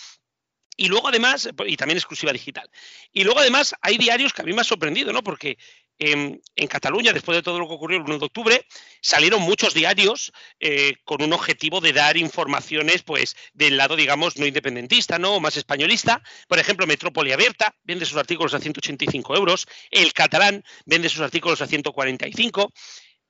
Y 0.76 0.88
luego 0.88 1.08
además, 1.08 1.48
y 1.66 1.76
también 1.76 1.96
exclusiva 1.96 2.32
digital. 2.32 2.70
Y 3.10 3.24
luego 3.24 3.40
además 3.40 3.74
hay 3.80 3.96
diarios 3.96 4.34
que 4.34 4.42
a 4.42 4.44
mí 4.44 4.52
me 4.52 4.60
ha 4.60 4.64
sorprendido, 4.64 5.12
¿no? 5.14 5.22
Porque 5.22 5.56
en, 6.00 6.40
Cataluña, 6.68 7.12
después 7.12 7.36
de 7.36 7.42
todo 7.42 7.58
lo 7.58 7.68
que 7.68 7.74
ocurrió 7.74 7.98
el 7.98 8.04
1 8.04 8.18
de 8.18 8.24
octubre, 8.24 8.66
salieron 9.02 9.42
muchos 9.42 9.74
diarios 9.74 10.32
eh, 10.58 10.94
con 11.04 11.22
un 11.22 11.32
objetivo 11.34 11.80
de 11.80 11.92
dar 11.92 12.16
informaciones 12.16 13.02
pues, 13.02 13.36
del 13.52 13.76
lado, 13.76 13.96
digamos, 13.96 14.38
no 14.38 14.46
independentista, 14.46 15.18
¿no? 15.18 15.34
O 15.34 15.40
más 15.40 15.58
españolista. 15.58 16.22
Por 16.48 16.58
ejemplo, 16.58 16.86
Metrópoli 16.86 17.32
Abierta 17.32 17.74
vende 17.84 18.06
sus 18.06 18.16
artículos 18.16 18.54
a 18.54 18.60
185 18.60 19.36
euros. 19.36 19.66
El 19.90 20.12
Catalán 20.14 20.64
vende 20.86 21.10
sus 21.10 21.20
artículos 21.20 21.60
a 21.60 21.66
145. 21.66 22.72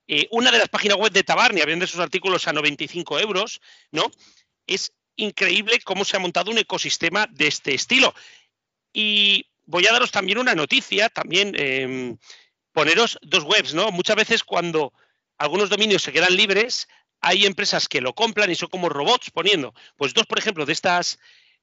Eh, 0.06 0.28
una 0.30 0.52
de 0.52 0.58
las 0.58 0.68
páginas 0.68 0.96
web 0.96 1.12
de 1.12 1.24
Tabarnia 1.24 1.66
vende 1.66 1.88
sus 1.88 2.00
artículos 2.00 2.46
a 2.46 2.52
95 2.52 3.18
euros, 3.18 3.60
¿no? 3.90 4.10
Es 4.66 4.92
increíble 5.16 5.80
cómo 5.84 6.04
se 6.04 6.16
ha 6.16 6.20
montado 6.20 6.52
un 6.52 6.58
ecosistema 6.58 7.26
de 7.32 7.48
este 7.48 7.74
estilo. 7.74 8.14
Y 8.92 9.46
voy 9.66 9.86
a 9.86 9.92
daros 9.92 10.10
también 10.10 10.38
una 10.38 10.54
noticia, 10.54 11.08
también 11.08 11.54
em, 11.56 12.16
poneros 12.72 13.18
dos 13.22 13.44
webs, 13.44 13.74
¿no? 13.74 13.90
Muchas 13.90 14.16
veces 14.16 14.44
cuando 14.44 14.92
algunos 15.38 15.70
dominios 15.70 16.02
se 16.02 16.12
quedan 16.12 16.36
libres, 16.36 16.88
hay 17.20 17.46
empresas 17.46 17.88
que 17.88 18.00
lo 18.00 18.14
compran 18.14 18.50
y 18.50 18.54
son 18.54 18.68
como 18.68 18.88
robots 18.88 19.30
poniendo. 19.30 19.74
Pues 19.96 20.14
dos, 20.14 20.26
por 20.26 20.38
ejemplo, 20.38 20.66
de 20.66 20.72
estas, 20.72 21.18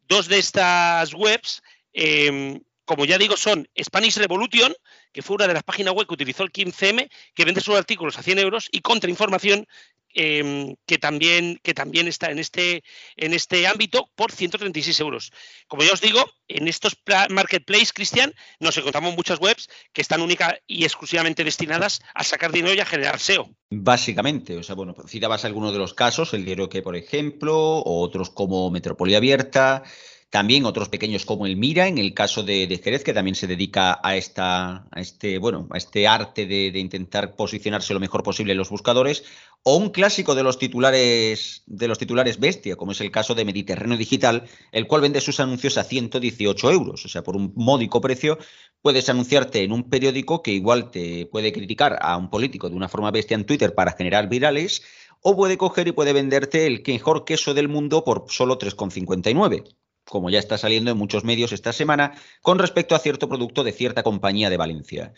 dos 0.08 0.28
de 0.28 0.40
estas 0.40 1.14
webs, 1.14 1.62
em, 1.94 2.62
como 2.86 3.06
ya 3.06 3.18
digo, 3.18 3.36
son 3.36 3.68
Spanish 3.82 4.18
Revolution, 4.18 4.74
que 5.12 5.22
fue 5.22 5.36
una 5.36 5.48
de 5.48 5.54
las 5.54 5.64
páginas 5.64 5.94
web 5.94 6.08
que 6.08 6.14
utilizó 6.14 6.44
el 6.44 6.52
15M, 6.52 7.10
que 7.34 7.46
vende 7.46 7.62
sus 7.62 7.76
artículos 7.76 8.18
a 8.18 8.24
100 8.24 8.40
euros, 8.40 8.70
y 8.72 8.82
Contrainformación, 8.82 9.68
Em, 10.14 10.76
que, 10.88 10.98
también, 10.98 11.60
que 11.62 11.76
también 11.76 12.08
está 12.08 12.32
en 12.32 12.40
este, 12.40 12.84
en 13.18 13.34
este 13.34 13.68
ámbito 13.68 14.10
por 14.16 14.32
136 14.32 15.00
euros. 15.02 15.32
Como 15.68 15.84
ya 15.84 15.94
os 15.94 16.02
digo, 16.02 16.26
en 16.48 16.68
estos 16.68 16.98
marketplaces, 17.30 17.94
Cristian, 17.94 18.34
nos 18.60 18.76
encontramos 18.78 19.16
muchas 19.16 19.40
webs 19.40 19.70
que 19.94 20.02
están 20.02 20.22
única 20.22 20.58
y 20.66 20.86
exclusivamente 20.86 21.44
destinadas 21.44 22.02
a 22.16 22.24
sacar 22.24 22.52
dinero 22.52 22.74
y 22.74 22.80
a 22.80 22.86
generar 22.86 23.20
SEO. 23.20 23.50
Básicamente, 23.70 24.58
o 24.58 24.64
sea, 24.64 24.74
bueno, 24.74 24.96
citabas 25.08 25.46
algunos 25.46 25.72
de 25.74 25.80
los 25.80 25.94
casos, 25.94 26.34
el 26.34 26.46
diario 26.46 26.70
que, 26.70 26.82
por 26.82 26.96
ejemplo, 26.96 27.56
o 27.56 28.02
otros 28.02 28.32
como 28.32 28.72
Metrópoli 28.72 29.14
Abierta, 29.14 29.84
también 30.30 30.66
otros 30.66 30.90
pequeños 30.90 31.26
como 31.26 31.46
el 31.46 31.56
Mira, 31.56 31.88
en 31.88 31.98
el 31.98 32.14
caso 32.14 32.44
de, 32.44 32.68
Jerez, 32.84 33.04
que 33.04 33.14
también 33.14 33.36
se 33.36 33.48
dedica 33.48 34.00
a 34.04 34.18
esta, 34.18 34.88
este, 34.96 35.38
bueno, 35.38 35.68
a 35.72 35.78
este 35.78 36.06
arte 36.06 36.46
de, 36.46 36.78
intentar 36.80 37.36
posicionarse 37.36 37.94
lo 37.94 38.02
mejor 38.02 38.24
posible 38.24 38.52
en 38.52 38.58
los 38.58 38.70
buscadores, 38.70 39.24
o 39.64 39.78
un 39.78 39.90
clásico 39.90 40.36
de 40.36 40.44
los 40.44 40.60
titulares, 40.60 41.64
de 41.66 41.88
los 41.88 41.98
titulares 41.98 42.40
bestia, 42.40 42.76
como 42.76 42.92
es 42.92 43.00
el 43.00 43.10
caso 43.10 43.36
de 43.36 43.46
Mediterráneo 43.46 43.98
Digital, 43.98 44.44
el 44.74 44.86
cual 44.86 45.02
vende 45.02 45.22
sus 45.22 45.40
anuncios 45.40 45.78
a 45.78 45.86
118 45.86 46.72
euros. 46.72 47.06
O 47.06 47.08
sea, 47.08 47.24
por 47.24 47.38
un 47.38 47.54
módico 47.56 48.02
precio 48.02 48.38
puedes 48.82 49.08
anunciarte 49.10 49.64
en 49.64 49.72
un 49.72 49.90
periódico 49.90 50.44
que 50.44 50.52
igual 50.52 50.92
te 50.92 51.26
puede 51.28 51.54
criticar 51.54 52.00
a 52.02 52.18
un 52.18 52.30
político 52.30 52.70
de 52.70 52.76
una 52.76 52.90
forma 52.90 53.12
bestia 53.12 53.36
en 53.36 53.46
Twitter 53.46 53.74
para 53.74 53.94
generar 53.94 54.28
virales, 54.28 54.82
o 55.22 55.36
puede 55.38 55.58
coger 55.58 55.88
y 55.88 55.94
puede 55.94 56.14
venderte 56.14 56.68
el 56.68 56.84
mejor 56.86 57.24
queso 57.26 57.54
del 57.54 57.70
mundo 57.70 58.04
por 58.04 58.26
solo 58.28 58.60
3,59 58.60 59.64
como 60.10 60.30
ya 60.30 60.40
está 60.40 60.58
saliendo 60.58 60.92
en 60.92 60.98
muchos 60.98 61.24
medios 61.24 61.52
esta 61.52 61.74
semana, 61.74 62.14
con 62.42 62.60
respecto 62.60 62.96
a 62.96 63.00
cierto 63.00 63.28
producto 63.28 63.64
de 63.64 63.72
cierta 63.72 64.04
compañía 64.04 64.50
de 64.50 64.58
Valencia. 64.58 65.14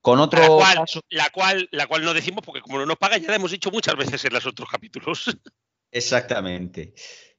Con 0.00 0.20
otro 0.20 0.60
la 1.10 1.28
cual, 1.32 1.68
la 1.72 1.86
cual, 1.86 2.04
no 2.04 2.14
decimos 2.14 2.42
porque 2.44 2.60
como 2.60 2.78
no 2.78 2.86
nos 2.86 2.96
pagan 2.96 3.20
ya 3.20 3.28
la 3.28 3.36
hemos 3.36 3.50
dicho 3.50 3.70
muchas 3.70 3.96
veces 3.96 4.24
en 4.24 4.32
los 4.32 4.46
otros 4.46 4.68
capítulos. 4.70 5.24
Exactamente. 5.90 6.94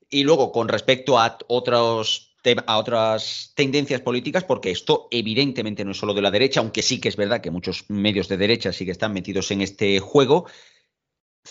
Y 0.10 0.24
luego 0.24 0.52
con 0.52 0.68
respecto 0.68 1.20
a 1.20 1.38
otros 1.48 2.26
a 2.66 2.78
otras 2.78 3.52
tendencias 3.56 4.02
políticas, 4.02 4.44
porque 4.44 4.72
esto 4.72 5.08
evidentemente 5.12 5.84
no 5.84 5.92
es 5.92 5.98
solo 5.98 6.14
de 6.14 6.22
la 6.22 6.32
derecha, 6.32 6.62
aunque 6.62 6.82
sí 6.82 7.00
que 7.00 7.10
es 7.10 7.18
verdad 7.18 7.42
que 7.42 7.52
muchos 7.52 7.90
medios 7.90 8.28
de 8.28 8.38
derecha 8.38 8.72
sí 8.72 8.86
que 8.86 8.92
están 8.92 9.14
metidos 9.14 9.52
en 9.52 9.62
este 9.62 10.00
juego. 10.00 10.48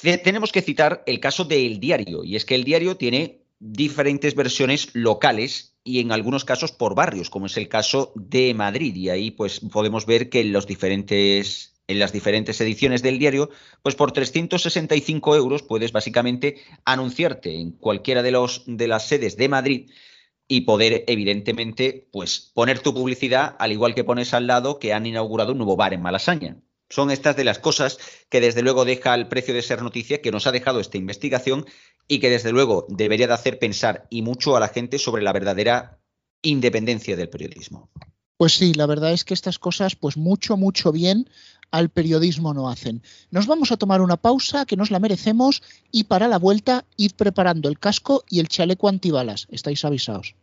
Tenemos 0.00 0.50
que 0.50 0.62
citar 0.62 1.02
el 1.06 1.20
caso 1.20 1.44
del 1.44 1.78
diario, 1.78 2.24
y 2.24 2.36
es 2.36 2.44
que 2.44 2.54
el 2.54 2.64
diario 2.64 2.96
tiene 2.96 3.42
diferentes 3.60 4.34
versiones 4.34 4.90
locales 4.94 5.76
y 5.84 6.00
en 6.00 6.12
algunos 6.12 6.44
casos 6.44 6.72
por 6.72 6.94
barrios, 6.94 7.30
como 7.30 7.46
es 7.46 7.56
el 7.56 7.68
caso 7.68 8.12
de 8.14 8.54
Madrid. 8.54 8.94
Y 8.94 9.08
ahí 9.10 9.30
pues 9.30 9.60
podemos 9.60 10.06
ver 10.06 10.28
que 10.28 10.40
en 10.40 10.52
los 10.52 10.66
diferentes 10.66 11.74
en 11.88 11.98
las 11.98 12.12
diferentes 12.12 12.60
ediciones 12.60 13.02
del 13.02 13.18
diario, 13.18 13.48
pues 13.82 13.94
por 13.94 14.12
365 14.12 15.34
euros 15.34 15.62
puedes 15.62 15.90
básicamente 15.90 16.56
anunciarte 16.84 17.58
en 17.58 17.72
cualquiera 17.72 18.22
de, 18.22 18.30
los, 18.30 18.62
de 18.66 18.86
las 18.86 19.08
sedes 19.08 19.38
de 19.38 19.48
Madrid 19.48 19.90
y 20.46 20.62
poder, 20.62 21.04
evidentemente, 21.06 22.06
pues 22.12 22.52
poner 22.54 22.80
tu 22.80 22.92
publicidad, 22.92 23.56
al 23.58 23.72
igual 23.72 23.94
que 23.94 24.04
pones 24.04 24.34
al 24.34 24.46
lado 24.46 24.78
que 24.78 24.92
han 24.92 25.06
inaugurado 25.06 25.52
un 25.52 25.58
nuevo 25.58 25.76
bar 25.76 25.94
en 25.94 26.02
Malasaña. 26.02 26.58
Son 26.90 27.10
estas 27.10 27.36
de 27.36 27.44
las 27.44 27.58
cosas 27.58 27.98
que 28.30 28.40
desde 28.40 28.62
luego 28.62 28.86
deja 28.86 29.14
el 29.14 29.28
precio 29.28 29.52
de 29.52 29.62
ser 29.62 29.82
noticia 29.82 30.22
que 30.22 30.30
nos 30.30 30.46
ha 30.46 30.52
dejado 30.52 30.80
esta 30.80 30.96
investigación 30.96 31.66
y 32.08 32.18
que 32.18 32.30
desde 32.30 32.52
luego 32.52 32.86
debería 32.88 33.26
de 33.26 33.34
hacer 33.34 33.58
pensar 33.58 34.06
y 34.10 34.22
mucho 34.22 34.56
a 34.56 34.60
la 34.60 34.68
gente 34.68 34.98
sobre 34.98 35.22
la 35.22 35.32
verdadera 35.32 36.00
independencia 36.42 37.16
del 37.16 37.28
periodismo. 37.28 37.90
Pues 38.38 38.54
sí, 38.54 38.72
la 38.72 38.86
verdad 38.86 39.12
es 39.12 39.24
que 39.24 39.34
estas 39.34 39.58
cosas, 39.58 39.96
pues 39.96 40.16
mucho, 40.16 40.56
mucho 40.56 40.92
bien 40.92 41.28
al 41.70 41.90
periodismo 41.90 42.54
no 42.54 42.70
hacen. 42.70 43.02
Nos 43.30 43.46
vamos 43.46 43.72
a 43.72 43.76
tomar 43.76 44.00
una 44.00 44.16
pausa 44.16 44.64
que 44.64 44.76
nos 44.76 44.90
la 44.90 45.00
merecemos 45.00 45.62
y 45.90 46.04
para 46.04 46.28
la 46.28 46.38
vuelta 46.38 46.86
id 46.96 47.12
preparando 47.16 47.68
el 47.68 47.78
casco 47.78 48.24
y 48.30 48.40
el 48.40 48.48
chaleco 48.48 48.88
antibalas. 48.88 49.46
Estáis 49.50 49.84
avisados. 49.84 50.34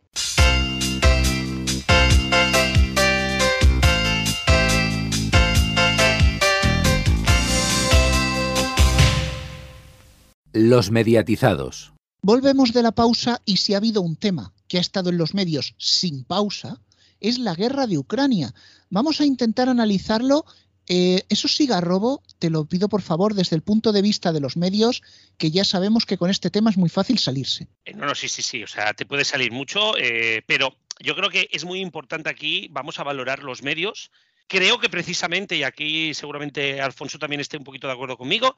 Los 10.58 10.90
mediatizados. 10.90 11.92
Volvemos 12.22 12.72
de 12.72 12.82
la 12.82 12.92
pausa 12.92 13.42
y 13.44 13.58
si 13.58 13.74
ha 13.74 13.76
habido 13.76 14.00
un 14.00 14.16
tema 14.16 14.54
que 14.68 14.78
ha 14.78 14.80
estado 14.80 15.10
en 15.10 15.18
los 15.18 15.34
medios 15.34 15.74
sin 15.76 16.24
pausa, 16.24 16.80
es 17.20 17.38
la 17.38 17.54
guerra 17.54 17.86
de 17.86 17.98
Ucrania. 17.98 18.54
Vamos 18.88 19.20
a 19.20 19.26
intentar 19.26 19.68
analizarlo. 19.68 20.46
Eh, 20.88 21.24
eso 21.28 21.46
siga 21.46 21.82
robo, 21.82 22.22
te 22.38 22.48
lo 22.48 22.64
pido 22.64 22.88
por 22.88 23.02
favor 23.02 23.34
desde 23.34 23.54
el 23.54 23.60
punto 23.60 23.92
de 23.92 24.00
vista 24.00 24.32
de 24.32 24.40
los 24.40 24.56
medios, 24.56 25.02
que 25.36 25.50
ya 25.50 25.62
sabemos 25.62 26.06
que 26.06 26.16
con 26.16 26.30
este 26.30 26.48
tema 26.48 26.70
es 26.70 26.78
muy 26.78 26.88
fácil 26.88 27.18
salirse. 27.18 27.68
Eh, 27.84 27.92
no, 27.92 28.06
no, 28.06 28.14
sí, 28.14 28.26
sí, 28.30 28.40
sí, 28.40 28.62
o 28.62 28.66
sea, 28.66 28.94
te 28.94 29.04
puede 29.04 29.26
salir 29.26 29.52
mucho, 29.52 29.94
eh, 29.98 30.42
pero 30.46 30.74
yo 31.00 31.14
creo 31.14 31.28
que 31.28 31.50
es 31.52 31.66
muy 31.66 31.80
importante 31.80 32.30
aquí, 32.30 32.68
vamos 32.70 32.98
a 32.98 33.04
valorar 33.04 33.42
los 33.42 33.62
medios. 33.62 34.10
Creo 34.46 34.80
que 34.80 34.88
precisamente, 34.88 35.54
y 35.54 35.64
aquí 35.64 36.14
seguramente 36.14 36.80
Alfonso 36.80 37.18
también 37.18 37.42
esté 37.42 37.58
un 37.58 37.64
poquito 37.64 37.88
de 37.88 37.92
acuerdo 37.92 38.16
conmigo, 38.16 38.56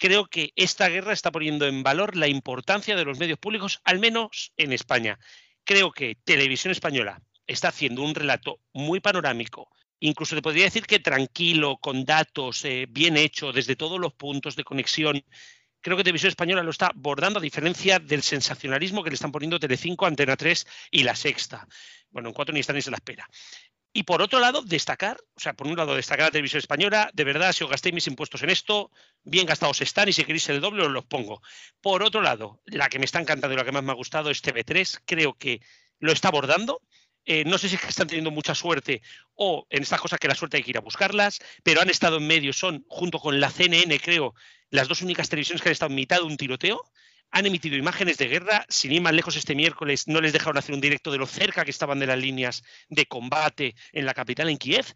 creo 0.00 0.26
que 0.26 0.52
esta 0.56 0.88
guerra 0.88 1.12
está 1.12 1.30
poniendo 1.30 1.66
en 1.66 1.82
valor 1.82 2.16
la 2.16 2.26
importancia 2.26 2.96
de 2.96 3.04
los 3.04 3.18
medios 3.18 3.38
públicos, 3.38 3.80
al 3.84 4.00
menos 4.00 4.52
en 4.56 4.72
España. 4.72 5.18
Creo 5.62 5.92
que 5.92 6.16
Televisión 6.24 6.72
Española 6.72 7.22
está 7.46 7.68
haciendo 7.68 8.02
un 8.02 8.14
relato 8.14 8.60
muy 8.72 9.00
panorámico, 9.00 9.68
incluso 10.00 10.34
te 10.34 10.42
podría 10.42 10.64
decir 10.64 10.86
que 10.86 11.00
tranquilo, 11.00 11.76
con 11.76 12.04
datos, 12.06 12.64
eh, 12.64 12.86
bien 12.88 13.18
hecho, 13.18 13.52
desde 13.52 13.76
todos 13.76 14.00
los 14.00 14.14
puntos 14.14 14.56
de 14.56 14.64
conexión. 14.64 15.22
Creo 15.82 15.98
que 15.98 16.04
Televisión 16.04 16.30
Española 16.30 16.62
lo 16.62 16.70
está 16.70 16.86
abordando 16.86 17.38
a 17.38 17.42
diferencia 17.42 17.98
del 17.98 18.22
sensacionalismo 18.22 19.04
que 19.04 19.10
le 19.10 19.14
están 19.14 19.32
poniendo 19.32 19.60
Telecinco, 19.60 20.06
Antena 20.06 20.36
3 20.36 20.66
y 20.92 21.02
La 21.02 21.14
Sexta. 21.14 21.68
Bueno, 22.10 22.30
en 22.30 22.34
cuatro 22.34 22.54
ni 22.54 22.60
están 22.60 22.76
ni 22.76 22.82
se 22.82 22.90
la 22.90 22.96
espera. 22.96 23.28
Y 23.92 24.04
por 24.04 24.22
otro 24.22 24.38
lado, 24.38 24.62
destacar, 24.62 25.18
o 25.34 25.40
sea, 25.40 25.54
por 25.54 25.66
un 25.66 25.76
lado, 25.76 25.96
destacar 25.96 26.26
la 26.26 26.30
televisión 26.30 26.60
española, 26.60 27.10
de 27.12 27.24
verdad, 27.24 27.52
si 27.52 27.64
os 27.64 27.70
gastéis 27.70 27.94
mis 27.94 28.06
impuestos 28.06 28.42
en 28.42 28.50
esto, 28.50 28.92
bien 29.24 29.46
gastados 29.46 29.80
están 29.80 30.08
y 30.08 30.12
si 30.12 30.24
queréis 30.24 30.48
el 30.48 30.60
doble 30.60 30.84
os 30.84 30.92
los 30.92 31.04
pongo. 31.06 31.42
Por 31.80 32.04
otro 32.04 32.20
lado, 32.20 32.60
la 32.66 32.88
que 32.88 33.00
me 33.00 33.04
está 33.04 33.20
encantando 33.20 33.54
y 33.54 33.56
la 33.56 33.64
que 33.64 33.72
más 33.72 33.82
me 33.82 33.90
ha 33.90 33.96
gustado 33.96 34.30
es 34.30 34.44
TV3, 34.44 35.00
creo 35.04 35.34
que 35.34 35.60
lo 35.98 36.12
está 36.12 36.28
abordando. 36.28 36.82
Eh, 37.24 37.44
no 37.44 37.58
sé 37.58 37.68
si 37.68 37.74
están 37.76 38.06
teniendo 38.06 38.30
mucha 38.30 38.54
suerte 38.54 39.02
o 39.34 39.66
en 39.70 39.82
estas 39.82 40.00
cosas 40.00 40.18
que 40.18 40.28
la 40.28 40.34
suerte 40.34 40.56
hay 40.56 40.62
que 40.62 40.70
ir 40.70 40.78
a 40.78 40.82
buscarlas, 40.82 41.40
pero 41.62 41.82
han 41.82 41.90
estado 41.90 42.16
en 42.18 42.26
medio, 42.26 42.52
son, 42.52 42.84
junto 42.88 43.18
con 43.18 43.40
la 43.40 43.50
CNN, 43.50 43.98
creo, 44.00 44.34
las 44.70 44.88
dos 44.88 45.02
únicas 45.02 45.28
televisiones 45.28 45.62
que 45.62 45.68
han 45.68 45.72
estado 45.72 45.90
en 45.90 45.96
mitad 45.96 46.18
de 46.18 46.24
un 46.24 46.36
tiroteo 46.36 46.84
han 47.30 47.46
emitido 47.46 47.76
imágenes 47.76 48.18
de 48.18 48.28
guerra. 48.28 48.64
Sin 48.68 48.92
ir 48.92 49.00
más 49.00 49.12
lejos, 49.12 49.36
este 49.36 49.54
miércoles 49.54 50.08
no 50.08 50.20
les 50.20 50.32
dejaron 50.32 50.58
hacer 50.58 50.74
un 50.74 50.80
directo 50.80 51.10
de 51.10 51.18
lo 51.18 51.26
cerca 51.26 51.64
que 51.64 51.70
estaban 51.70 51.98
de 51.98 52.06
las 52.06 52.18
líneas 52.18 52.62
de 52.88 53.06
combate 53.06 53.74
en 53.92 54.06
la 54.06 54.14
capital, 54.14 54.48
en 54.48 54.58
Kiev. 54.58 54.86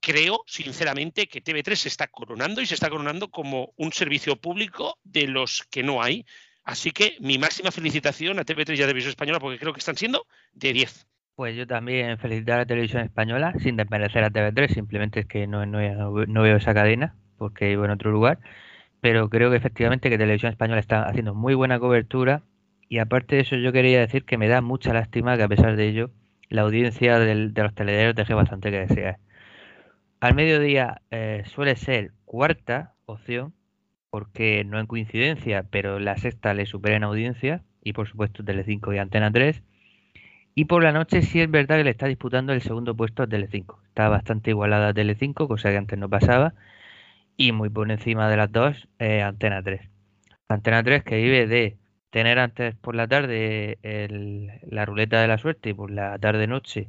Creo, 0.00 0.42
sinceramente, 0.46 1.26
que 1.26 1.42
TV3 1.42 1.74
se 1.76 1.88
está 1.88 2.08
coronando 2.08 2.60
y 2.60 2.66
se 2.66 2.74
está 2.74 2.90
coronando 2.90 3.30
como 3.30 3.72
un 3.76 3.92
servicio 3.92 4.36
público 4.36 4.98
de 5.02 5.26
los 5.26 5.64
que 5.70 5.82
no 5.82 6.02
hay. 6.02 6.26
Así 6.64 6.92
que 6.92 7.16
mi 7.20 7.38
máxima 7.38 7.70
felicitación 7.70 8.38
a 8.38 8.44
TV3 8.44 8.70
y 8.70 8.82
a 8.82 8.86
Televisión 8.86 9.10
Española 9.10 9.38
porque 9.38 9.58
creo 9.58 9.72
que 9.72 9.80
están 9.80 9.96
siendo 9.96 10.26
de 10.52 10.72
10. 10.72 11.06
Pues 11.36 11.56
yo 11.56 11.66
también 11.66 12.16
felicitar 12.18 12.60
a 12.60 12.66
televisión 12.66 13.02
española, 13.02 13.54
sin 13.60 13.76
desmerecer 13.76 14.22
a 14.22 14.30
TV3, 14.30 14.72
simplemente 14.72 15.20
es 15.20 15.26
que 15.26 15.46
no, 15.48 15.66
no, 15.66 16.42
veo 16.42 16.56
esa 16.56 16.74
cadena, 16.74 17.16
porque 17.38 17.66
vivo 17.66 17.84
en 17.84 17.90
otro 17.90 18.12
lugar, 18.12 18.38
pero 19.04 19.28
creo 19.28 19.50
que 19.50 19.58
efectivamente 19.58 20.08
que 20.08 20.16
Televisión 20.16 20.50
Española 20.50 20.80
está 20.80 21.02
haciendo 21.02 21.34
muy 21.34 21.52
buena 21.52 21.78
cobertura 21.78 22.40
y 22.88 23.00
aparte 23.00 23.36
de 23.36 23.42
eso 23.42 23.54
yo 23.56 23.70
quería 23.70 24.00
decir 24.00 24.24
que 24.24 24.38
me 24.38 24.48
da 24.48 24.62
mucha 24.62 24.94
lástima 24.94 25.36
que 25.36 25.42
a 25.42 25.48
pesar 25.48 25.76
de 25.76 25.86
ello 25.86 26.10
la 26.48 26.62
audiencia 26.62 27.18
de 27.18 27.34
los 27.34 27.74
telediarios 27.74 28.14
deje 28.14 28.32
bastante 28.32 28.70
que 28.70 28.86
desear. 28.86 29.18
Al 30.20 30.34
mediodía 30.34 31.02
eh, 31.10 31.42
suele 31.44 31.76
ser 31.76 32.12
cuarta 32.24 32.94
opción, 33.04 33.52
porque 34.08 34.64
no 34.64 34.80
en 34.80 34.86
coincidencia, 34.86 35.66
pero 35.70 35.98
la 35.98 36.16
sexta 36.16 36.54
le 36.54 36.64
supera 36.64 36.96
en 36.96 37.04
audiencia, 37.04 37.62
y 37.82 37.92
por 37.92 38.08
supuesto 38.08 38.42
Telecinco 38.42 38.94
y 38.94 38.96
Antena 38.96 39.30
3 39.30 39.62
y 40.54 40.64
por 40.64 40.82
la 40.82 40.92
noche 40.92 41.20
sí 41.20 41.42
es 41.42 41.50
verdad 41.50 41.76
que 41.76 41.84
le 41.84 41.90
está 41.90 42.06
disputando 42.06 42.54
el 42.54 42.62
segundo 42.62 42.96
puesto 42.96 43.24
a 43.24 43.26
Telecinco. 43.26 43.82
Está 43.88 44.08
bastante 44.08 44.48
igualada 44.48 44.88
a 44.88 44.94
Telecinco, 44.94 45.46
cosa 45.46 45.68
que 45.70 45.76
antes 45.76 45.98
no 45.98 46.08
pasaba. 46.08 46.54
Y 47.36 47.52
muy 47.52 47.68
por 47.70 47.90
encima 47.90 48.28
de 48.30 48.36
las 48.36 48.52
dos, 48.52 48.88
eh, 48.98 49.22
Antena 49.22 49.62
3. 49.62 49.80
Antena 50.48 50.82
3 50.82 51.02
que 51.02 51.16
vive 51.16 51.46
de 51.46 51.76
tener 52.10 52.38
antes 52.38 52.76
por 52.76 52.94
la 52.94 53.08
tarde 53.08 53.78
la 53.82 54.84
ruleta 54.84 55.20
de 55.20 55.28
la 55.28 55.38
suerte 55.38 55.70
y 55.70 55.74
por 55.74 55.90
la 55.90 56.18
tarde-noche 56.18 56.88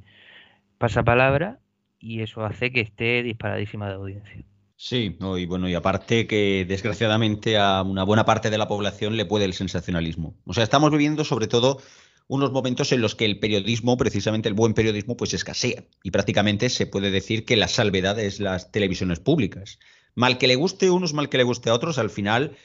pasa 0.77 1.03
palabra 1.03 1.59
y 1.99 2.21
eso 2.21 2.45
hace 2.45 2.71
que 2.71 2.81
esté 2.81 3.23
disparadísima 3.23 3.87
de 3.87 3.95
audiencia. 3.95 4.45
Sí, 4.77 5.17
y 5.19 5.45
bueno, 5.45 5.69
y 5.69 5.73
aparte 5.73 6.27
que 6.27 6.65
desgraciadamente 6.67 7.57
a 7.57 7.81
una 7.81 8.03
buena 8.03 8.25
parte 8.25 8.49
de 8.49 8.57
la 8.57 8.67
población 8.67 9.15
le 9.15 9.25
puede 9.25 9.45
el 9.45 9.53
sensacionalismo. 9.53 10.35
O 10.45 10.53
sea, 10.53 10.63
estamos 10.63 10.91
viviendo 10.91 11.23
sobre 11.23 11.47
todo 11.47 11.81
unos 12.27 12.51
momentos 12.51 12.91
en 12.91 13.01
los 13.01 13.15
que 13.15 13.25
el 13.25 13.39
periodismo, 13.39 13.97
precisamente 13.97 14.49
el 14.49 14.55
buen 14.55 14.73
periodismo, 14.73 15.15
pues 15.15 15.33
escasea. 15.33 15.85
Y 16.03 16.11
prácticamente 16.11 16.69
se 16.69 16.87
puede 16.87 17.09
decir 17.09 17.45
que 17.45 17.55
la 17.55 17.67
salvedad 17.67 18.19
es 18.19 18.39
las 18.39 18.71
televisiones 18.71 19.19
públicas. 19.19 19.79
Mal 20.15 20.37
que 20.37 20.47
le 20.47 20.55
guste 20.55 20.87
a 20.87 20.91
unos, 20.91 21.13
mal 21.13 21.29
que 21.29 21.37
le 21.37 21.43
guste 21.43 21.69
a 21.69 21.73
otros, 21.73 21.97
al 21.97 22.09
final, 22.09 22.57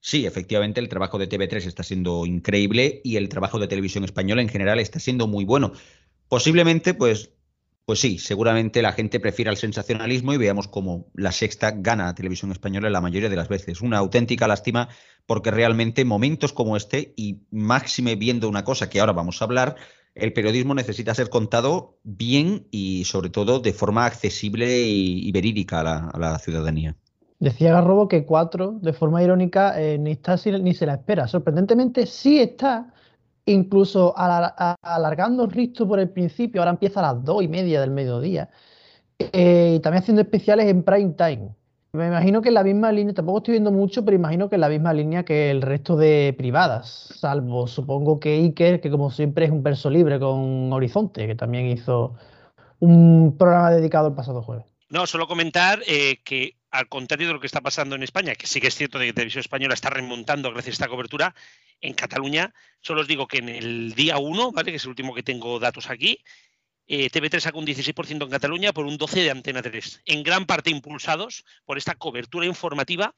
sí, 0.00 0.26
efectivamente 0.26 0.80
el 0.80 0.88
trabajo 0.88 1.18
de 1.18 1.28
TV3 1.28 1.66
está 1.66 1.82
siendo 1.82 2.26
increíble 2.26 3.00
y 3.04 3.16
el 3.16 3.28
trabajo 3.28 3.58
de 3.58 3.68
televisión 3.68 4.04
española 4.04 4.42
en 4.42 4.48
general 4.48 4.80
está 4.80 4.98
siendo 4.98 5.26
muy 5.26 5.44
bueno. 5.44 5.72
Posiblemente, 6.28 6.94
pues 6.94 7.34
pues 7.84 8.00
sí, 8.00 8.18
seguramente 8.18 8.80
la 8.80 8.92
gente 8.92 9.20
prefiere 9.20 9.50
el 9.50 9.58
sensacionalismo 9.58 10.32
y 10.32 10.38
veamos 10.38 10.68
cómo 10.68 11.10
la 11.14 11.32
sexta 11.32 11.70
gana 11.70 12.08
a 12.08 12.14
televisión 12.14 12.50
española 12.50 12.88
la 12.88 13.02
mayoría 13.02 13.28
de 13.28 13.36
las 13.36 13.48
veces. 13.48 13.82
Una 13.82 13.98
auténtica 13.98 14.48
lástima 14.48 14.88
porque 15.26 15.50
realmente 15.50 16.04
momentos 16.06 16.54
como 16.54 16.78
este, 16.78 17.12
y 17.14 17.42
máxime 17.50 18.16
viendo 18.16 18.48
una 18.48 18.64
cosa 18.64 18.88
que 18.88 19.00
ahora 19.00 19.12
vamos 19.12 19.40
a 19.40 19.44
hablar, 19.44 19.76
el 20.14 20.32
periodismo 20.32 20.74
necesita 20.74 21.14
ser 21.14 21.28
contado 21.28 21.98
bien 22.04 22.66
y 22.70 23.04
sobre 23.04 23.30
todo 23.30 23.60
de 23.60 23.72
forma 23.72 24.06
accesible 24.06 24.80
y, 24.80 25.30
verídica 25.32 25.80
a 25.80 26.18
la, 26.18 26.38
ciudadanía. 26.38 26.96
Decía 27.40 27.72
Garrobo 27.72 28.08
que 28.08 28.24
cuatro, 28.24 28.78
de 28.80 28.92
forma 28.92 29.22
irónica, 29.22 29.80
eh, 29.80 29.98
ni 29.98 30.12
está 30.12 30.36
ni 30.60 30.72
se 30.72 30.86
la 30.86 30.94
espera. 30.94 31.26
Sorprendentemente 31.26 32.06
sí 32.06 32.38
está, 32.38 32.92
incluso 33.44 34.14
alargando 34.16 35.44
el 35.44 35.50
risto 35.50 35.86
por 35.86 35.98
el 35.98 36.10
principio, 36.10 36.60
ahora 36.60 36.70
empieza 36.70 37.00
a 37.00 37.14
las 37.14 37.24
dos 37.24 37.42
y 37.42 37.48
media 37.48 37.80
del 37.80 37.90
mediodía, 37.90 38.48
eh, 39.18 39.74
y 39.76 39.80
también 39.80 40.02
haciendo 40.02 40.22
especiales 40.22 40.66
en 40.68 40.84
prime 40.84 41.14
time. 41.14 41.54
Me 41.94 42.08
imagino 42.08 42.42
que 42.42 42.48
en 42.48 42.54
la 42.54 42.64
misma 42.64 42.90
línea, 42.90 43.14
tampoco 43.14 43.38
estoy 43.38 43.52
viendo 43.52 43.70
mucho, 43.70 44.04
pero 44.04 44.16
imagino 44.16 44.48
que 44.48 44.56
en 44.56 44.62
la 44.62 44.68
misma 44.68 44.92
línea 44.92 45.24
que 45.24 45.52
el 45.52 45.62
resto 45.62 45.96
de 45.96 46.34
privadas, 46.36 47.14
salvo 47.20 47.68
supongo 47.68 48.18
que 48.18 48.34
Iker, 48.34 48.80
que 48.80 48.90
como 48.90 49.12
siempre 49.12 49.44
es 49.44 49.52
un 49.52 49.62
verso 49.62 49.88
libre 49.90 50.18
con 50.18 50.72
Horizonte, 50.72 51.28
que 51.28 51.36
también 51.36 51.66
hizo 51.68 52.16
un 52.80 53.36
programa 53.38 53.70
dedicado 53.70 54.08
el 54.08 54.14
pasado 54.14 54.42
jueves. 54.42 54.64
No, 54.88 55.06
solo 55.06 55.28
comentar 55.28 55.82
eh, 55.86 56.20
que 56.24 56.56
al 56.72 56.88
contrario 56.88 57.28
de 57.28 57.34
lo 57.34 57.38
que 57.38 57.46
está 57.46 57.60
pasando 57.60 57.94
en 57.94 58.02
España, 58.02 58.34
que 58.34 58.48
sí 58.48 58.60
que 58.60 58.66
es 58.66 58.74
cierto 58.74 58.98
de 58.98 59.06
que 59.06 59.12
Televisión 59.12 59.42
Española 59.42 59.74
está 59.74 59.88
remontando 59.88 60.50
gracias 60.50 60.72
a 60.72 60.82
esta 60.82 60.88
cobertura, 60.88 61.32
en 61.80 61.94
Cataluña 61.94 62.52
solo 62.80 63.02
os 63.02 63.06
digo 63.06 63.28
que 63.28 63.38
en 63.38 63.48
el 63.48 63.94
día 63.94 64.18
1, 64.18 64.50
¿vale? 64.50 64.72
que 64.72 64.78
es 64.78 64.84
el 64.84 64.90
último 64.90 65.14
que 65.14 65.22
tengo 65.22 65.60
datos 65.60 65.88
aquí, 65.88 66.18
eh, 66.86 67.10
TV3 67.10 67.40
saca 67.40 67.58
un 67.58 67.66
16% 67.66 68.24
en 68.24 68.30
Cataluña 68.30 68.72
por 68.72 68.86
un 68.86 68.98
12% 68.98 69.22
de 69.22 69.30
Antena 69.30 69.62
3, 69.62 70.02
en 70.04 70.22
gran 70.22 70.46
parte 70.46 70.70
impulsados 70.70 71.44
por 71.64 71.78
esta 71.78 71.94
cobertura 71.94 72.46
informativa 72.46 73.14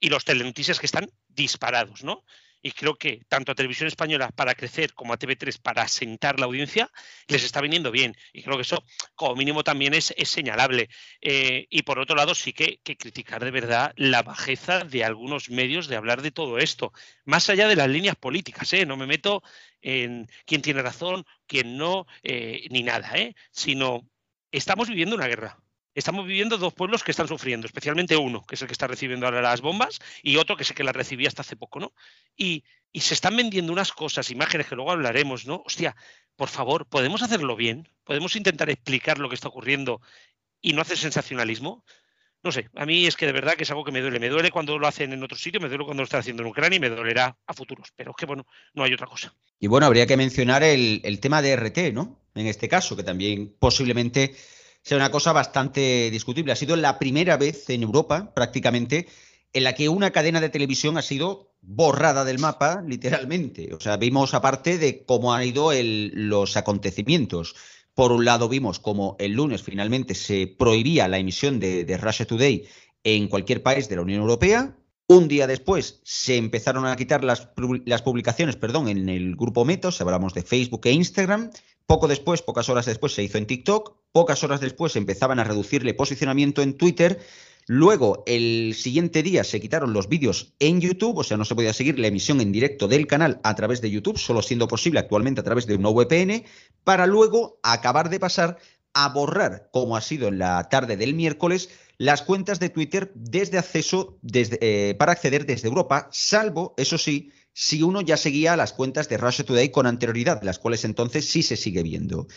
y 0.00 0.08
los 0.08 0.24
telenoticias 0.24 0.78
que 0.78 0.86
están 0.86 1.10
disparados, 1.28 2.04
¿no? 2.04 2.24
Y 2.68 2.72
creo 2.72 2.96
que 2.96 3.22
tanto 3.28 3.50
a 3.50 3.54
Televisión 3.54 3.88
Española 3.88 4.28
para 4.28 4.54
crecer 4.54 4.92
como 4.92 5.14
a 5.14 5.18
TV3 5.18 5.58
para 5.62 5.82
asentar 5.82 6.38
la 6.38 6.44
audiencia 6.44 6.90
les 7.26 7.42
está 7.42 7.62
viniendo 7.62 7.90
bien. 7.90 8.14
Y 8.34 8.42
creo 8.42 8.56
que 8.56 8.62
eso, 8.62 8.84
como 9.14 9.36
mínimo, 9.36 9.64
también 9.64 9.94
es, 9.94 10.12
señalable. 10.24 10.90
Eh, 11.22 11.66
y 11.70 11.82
por 11.82 11.98
otro 11.98 12.14
lado, 12.14 12.34
sí 12.34 12.52
que, 12.52 12.80
criticar 12.98 13.42
de 13.42 13.50
verdad 13.50 13.94
la 13.96 14.22
bajeza 14.22 14.84
de 14.84 15.02
algunos 15.02 15.48
medios 15.48 15.88
de 15.88 15.96
hablar 15.96 16.20
de 16.20 16.30
todo 16.30 16.58
esto, 16.58 16.92
más 17.24 17.48
allá 17.48 17.68
de 17.68 17.76
las 17.76 17.88
líneas 17.88 18.16
políticas. 18.16 18.70
¿eh? 18.74 18.84
No 18.84 18.98
me 18.98 19.06
meto 19.06 19.42
en 19.80 20.28
quién 20.44 20.60
tiene 20.60 20.82
razón, 20.82 21.24
quién 21.46 21.78
no, 21.78 22.06
eh, 22.22 22.66
ni 22.70 22.82
nada, 22.82 23.10
sino 23.50 24.06
estamos 24.52 24.88
viviendo 24.88 25.16
una 25.16 25.26
guerra 25.26 25.58
estamos 25.94 26.26
viviendo 26.26 26.58
dos 26.58 26.74
pueblos 26.74 27.02
que 27.02 27.10
están 27.10 27.28
sufriendo, 27.28 27.66
especialmente 27.66 28.16
uno, 28.16 28.44
que 28.46 28.54
es 28.54 28.62
el 28.62 28.68
que 28.68 28.72
está 28.72 28.86
recibiendo 28.86 29.26
ahora 29.26 29.42
las 29.42 29.60
bombas, 29.60 29.98
y 30.22 30.36
otro 30.36 30.56
que 30.56 30.62
es 30.62 30.70
el 30.70 30.76
que 30.76 30.84
las 30.84 30.94
recibía 30.94 31.28
hasta 31.28 31.42
hace 31.42 31.56
poco, 31.56 31.80
¿no? 31.80 31.92
Y, 32.36 32.64
se 32.94 33.14
están 33.14 33.36
vendiendo 33.36 33.72
unas 33.72 33.92
cosas, 33.92 34.30
imágenes 34.30 34.66
que 34.66 34.74
luego 34.74 34.90
hablaremos, 34.90 35.46
¿no? 35.46 35.62
Hostia, 35.64 35.94
por 36.34 36.48
favor, 36.48 36.86
¿podemos 36.86 37.22
hacerlo 37.22 37.54
bien? 37.54 37.88
¿Podemos 38.02 38.34
intentar 38.34 38.70
explicar 38.70 39.18
lo 39.18 39.28
que 39.28 39.36
está 39.36 39.48
ocurriendo 39.48 40.00
y 40.60 40.72
no 40.72 40.82
hacer 40.82 40.98
sensacionalismo? 40.98 41.84
No 42.42 42.50
sé, 42.50 42.70
a 42.74 42.86
mí 42.86 43.06
es 43.06 43.16
que 43.16 43.26
de 43.26 43.32
verdad 43.32 43.54
que 43.54 43.64
es 43.64 43.70
algo 43.70 43.84
que 43.84 43.92
me 43.92 44.00
duele. 44.00 44.18
Me 44.18 44.28
duele 44.28 44.50
cuando 44.50 44.78
lo 44.78 44.86
hacen 44.86 45.12
en 45.12 45.22
otro 45.22 45.36
sitio, 45.36 45.60
me 45.60 45.68
duele 45.68 45.84
cuando 45.84 46.02
lo 46.02 46.04
están 46.04 46.20
haciendo 46.20 46.42
en 46.42 46.48
Ucrania 46.48 46.76
y 46.76 46.80
me 46.80 46.88
dolerá 46.88 47.36
a 47.46 47.54
futuros. 47.54 47.92
Pero 47.94 48.10
es 48.10 48.16
que, 48.16 48.26
bueno, 48.26 48.46
no 48.74 48.84
hay 48.84 48.92
otra 48.92 49.06
cosa. 49.06 49.34
Y 49.60 49.66
bueno, 49.66 49.86
habría 49.86 50.06
que 50.06 50.16
mencionar 50.16 50.62
el, 50.62 51.00
el 51.04 51.20
tema 51.20 51.42
de 51.42 51.56
RT, 51.56 51.92
¿no? 51.92 52.20
En 52.34 52.46
este 52.46 52.68
caso, 52.68 52.96
que 52.96 53.02
también 53.02 53.54
posiblemente 53.58 54.34
sea 54.82 54.96
una 54.96 55.10
cosa 55.10 55.32
bastante 55.32 56.10
discutible. 56.10 56.52
Ha 56.52 56.56
sido 56.56 56.76
la 56.76 56.98
primera 56.98 57.36
vez 57.36 57.68
en 57.70 57.82
Europa, 57.82 58.32
prácticamente, 58.34 59.08
en 59.52 59.64
la 59.64 59.74
que 59.74 59.88
una 59.88 60.10
cadena 60.10 60.40
de 60.40 60.48
televisión 60.48 60.98
ha 60.98 61.02
sido 61.02 61.54
borrada 61.60 62.24
del 62.24 62.38
mapa, 62.38 62.82
literalmente. 62.86 63.74
O 63.74 63.80
sea, 63.80 63.96
vimos 63.96 64.34
aparte 64.34 64.78
de 64.78 65.04
cómo 65.04 65.34
han 65.34 65.44
ido 65.44 65.72
los 65.74 66.56
acontecimientos. 66.56 67.54
Por 67.94 68.12
un 68.12 68.24
lado, 68.24 68.48
vimos 68.48 68.78
cómo 68.78 69.16
el 69.18 69.32
lunes 69.32 69.62
finalmente 69.62 70.14
se 70.14 70.46
prohibía 70.46 71.08
la 71.08 71.18
emisión 71.18 71.58
de, 71.58 71.84
de 71.84 71.96
Russia 71.98 72.26
Today 72.26 72.68
en 73.02 73.28
cualquier 73.28 73.62
país 73.62 73.88
de 73.88 73.96
la 73.96 74.02
Unión 74.02 74.20
Europea. 74.20 74.77
Un 75.10 75.26
día 75.26 75.46
después 75.46 76.00
se 76.04 76.36
empezaron 76.36 76.84
a 76.84 76.94
quitar 76.94 77.24
las, 77.24 77.40
publicaciones 78.02 78.56
perdón, 78.56 78.88
en 78.88 79.08
el 79.08 79.36
grupo 79.36 79.64
Metos, 79.64 80.02
hablamos 80.02 80.34
de 80.34 80.42
Facebook 80.42 80.82
e 80.84 80.92
Instagram. 80.92 81.50
Poco 81.86 82.08
después, 82.08 82.42
pocas 82.42 82.68
horas 82.68 82.84
después, 82.84 83.14
se 83.14 83.22
hizo 83.22 83.38
en 83.38 83.46
TikTok. 83.46 83.96
Pocas 84.12 84.44
horas 84.44 84.60
después 84.60 84.96
empezaban 84.96 85.38
a 85.38 85.44
reducirle 85.44 85.94
posicionamiento 85.94 86.60
en 86.60 86.76
Twitter. 86.76 87.20
Luego, 87.66 88.22
el 88.26 88.74
siguiente 88.74 89.22
día 89.22 89.44
se 89.44 89.62
quitaron 89.62 89.94
los 89.94 90.10
vídeos 90.10 90.52
en 90.58 90.82
YouTube, 90.82 91.16
o 91.16 91.24
sea, 91.24 91.38
no 91.38 91.46
se 91.46 91.54
podía 91.54 91.72
seguir 91.72 91.98
la 91.98 92.08
emisión 92.08 92.42
en 92.42 92.52
directo 92.52 92.86
del 92.86 93.06
canal 93.06 93.40
a 93.44 93.54
través 93.54 93.80
de 93.80 93.90
YouTube, 93.90 94.18
solo 94.18 94.42
siendo 94.42 94.68
posible 94.68 95.00
actualmente 95.00 95.40
a 95.40 95.44
través 95.44 95.66
de 95.66 95.76
una 95.76 95.88
VPN, 95.88 96.44
para 96.84 97.06
luego 97.06 97.60
acabar 97.62 98.10
de 98.10 98.20
pasar 98.20 98.58
a 98.94 99.08
borrar, 99.08 99.68
como 99.72 99.96
ha 99.96 100.00
sido 100.00 100.28
en 100.28 100.38
la 100.38 100.68
tarde 100.68 100.96
del 100.96 101.14
miércoles, 101.14 101.70
las 101.98 102.22
cuentas 102.22 102.60
de 102.60 102.68
Twitter 102.68 103.10
desde 103.14 103.58
acceso 103.58 104.18
eh, 104.32 104.94
para 104.98 105.12
acceder 105.12 105.46
desde 105.46 105.68
Europa, 105.68 106.08
salvo, 106.12 106.74
eso 106.76 106.96
sí, 106.96 107.32
si 107.52 107.82
uno 107.82 108.00
ya 108.00 108.16
seguía 108.16 108.56
las 108.56 108.72
cuentas 108.72 109.08
de 109.08 109.16
Russia 109.16 109.44
Today 109.44 109.70
con 109.70 109.86
anterioridad, 109.86 110.42
las 110.42 110.58
cuales 110.58 110.84
entonces 110.84 111.28
sí 111.28 111.42
se 111.42 111.56
sigue 111.56 111.82
viendo. 111.82 112.28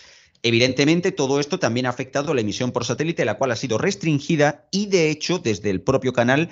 Evidentemente, 0.43 1.11
todo 1.11 1.39
esto 1.39 1.59
también 1.59 1.85
ha 1.85 1.89
afectado 1.89 2.33
la 2.33 2.41
emisión 2.41 2.71
por 2.71 2.85
satélite, 2.85 3.25
la 3.25 3.37
cual 3.37 3.51
ha 3.51 3.55
sido 3.55 3.77
restringida 3.77 4.67
y, 4.71 4.87
de 4.87 5.11
hecho, 5.11 5.37
desde 5.37 5.69
el 5.69 5.81
propio 5.81 6.13
canal 6.13 6.49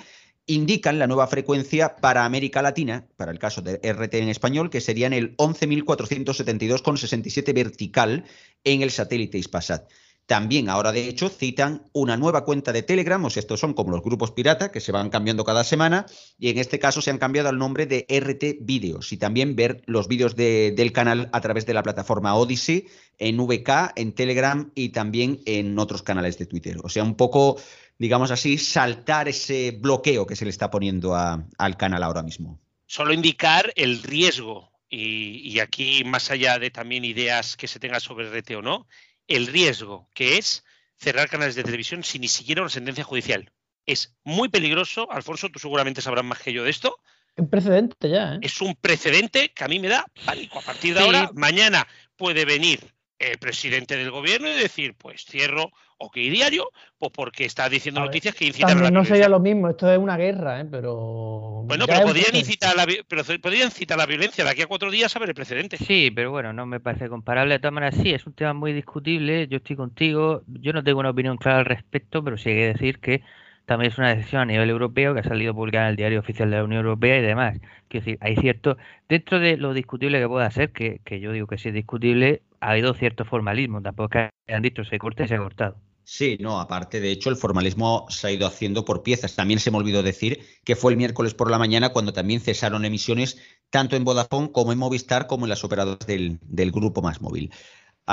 indican 0.50 0.98
la 0.98 1.06
nueva 1.06 1.28
frecuencia 1.28 1.96
para 1.96 2.24
América 2.24 2.60
Latina, 2.60 3.06
para 3.16 3.30
el 3.30 3.38
caso 3.38 3.62
de 3.62 3.76
RT 3.76 4.14
en 4.14 4.28
español, 4.28 4.68
que 4.68 4.80
serían 4.80 5.12
el 5.12 5.36
11.472,67 5.36 7.54
vertical 7.54 8.24
en 8.64 8.82
el 8.82 8.90
satélite 8.90 9.38
Ispasat. 9.38 9.88
También 10.26 10.68
ahora, 10.68 10.92
de 10.92 11.08
hecho, 11.08 11.28
citan 11.28 11.90
una 11.92 12.16
nueva 12.16 12.44
cuenta 12.44 12.72
de 12.72 12.84
Telegram, 12.84 13.24
o 13.24 13.30
sea, 13.30 13.40
estos 13.40 13.58
son 13.58 13.74
como 13.74 13.90
los 13.90 14.02
grupos 14.02 14.30
pirata 14.30 14.70
que 14.70 14.80
se 14.80 14.92
van 14.92 15.10
cambiando 15.10 15.44
cada 15.44 15.64
semana, 15.64 16.06
y 16.38 16.50
en 16.50 16.58
este 16.58 16.78
caso 16.78 17.02
se 17.02 17.10
han 17.10 17.18
cambiado 17.18 17.48
al 17.48 17.58
nombre 17.58 17.86
de 17.86 18.06
RT 18.08 18.58
Videos, 18.60 19.12
y 19.12 19.16
también 19.16 19.56
ver 19.56 19.82
los 19.86 20.06
vídeos 20.06 20.36
del 20.36 20.92
canal 20.92 21.30
a 21.32 21.40
través 21.40 21.66
de 21.66 21.74
la 21.74 21.82
plataforma 21.82 22.36
Odyssey, 22.36 22.86
en 23.18 23.38
VK, 23.38 23.92
en 23.96 24.14
Telegram 24.14 24.70
y 24.74 24.90
también 24.90 25.40
en 25.46 25.76
otros 25.78 26.02
canales 26.02 26.38
de 26.38 26.46
Twitter. 26.46 26.76
O 26.82 26.88
sea, 26.88 27.02
un 27.02 27.16
poco, 27.16 27.56
digamos 28.00 28.30
así, 28.30 28.56
saltar 28.56 29.28
ese 29.28 29.72
bloqueo 29.72 30.26
que 30.26 30.34
se 30.34 30.46
le 30.46 30.50
está 30.50 30.70
poniendo 30.70 31.14
al 31.14 31.76
canal 31.76 32.02
ahora 32.02 32.22
mismo. 32.22 32.58
Solo 32.86 33.12
indicar 33.12 33.74
el 33.76 34.02
riesgo 34.02 34.72
y, 34.88 35.60
aquí 35.60 36.02
más 36.04 36.30
allá 36.30 36.58
de 36.58 36.70
también 36.70 37.04
ideas 37.04 37.58
que 37.58 37.68
se 37.68 37.78
tengan 37.78 38.00
sobre 38.00 38.30
RT 38.30 38.52
o 38.56 38.62
no, 38.62 38.88
el 39.28 39.46
riesgo 39.46 40.08
que 40.14 40.38
es 40.38 40.64
cerrar 40.96 41.28
canales 41.28 41.54
de 41.54 41.62
televisión 41.62 42.02
sin 42.02 42.22
ni 42.22 42.28
siquiera 42.28 42.62
una 42.62 42.70
sentencia 42.70 43.04
judicial. 43.04 43.52
Es 43.84 44.14
muy 44.24 44.48
peligroso, 44.48 45.12
Alfonso, 45.12 45.50
tú 45.50 45.58
seguramente 45.58 46.00
sabrás 46.00 46.24
más 46.24 46.38
que 46.38 46.54
yo 46.54 46.64
de 46.64 46.70
esto. 46.70 47.00
Un 47.36 47.50
precedente 47.50 48.08
ya. 48.08 48.36
¿eh? 48.36 48.38
Es 48.40 48.62
un 48.62 48.76
precedente 48.76 49.52
que 49.52 49.64
a 49.64 49.68
mí 49.68 49.78
me 49.78 49.88
da 49.88 50.06
pánico. 50.24 50.58
A 50.58 50.62
partir 50.62 50.94
de 50.94 51.00
ahora, 51.00 51.30
mañana 51.34 51.86
puede 52.16 52.46
venir 52.46 52.80
el 53.20 53.38
presidente 53.38 53.96
del 53.96 54.10
gobierno 54.10 54.48
y 54.48 54.54
decir, 54.54 54.94
pues 54.96 55.24
cierro 55.26 55.70
OK 55.98 56.14
Diario, 56.14 56.70
pues 56.98 57.12
porque 57.14 57.44
está 57.44 57.68
diciendo 57.68 58.00
noticias 58.00 58.34
que 58.34 58.46
incitan 58.46 58.78
a 58.78 58.82
la 58.84 58.90
no 58.90 59.04
sería 59.04 59.28
lo 59.28 59.38
mismo, 59.38 59.68
esto 59.68 59.92
es 59.92 59.98
una 59.98 60.16
guerra, 60.16 60.60
¿eh? 60.60 60.64
pero... 60.64 61.62
Bueno, 61.66 61.84
pero 61.86 62.06
podrían, 62.06 62.34
incitar 62.34 62.74
la, 62.74 62.86
pero 63.06 63.22
podrían 63.42 63.70
citar 63.70 63.98
la 63.98 64.06
violencia, 64.06 64.42
de 64.42 64.50
aquí 64.50 64.62
a 64.62 64.66
cuatro 64.66 64.90
días 64.90 65.14
a 65.14 65.18
ver 65.18 65.28
el 65.28 65.34
precedente. 65.34 65.76
Sí, 65.76 66.10
pero 66.10 66.30
bueno, 66.30 66.54
no 66.54 66.64
me 66.64 66.80
parece 66.80 67.10
comparable. 67.10 67.54
De 67.54 67.58
todas 67.58 67.74
maneras, 67.74 67.96
sí, 68.02 68.12
es 68.14 68.26
un 68.26 68.32
tema 68.32 68.54
muy 68.54 68.72
discutible, 68.72 69.46
yo 69.48 69.58
estoy 69.58 69.76
contigo, 69.76 70.42
yo 70.46 70.72
no 70.72 70.82
tengo 70.82 71.00
una 71.00 71.10
opinión 71.10 71.36
clara 71.36 71.58
al 71.58 71.66
respecto, 71.66 72.24
pero 72.24 72.38
sí 72.38 72.48
hay 72.48 72.56
que 72.56 72.66
decir 72.72 72.98
que 72.98 73.22
también 73.66 73.92
es 73.92 73.98
una 73.98 74.14
decisión 74.14 74.40
a 74.40 74.46
nivel 74.46 74.70
europeo 74.70 75.12
que 75.12 75.20
ha 75.20 75.24
salido 75.24 75.54
publicada 75.54 75.84
en 75.84 75.90
el 75.90 75.96
diario 75.96 76.20
oficial 76.20 76.50
de 76.50 76.56
la 76.56 76.64
Unión 76.64 76.86
Europea 76.86 77.18
y 77.18 77.22
demás. 77.22 77.58
Quiero 77.88 78.06
decir, 78.06 78.18
hay 78.22 78.36
cierto, 78.36 78.78
dentro 79.06 79.38
de 79.38 79.58
lo 79.58 79.74
discutible 79.74 80.18
que 80.18 80.26
pueda 80.26 80.50
ser, 80.50 80.72
que, 80.72 81.02
que 81.04 81.20
yo 81.20 81.32
digo 81.32 81.46
que 81.46 81.58
sí 81.58 81.68
es 81.68 81.74
discutible, 81.74 82.40
ha 82.60 82.70
habido 82.70 82.94
cierto 82.94 83.24
formalismo, 83.24 83.82
tampoco 83.82 84.18
es 84.18 84.30
hayan 84.48 84.62
dicho 84.62 84.84
se 84.84 84.98
corta 84.98 85.24
y 85.24 85.28
se 85.28 85.34
ha 85.34 85.38
cortado. 85.38 85.76
Sí, 86.12 86.38
no, 86.40 86.60
aparte, 86.60 87.00
de 87.00 87.12
hecho, 87.12 87.30
el 87.30 87.36
formalismo 87.36 88.06
se 88.08 88.26
ha 88.26 88.32
ido 88.32 88.46
haciendo 88.46 88.84
por 88.84 89.04
piezas. 89.04 89.36
También 89.36 89.60
se 89.60 89.70
me 89.70 89.76
olvidó 89.76 90.02
decir 90.02 90.40
que 90.64 90.74
fue 90.74 90.90
el 90.90 90.98
miércoles 90.98 91.34
por 91.34 91.50
la 91.50 91.58
mañana 91.58 91.90
cuando 91.90 92.12
también 92.12 92.40
cesaron 92.40 92.84
emisiones 92.84 93.38
tanto 93.70 93.94
en 93.94 94.02
Vodafone 94.02 94.50
como 94.50 94.72
en 94.72 94.78
Movistar 94.78 95.28
como 95.28 95.44
en 95.44 95.50
las 95.50 95.62
operadoras 95.62 96.04
del, 96.06 96.40
grupo 96.72 97.00
Más 97.00 97.20
Móvil. 97.20 97.52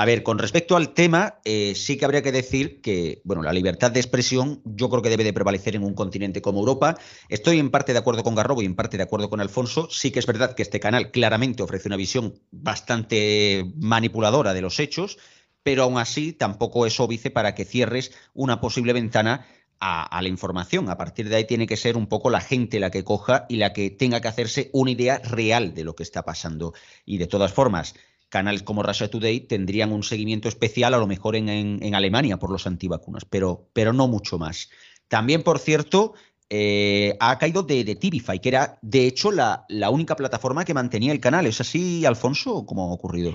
A 0.00 0.04
ver, 0.04 0.22
con 0.22 0.38
respecto 0.38 0.76
al 0.76 0.94
tema, 0.94 1.40
eh, 1.44 1.74
sí 1.74 1.96
que 1.96 2.04
habría 2.04 2.22
que 2.22 2.30
decir 2.30 2.80
que, 2.80 3.20
bueno, 3.24 3.42
la 3.42 3.52
libertad 3.52 3.90
de 3.90 3.98
expresión 3.98 4.62
yo 4.64 4.88
creo 4.90 5.02
que 5.02 5.10
debe 5.10 5.24
de 5.24 5.32
prevalecer 5.32 5.74
en 5.74 5.82
un 5.82 5.92
continente 5.92 6.40
como 6.40 6.60
Europa. 6.60 6.96
Estoy 7.28 7.58
en 7.58 7.72
parte 7.72 7.92
de 7.92 7.98
acuerdo 7.98 8.22
con 8.22 8.36
Garrobo 8.36 8.62
y 8.62 8.64
en 8.64 8.76
parte 8.76 8.96
de 8.96 9.02
acuerdo 9.02 9.28
con 9.28 9.40
Alfonso. 9.40 9.88
Sí 9.90 10.12
que 10.12 10.20
es 10.20 10.26
verdad 10.26 10.54
que 10.54 10.62
este 10.62 10.78
canal 10.78 11.10
claramente 11.10 11.64
ofrece 11.64 11.88
una 11.88 11.96
visión 11.96 12.38
bastante 12.52 13.72
manipuladora 13.74 14.54
de 14.54 14.60
los 14.60 14.78
hechos 14.78 15.18
pero 15.64 15.82
aún 15.82 15.98
así 15.98 16.32
tampoco 16.32 16.86
es 16.86 17.00
óbice 17.00 17.32
para 17.32 17.56
que 17.56 17.64
cierres 17.64 18.12
una 18.32 18.60
posible 18.60 18.92
ventana 18.92 19.46
a, 19.80 20.22
la 20.22 20.28
información. 20.28 20.88
A 20.88 20.96
partir 20.96 21.28
de 21.28 21.36
ahí 21.36 21.44
tiene 21.44 21.66
que 21.66 21.76
ser 21.76 21.96
un 21.96 22.06
poco 22.06 22.30
la 22.30 22.40
gente 22.40 22.80
la 22.80 22.90
que 22.90 23.04
coja 23.04 23.46
y 23.48 23.56
la 23.56 23.72
que 23.72 23.90
tenga 23.90 24.20
que 24.20 24.28
hacerse 24.28 24.70
una 24.72 24.92
idea 24.92 25.18
real 25.18 25.74
de 25.74 25.84
lo 25.84 25.94
que 25.94 26.04
está 26.04 26.24
pasando. 26.24 26.72
Y 27.04 27.18
de 27.18 27.26
todas 27.26 27.52
formas, 27.52 27.94
canales 28.28 28.62
como 28.62 28.82
Russia 28.82 29.10
Today 29.10 29.40
tendrían 29.40 29.92
un 29.92 30.02
seguimiento 30.02 30.48
especial, 30.48 30.94
a 30.94 30.98
lo 30.98 31.06
mejor 31.06 31.36
en, 31.36 31.94
Alemania 31.94 32.38
por 32.38 32.50
los 32.50 32.66
antivacunas, 32.66 33.24
pero, 33.24 33.68
pero 33.72 33.92
no 33.92 34.08
mucho 34.08 34.38
más. 34.38 34.70
También, 35.08 35.42
por 35.42 35.58
cierto, 35.58 36.14
eh, 36.50 37.16
ha 37.20 37.38
caído 37.38 37.62
de, 37.62 37.84
de 37.84 37.96
Tibify, 37.96 38.40
que 38.40 38.50
era 38.50 38.78
de 38.82 39.06
hecho 39.06 39.32
la, 39.32 39.64
la, 39.68 39.90
única 39.90 40.16
plataforma 40.16 40.64
que 40.64 40.74
mantenía 40.74 41.12
el 41.12 41.20
canal. 41.20 41.46
¿Es 41.46 41.60
así, 41.60 42.04
Alfonso? 42.04 42.66
¿Cómo 42.66 42.90
ha 42.90 42.92
ocurrido? 42.92 43.32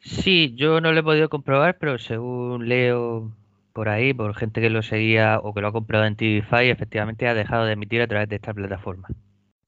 Sí, 0.00 0.54
yo 0.56 0.80
no 0.80 0.92
lo 0.92 1.00
he 1.00 1.02
podido 1.02 1.28
comprobar, 1.28 1.78
pero 1.78 1.98
según 1.98 2.68
leo 2.68 3.32
por 3.72 3.88
ahí, 3.88 4.14
por 4.14 4.34
gente 4.34 4.60
que 4.60 4.70
lo 4.70 4.82
seguía 4.82 5.38
o 5.38 5.54
que 5.54 5.60
lo 5.60 5.68
ha 5.68 5.72
comprado 5.72 6.04
en 6.04 6.16
TVFi, 6.16 6.70
efectivamente 6.70 7.28
ha 7.28 7.34
dejado 7.34 7.64
de 7.64 7.74
emitir 7.74 8.02
a 8.02 8.08
través 8.08 8.28
de 8.28 8.36
esta 8.36 8.54
plataforma. 8.54 9.08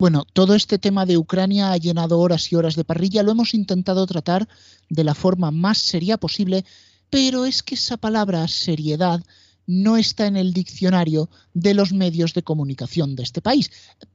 Bueno, 0.01 0.25
todo 0.33 0.55
este 0.55 0.79
tema 0.79 1.05
de 1.05 1.19
Ucrania 1.19 1.73
ha 1.73 1.77
llenado 1.77 2.21
horas 2.21 2.51
y 2.51 2.57
horas 2.57 2.75
de 2.75 2.85
parrilla, 2.85 3.23
lo 3.23 3.33
hemos 3.33 3.53
intentado 3.53 4.07
tratar 4.07 4.49
de 4.89 5.05
la 5.05 5.15
forma 5.15 5.51
más 5.51 5.77
seria 5.77 6.17
posible, 6.17 6.65
pero 7.11 7.45
es 7.45 7.63
que 7.63 7.75
esa 7.75 7.99
palabra 7.99 8.49
seriedad 8.49 9.23
no 9.67 9.99
está 9.99 10.27
en 10.27 10.39
el 10.39 10.55
diccionario 10.55 11.29
de 11.53 11.75
los 11.75 11.93
medios 11.93 12.33
de 12.33 12.43
comunicación 12.43 13.15
de 13.15 13.25
este 13.25 13.43
país. 13.43 13.71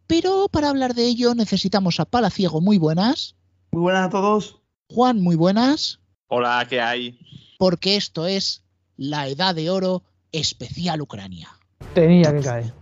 Pero 0.08 0.50
para 0.50 0.70
hablar 0.70 0.96
de 0.96 1.06
ello 1.06 1.36
necesitamos 1.36 2.00
a 2.00 2.06
Palaciego, 2.06 2.62
muy 2.62 2.80
buenas. 2.80 3.36
Muy 3.72 3.84
buenas 3.84 4.08
a 4.08 4.10
todos. 4.10 4.58
Juan, 4.90 5.22
muy 5.22 5.36
buenas. 5.36 6.00
Hola, 6.30 6.66
¿qué 6.68 6.82
hay? 6.82 7.20
Porque 7.60 7.96
esto 7.96 8.26
es 8.26 8.64
la 8.98 9.28
Edad 9.28 9.54
de 9.54 9.70
Oro 9.70 10.02
especial 10.32 11.04
Ucrania. 11.04 11.50
Tenía 11.94 12.34
que 12.34 12.42
caer. 12.42 12.74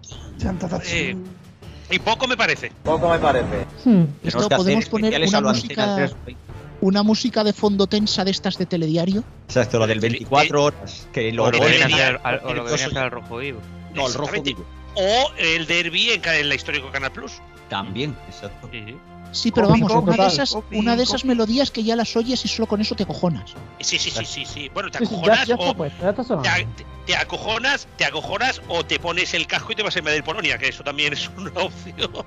Eh, 0.85 1.17
y 1.89 1.99
poco 1.99 2.27
me 2.27 2.37
parece. 2.37 2.71
Poco 2.83 3.09
me 3.09 3.19
parece. 3.19 3.65
Hmm. 3.85 4.05
Esto 4.23 4.49
podemos 4.49 4.87
poner 4.87 5.21
una 5.27 5.41
música, 5.41 6.09
una 6.81 7.03
música 7.03 7.43
de 7.43 7.53
fondo 7.53 7.87
tensa 7.87 8.23
de 8.23 8.31
estas 8.31 8.57
de 8.57 8.65
telediario. 8.65 9.23
O 9.47 9.51
sea, 9.51 9.63
esto 9.63 9.79
lo 9.79 9.87
del 9.87 9.99
24 9.99 10.63
horas. 10.63 11.07
Que 11.13 11.31
lo, 11.31 11.45
o 11.45 11.51
lo 11.51 11.59
que 11.59 11.67
viene 11.67 12.01
al 12.01 13.11
rojo 13.11 13.37
vivo. 13.37 13.59
No, 13.93 14.07
el 14.07 14.13
rojo 14.13 14.41
vivo. 14.41 14.65
O 14.95 15.31
el 15.37 15.65
derby 15.65 16.11
en, 16.11 16.49
la 16.49 16.55
histórica 16.55 16.91
Canal 16.91 17.11
Plus. 17.11 17.33
También, 17.69 18.15
exacto. 18.27 18.69
Sí. 18.71 18.83
Sí, 18.85 18.95
pero 19.53 19.67
vamos, 19.67 19.91
una, 19.91 20.15
de 20.15 20.27
esas, 20.27 20.57
una 20.71 20.95
de 20.95 21.03
esas 21.03 21.25
melodías 21.25 21.71
que 21.71 21.83
ya 21.83 21.95
las 21.95 22.15
oyes 22.15 22.43
y 22.45 22.47
solo 22.47 22.67
con 22.67 22.81
eso 22.81 22.95
te 22.95 23.03
acojonas. 23.03 23.53
Sí, 23.79 23.97
sí, 23.97 24.11
sí, 24.11 24.25
sí, 24.25 24.45
sí. 24.45 24.69
Bueno, 24.73 24.91
te 24.91 24.99
acojonas 24.99 25.49
o 25.57 25.75
te, 27.05 27.15
acojonas, 27.15 27.87
te 27.97 28.05
acojonas 28.05 28.61
o 28.67 28.83
te 28.83 28.99
pones 28.99 29.33
el 29.33 29.47
casco 29.47 29.71
y 29.71 29.75
te 29.75 29.83
vas 29.83 29.95
a 29.95 29.99
invadir 29.99 30.23
Polonia, 30.23 30.57
que 30.57 30.69
eso 30.69 30.83
también 30.83 31.13
es 31.13 31.29
una 31.37 31.51
opción. 31.61 32.25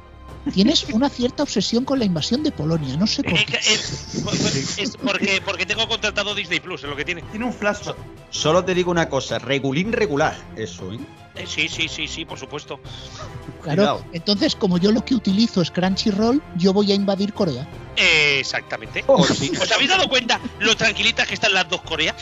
Tienes 0.52 0.84
una 0.92 1.08
cierta 1.08 1.42
obsesión 1.42 1.84
con 1.84 1.98
la 1.98 2.04
invasión 2.04 2.42
de 2.42 2.52
Polonia, 2.52 2.96
no 2.96 3.06
sé 3.06 3.22
por 3.22 3.44
qué. 3.44 3.56
Es, 3.56 4.96
porque, 5.02 5.42
porque 5.44 5.66
tengo 5.66 5.88
contratado 5.88 6.34
Disney 6.34 6.60
Plus, 6.60 6.84
es 6.84 6.90
lo 6.90 6.96
que 6.96 7.04
tiene. 7.04 7.22
Tiene 7.22 7.44
un 7.44 7.52
flash. 7.52 7.90
Solo 8.30 8.64
te 8.64 8.74
digo 8.74 8.90
una 8.90 9.08
cosa, 9.08 9.38
regulín 9.38 9.92
regular, 9.92 10.36
eso, 10.56 10.92
¿eh? 10.92 10.98
¿eh? 11.34 11.44
Sí, 11.46 11.68
sí, 11.68 11.88
sí, 11.88 12.06
sí, 12.06 12.24
por 12.24 12.38
supuesto. 12.38 12.80
Claro, 13.62 14.04
entonces 14.12 14.54
como 14.54 14.78
yo 14.78 14.92
lo 14.92 15.04
que 15.04 15.14
utilizo 15.14 15.60
es 15.62 15.70
Crunchyroll, 15.70 16.42
yo 16.56 16.72
voy 16.72 16.92
a 16.92 16.94
invadir 16.94 17.32
Corea. 17.32 17.66
exactamente. 17.96 19.04
Oh, 19.06 19.22
¿Os 19.22 19.72
habéis 19.72 19.88
dado 19.88 20.08
cuenta 20.08 20.40
lo 20.60 20.76
tranquilitas 20.76 21.26
que 21.26 21.34
están 21.34 21.52
las 21.54 21.68
dos 21.68 21.82
Coreas? 21.82 22.14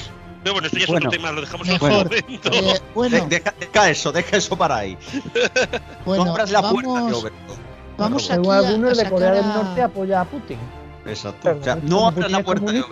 Pero 0.43 0.55
bueno, 0.55 0.66
esto 0.66 0.79
ya 0.79 0.85
es 0.85 0.91
otro 0.91 1.09
tema, 1.09 1.33
lo 1.33 1.41
dejamos 1.41 1.66
en 1.68 1.75
otro 1.75 1.89
momento. 1.89 2.51
Eh, 2.53 2.81
bueno. 2.95 3.27
deja, 3.29 3.91
eso, 3.91 4.12
deja 4.12 4.37
eso 4.37 4.57
para 4.59 4.77
ahí. 4.77 4.99
bueno, 6.05 6.37
la 6.37 6.61
vamos, 6.61 7.25
Vamos 7.97 8.30
aquí 8.30 8.49
a, 8.49 8.59
algunos 8.59 8.99
de 8.99 9.09
Corea 9.09 9.32
del 9.32 9.47
Norte 9.47 9.82
apoya 9.82 10.20
a 10.20 10.24
Putin. 10.24 10.59
Exacto. 11.07 11.57
O 11.61 11.62
sea, 11.62 11.76
no 11.76 12.07
abras 12.07 12.30
la 12.30 12.42
puerta 12.42 12.72
de 12.72 12.82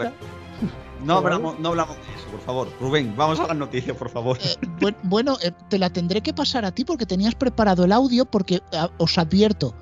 No 1.04 1.14
hablamos, 1.14 1.58
no 1.58 1.70
hablamos 1.70 1.96
de 1.96 2.02
eso, 2.02 2.30
por 2.30 2.40
favor. 2.40 2.68
Rubén, 2.80 3.14
vamos 3.16 3.40
a 3.40 3.48
las 3.48 3.56
noticias, 3.56 3.96
por 3.96 4.10
favor. 4.10 4.38
Eh, 4.42 4.92
bueno, 5.02 5.36
eh, 5.42 5.50
te 5.68 5.78
la 5.78 5.90
tendré 5.90 6.20
que 6.20 6.32
pasar 6.32 6.64
a 6.64 6.72
ti 6.72 6.84
porque 6.84 7.06
tenías 7.06 7.34
preparado 7.34 7.84
el 7.84 7.92
audio 7.92 8.24
porque 8.24 8.56
eh, 8.56 8.88
os 8.98 9.18
advierto, 9.18 9.74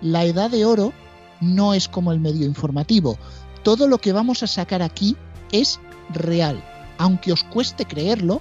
la 0.00 0.24
edad 0.24 0.50
de 0.50 0.64
oro 0.64 0.92
no 1.40 1.74
es 1.74 1.88
como 1.88 2.12
el 2.12 2.20
medio 2.20 2.46
informativo. 2.46 3.18
Todo 3.62 3.88
lo 3.88 3.98
que 3.98 4.12
vamos 4.12 4.42
a 4.42 4.46
sacar 4.46 4.82
aquí 4.82 5.16
es 5.50 5.80
real, 6.10 6.62
aunque 6.98 7.32
os 7.32 7.44
cueste 7.44 7.84
creerlo, 7.84 8.40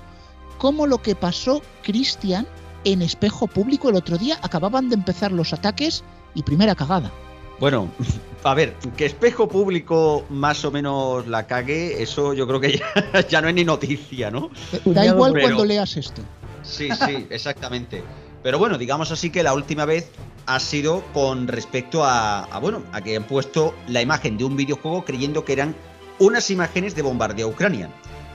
como 0.58 0.88
lo 0.88 1.02
que 1.02 1.16
pasó 1.16 1.62
Cristian 1.84 2.48
en 2.84 3.02
espejo 3.02 3.48
público 3.48 3.90
el 3.90 3.96
otro 3.96 4.18
día. 4.18 4.38
Acababan 4.42 4.90
de 4.90 4.96
empezar 4.96 5.32
los 5.32 5.54
ataques 5.54 6.04
y 6.38 6.44
primera 6.44 6.76
cagada. 6.76 7.12
Bueno, 7.60 7.90
a 8.44 8.54
ver, 8.54 8.76
que 8.96 9.08
espejo 9.08 9.50
público 9.50 10.24
más 10.30 10.64
o 10.64 10.72
menos 10.72 11.28
la 11.28 11.48
cague, 11.48 12.02
eso 12.02 12.34
yo 12.34 12.48
creo 12.48 12.60
que 12.62 12.80
ya, 13.30 13.42
no 13.42 13.50
es 13.50 13.56
ni 13.56 13.66
noticia, 13.66 14.30
¿no? 14.30 14.52
Eh, 14.72 14.82
da 14.86 15.06
igual 15.06 15.34
cuando 15.34 15.66
leas 15.66 15.98
esto. 15.98 16.22
Sí, 16.62 16.90
sí, 16.92 17.28
exactamente. 17.30 18.04
Pero 18.44 18.60
bueno, 18.60 18.78
digamos 18.78 19.12
así 19.12 19.32
que 19.32 19.42
la 19.42 19.54
última 19.54 19.86
vez 19.86 20.12
ha 20.46 20.60
sido 20.60 21.04
con 21.12 21.48
respecto 21.48 22.04
a, 22.06 22.48
bueno, 22.62 22.84
a 22.92 23.02
que 23.02 23.16
han 23.16 23.24
puesto 23.24 23.74
la 23.88 24.02
imagen 24.02 24.38
de 24.38 24.44
un 24.44 24.56
videojuego 24.56 25.04
creyendo 25.04 25.44
que 25.44 25.54
eran 25.54 25.76
unas 26.20 26.52
imágenes 26.52 26.96
de 26.96 27.02
bombardeo 27.02 27.48
a 27.48 27.50
Ucrania. 27.50 27.90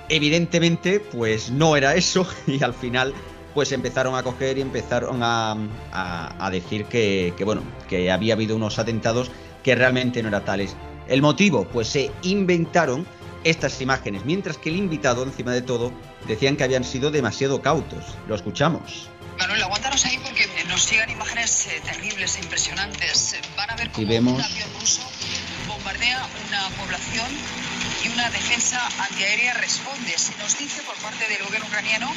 Evidentemente, 0.08 0.98
pues 0.98 1.50
no 1.50 1.76
era 1.76 1.94
eso 1.94 2.26
y 2.48 2.62
al 2.64 2.74
final 2.74 3.14
pues 3.54 3.72
empezaron 3.72 4.14
a 4.14 4.22
coger 4.22 4.58
y 4.58 4.60
empezaron 4.60 5.20
a, 5.22 6.50
decir 6.50 6.86
que, 6.86 7.34
bueno, 7.44 7.62
que 7.88 8.10
había 8.10 8.34
habido 8.34 8.56
unos 8.56 8.78
atentados 8.78 9.30
que 9.62 9.74
realmente 9.74 10.22
no 10.22 10.28
eran 10.28 10.44
tales. 10.44 10.76
El 11.08 11.22
motivo, 11.22 11.64
pues 11.64 11.88
se 11.88 12.10
inventaron 12.22 13.06
estas 13.44 13.80
imágenes, 13.80 14.24
mientras 14.24 14.56
que 14.56 14.68
el 14.68 14.76
invitado, 14.76 15.24
encima 15.24 15.52
de 15.52 15.62
todo, 15.62 15.92
decían 16.28 16.56
que 16.56 16.64
habían 16.64 16.84
sido 16.84 17.10
demasiado 17.10 17.60
cautos. 17.60 18.04
Lo 18.28 18.34
escuchamos. 18.34 19.08
Manuel, 19.38 19.62
aguántanos 19.62 20.04
ahí 20.04 20.18
porque 20.22 20.46
nos 20.68 20.88
llegan 20.90 21.10
imágenes 21.10 21.66
eh, 21.66 21.80
terribles 21.84 22.36
e 22.36 22.40
impresionantes. 22.40 23.36
Van 23.56 23.70
a 23.70 23.76
ver 23.76 23.90
cómo 23.90 24.04
un 24.04 24.40
avión 24.40 24.68
ruso 24.78 25.02
bombardea 25.66 26.26
una 26.48 26.68
población 26.76 27.26
y 28.04 28.08
una 28.08 28.30
defensa 28.30 28.80
antiaérea 29.08 29.54
responde. 29.54 30.12
Se 30.16 30.36
nos 30.38 30.58
dice 30.58 30.82
por 30.82 30.96
parte 30.96 31.28
del 31.28 31.44
gobierno 31.44 31.66
ucraniano 31.68 32.10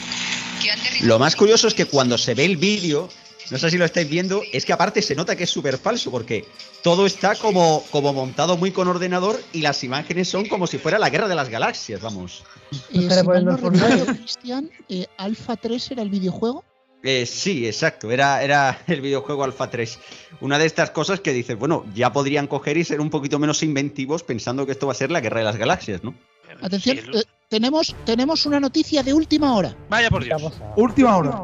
que 0.61 0.71
han 0.71 0.79
Lo 1.01 1.19
más 1.19 1.35
curioso 1.35 1.67
es 1.67 1.73
que 1.73 1.85
cuando 1.85 2.17
se 2.17 2.33
ve 2.33 2.45
el 2.45 2.57
vídeo, 2.57 3.09
no 3.51 3.57
sé 3.57 3.69
si 3.69 3.77
lo 3.77 3.85
estáis 3.85 4.09
viendo, 4.09 4.41
es 4.51 4.65
que 4.65 4.73
aparte 4.73 5.01
se 5.01 5.15
nota 5.15 5.35
que 5.35 5.43
es 5.43 5.49
súper 5.49 5.77
falso 5.77 6.11
porque 6.11 6.45
todo 6.81 7.05
está 7.05 7.35
como, 7.35 7.83
como 7.91 8.13
montado 8.13 8.57
muy 8.57 8.71
con 8.71 8.87
ordenador 8.87 9.41
y 9.53 9.61
las 9.61 9.83
imágenes 9.83 10.27
son 10.27 10.47
como 10.47 10.67
si 10.67 10.77
fuera 10.77 10.97
la 10.97 11.09
guerra 11.09 11.27
de 11.27 11.35
las 11.35 11.49
galaxias, 11.49 12.01
vamos. 12.01 12.43
Eh, 12.71 12.77
si 12.91 12.99
no 12.99 13.57
recuerdo, 13.57 14.05
Cristian, 14.05 14.69
eh, 14.89 15.05
Alpha 15.17 15.55
3 15.55 15.91
era 15.91 16.01
el 16.01 16.09
videojuego. 16.09 16.63
Eh, 17.07 17.27
sí, 17.27 17.67
exacto, 17.67 18.09
era, 18.09 18.41
era 18.41 18.79
el 18.87 18.99
videojuego 18.99 19.43
Alpha 19.43 19.69
3. 19.69 19.99
Una 20.41 20.57
de 20.57 20.65
estas 20.65 20.89
cosas 20.89 21.19
que 21.19 21.33
dices, 21.33 21.55
bueno, 21.55 21.85
ya 21.93 22.11
podrían 22.11 22.47
coger 22.47 22.77
y 22.77 22.83
ser 22.83 22.99
un 22.99 23.11
poquito 23.11 23.37
menos 23.37 23.61
inventivos 23.61 24.23
pensando 24.23 24.65
que 24.65 24.71
esto 24.71 24.87
va 24.87 24.93
a 24.93 24.95
ser 24.95 25.11
la 25.11 25.21
guerra 25.21 25.39
de 25.39 25.45
las 25.45 25.57
galaxias, 25.57 26.03
¿no? 26.03 26.15
Atención, 26.63 26.97
eh, 26.97 27.23
tenemos, 27.47 27.95
tenemos 28.05 28.47
una 28.47 28.59
noticia 28.59 29.03
de 29.03 29.13
última 29.13 29.55
hora. 29.55 29.75
Vaya 29.87 30.09
por 30.09 30.23
Dios. 30.23 30.41
Última 30.77 31.15
hora. 31.15 31.43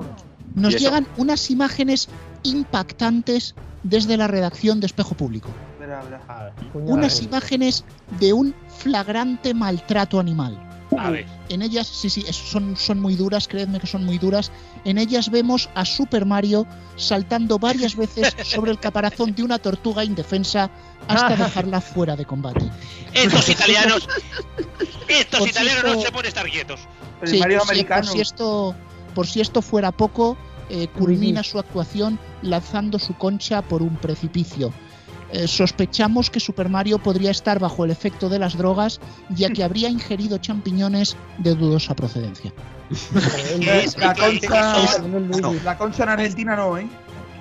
Nos 0.55 0.75
llegan 0.75 1.07
unas 1.17 1.51
imágenes 1.51 2.09
impactantes 2.41 3.53
desde 3.83 4.17
la 4.17 4.27
redacción 4.27 4.79
de 4.79 4.87
Espejo 4.87 5.15
Público. 5.15 5.49
Unas 6.73 7.21
imágenes 7.21 7.85
de 8.19 8.33
un 8.33 8.55
flagrante 8.79 9.53
maltrato 9.53 10.19
animal. 10.19 10.70
A 10.97 11.09
ver. 11.09 11.25
En 11.49 11.61
ellas, 11.61 11.87
sí, 11.87 12.09
sí, 12.09 12.23
son, 12.31 12.75
son 12.75 12.99
muy 12.99 13.15
duras, 13.15 13.47
creedme 13.47 13.79
que 13.79 13.87
son 13.87 14.03
muy 14.05 14.17
duras. 14.17 14.51
En 14.83 14.97
ellas 14.97 15.29
vemos 15.31 15.69
a 15.73 15.85
Super 15.85 16.25
Mario 16.25 16.67
saltando 16.97 17.57
varias 17.59 17.95
veces 17.95 18.35
sobre 18.43 18.71
el 18.71 18.79
caparazón 18.79 19.33
de 19.33 19.43
una 19.43 19.57
tortuga 19.57 20.03
indefensa 20.03 20.69
hasta 21.07 21.35
dejarla 21.35 21.81
fuera 21.81 22.15
de 22.15 22.25
combate. 22.25 22.69
Estos 23.13 23.47
italianos, 23.49 24.07
estos 25.07 25.39
Por 25.39 25.49
italianos 25.49 25.83
no 25.95 26.01
se 26.01 26.11
pueden 26.11 26.27
estar 26.27 26.45
quietos. 26.49 26.79
El 27.21 27.27
Sí, 27.29 27.39
Mario 27.39 27.59
por 27.59 27.67
si- 27.67 27.71
americano. 27.73 28.01
por 28.01 28.11
si 28.11 28.21
esto, 28.21 28.75
por 29.15 29.27
si 29.27 29.41
esto 29.41 29.61
fuera 29.61 29.91
poco, 29.91 30.37
eh, 30.69 30.87
culmina 30.87 31.43
su 31.43 31.59
actuación 31.59 32.19
lanzando 32.41 32.97
su 32.99 33.15
concha 33.17 33.61
por 33.61 33.81
un 33.81 33.95
precipicio. 33.97 34.73
Eh, 35.33 35.47
sospechamos 35.47 36.29
que 36.29 36.39
Super 36.39 36.67
Mario 36.69 36.99
podría 36.99 37.31
estar 37.31 37.57
bajo 37.59 37.85
el 37.85 37.91
efecto 37.91 38.27
de 38.29 38.39
las 38.39 38.57
drogas, 38.57 38.99
ya 39.29 39.49
que 39.49 39.63
habría 39.63 39.89
ingerido 39.89 40.37
champiñones 40.39 41.15
de 41.37 41.55
dudosa 41.55 41.95
procedencia. 41.95 42.51
¿Qué 43.59 43.83
es? 43.83 43.97
La 43.97 44.13
¿Qué- 44.13 44.39
qué- 44.41 44.47
concha, 44.47 44.85
la 45.63 45.77
concha 45.77 46.03
en 46.03 46.09
Argentina 46.09 46.55
no, 46.55 46.77
¿eh? 46.77 46.87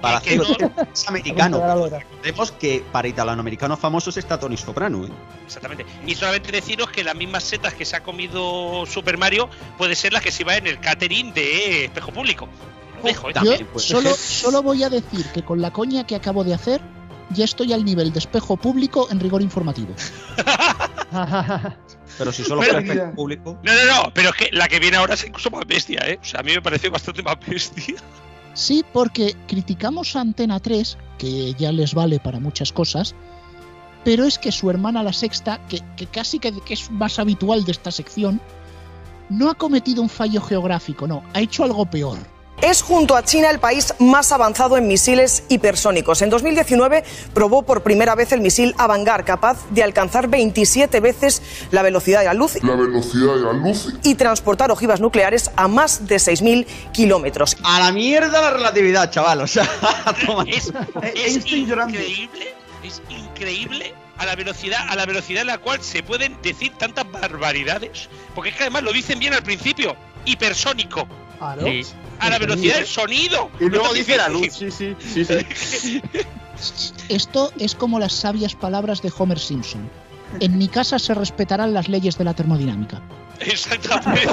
Para 0.01 0.21
que 0.21 0.37
no- 0.37 0.45
es 0.95 1.09
americano. 1.09 1.61
Recordemos 1.91 2.53
que 2.53 2.85
para 2.93 3.09
italoamericanos 3.09 3.79
famosos 3.79 4.17
está 4.17 4.39
Tony 4.39 4.57
Soprano, 4.57 5.05
¿eh? 5.05 5.11
Exactamente. 5.45 5.85
Y 6.07 6.15
solamente 6.15 6.53
deciros 6.53 6.91
que 6.91 7.03
las 7.05 7.15
mismas 7.17 7.45
setas 7.45 7.75
que 7.75 7.85
se 7.85 7.97
ha 7.97 8.03
comido 8.03 8.87
Super 8.87 9.19
Mario 9.19 9.51
puede 9.77 9.95
ser 9.97 10.13
las 10.13 10.23
que 10.23 10.31
se 10.33 10.45
va 10.45 10.57
en 10.57 10.67
el 10.69 10.79
catering 10.81 11.35
de 11.35 11.87
espejo 11.87 12.13
público. 12.13 12.49
Lo 12.99 13.03
dejo, 13.03 13.29
¿eh? 13.29 13.33
Yo 13.35 13.41
También 13.43 13.67
puede 13.67 13.87
solo, 13.87 14.15
solo 14.15 14.63
voy 14.63 14.85
a 14.85 14.89
decir 14.89 15.27
que 15.35 15.43
con 15.43 15.61
la 15.61 15.71
coña 15.73 16.07
que 16.07 16.15
acabo 16.15 16.45
de 16.45 16.55
hacer, 16.55 16.81
ya 17.31 17.45
estoy 17.45 17.73
al 17.73 17.85
nivel 17.85 18.13
de 18.13 18.19
espejo 18.19 18.57
público 18.57 19.09
en 19.11 19.21
rigor 19.21 19.43
informativo. 19.43 19.95
Pero 22.19 22.33
si 22.33 22.43
solo 22.45 22.61
Pero- 22.61 22.73
fuera 22.73 22.81
efecto 22.81 23.15
público. 23.15 23.59
No, 23.63 23.73
no, 23.73 24.03
no, 24.05 24.15
pero 24.15 24.31
es 24.31 24.35
que 24.37 24.49
la 24.53 24.69
que 24.69 24.79
viene 24.79 24.97
ahora 24.97 25.15
es 25.15 25.25
incluso 25.25 25.51
más 25.51 25.67
bestia, 25.67 26.01
¿eh? 26.07 26.19
O 26.21 26.25
sea, 26.25 26.41
a 26.41 26.43
mí 26.43 26.53
me 26.53 26.61
pareció 26.63 26.91
bastante 26.91 27.23
más 27.23 27.37
bestia. 27.47 27.95
Sí, 28.55 28.85
porque 28.93 29.37
criticamos 29.47 30.17
a 30.17 30.21
Antena 30.21 30.59
3, 30.61 30.99
que 31.19 31.55
ya 31.55 31.73
les 31.73 31.95
vale 31.95 32.19
para 32.19 32.41
muchas 32.41 32.73
cosas, 32.73 33.15
pero 34.05 34.25
es 34.25 34.39
que 34.39 34.51
su 34.53 34.69
hermana 34.71 35.03
la 35.03 35.13
sexta, 35.13 35.61
que, 35.69 35.81
que 35.97 36.07
casi 36.07 36.39
que, 36.39 36.53
que 36.61 36.75
es 36.75 36.91
más 36.91 37.19
habitual 37.19 37.65
de 37.65 37.73
esta 37.73 37.91
sección, 37.91 38.41
no 39.29 39.49
ha 39.51 39.55
cometido 39.55 40.03
un 40.03 40.09
fallo 40.09 40.41
geográfico, 40.43 41.07
no, 41.07 41.23
ha 41.33 41.41
hecho 41.41 41.65
algo 41.65 41.87
peor. 41.87 42.19
Es 42.63 42.83
junto 42.83 43.17
a 43.17 43.25
China 43.25 43.49
el 43.49 43.59
país 43.59 43.95
más 43.99 44.33
avanzado 44.33 44.77
en 44.77 44.87
misiles 44.87 45.45
hipersónicos. 45.49 46.21
En 46.21 46.29
2019 46.29 47.05
probó 47.33 47.63
por 47.63 47.83
primera 47.83 48.15
vez 48.15 48.33
el 48.33 48.43
misil 48.43 48.75
Avangar, 48.77 49.25
capaz 49.25 49.59
de 49.71 49.83
alcanzar 49.83 50.29
27 50.29 51.01
veces 51.01 51.41
la 51.71 51.81
velocidad 51.83 52.21
de 52.21 52.27
la 52.27 52.35
luz 52.35 52.63
La 52.63 52.75
velocidad 52.75 53.35
de 53.35 53.41
la 53.41 53.53
luz 53.55 53.95
y 54.03 54.15
transportar 54.15 54.71
ojivas 54.71 55.01
nucleares 55.01 55.51
a 55.57 55.69
más 55.69 56.07
de 56.07 56.17
6.000 56.17 56.67
kilómetros. 56.93 57.57
A 57.63 57.81
la 57.81 57.93
mierda 57.93 58.43
la 58.43 58.51
relatividad, 58.51 59.11
chaval. 59.11 59.41
O 59.41 59.47
sea, 59.47 59.67
toma. 60.27 60.45
Es, 60.45 60.71
increíble, 61.47 62.55
es 62.85 63.01
increíble 63.09 63.95
a 64.19 64.27
la 64.27 64.37
velocidad, 64.37 64.87
a 64.87 64.97
la 64.97 65.07
velocidad 65.07 65.41
en 65.41 65.47
la 65.47 65.59
cual 65.59 65.83
se 65.83 66.03
pueden 66.03 66.37
decir 66.43 66.73
tantas 66.77 67.11
barbaridades. 67.11 68.11
Porque 68.35 68.51
es 68.51 68.57
que 68.57 68.65
además 68.65 68.83
lo 68.83 68.93
dicen 68.93 69.19
bien 69.19 69.33
al 69.33 69.43
principio, 69.43 69.97
hipersónico. 70.27 71.09
Sí. 71.65 71.87
A 72.21 72.31
la 72.31 72.39
velocidad 72.39 72.77
del 72.77 72.87
sonido. 72.87 73.51
Y 73.61 73.65
luego 73.69 73.93
dice 73.93 74.17
la 74.17 74.29
luz, 74.29 74.49
sí, 74.53 74.71
sí, 74.71 74.95
sí, 74.99 75.25
sí. 75.25 76.03
Esto 77.09 77.51
es 77.59 77.75
como 77.75 77.99
las 77.99 78.13
sabias 78.13 78.55
palabras 78.55 79.03
de 79.03 79.13
Homer 79.17 79.39
Simpson. 79.39 79.89
En 80.41 80.59
mi 80.59 80.69
casa 80.69 80.99
se 80.99 81.15
respetarán 81.15 81.73
las 81.75 81.89
leyes 81.89 82.17
de 82.19 82.25
la 82.25 82.35
termodinámica. 82.35 83.01
Exactamente. 83.41 84.31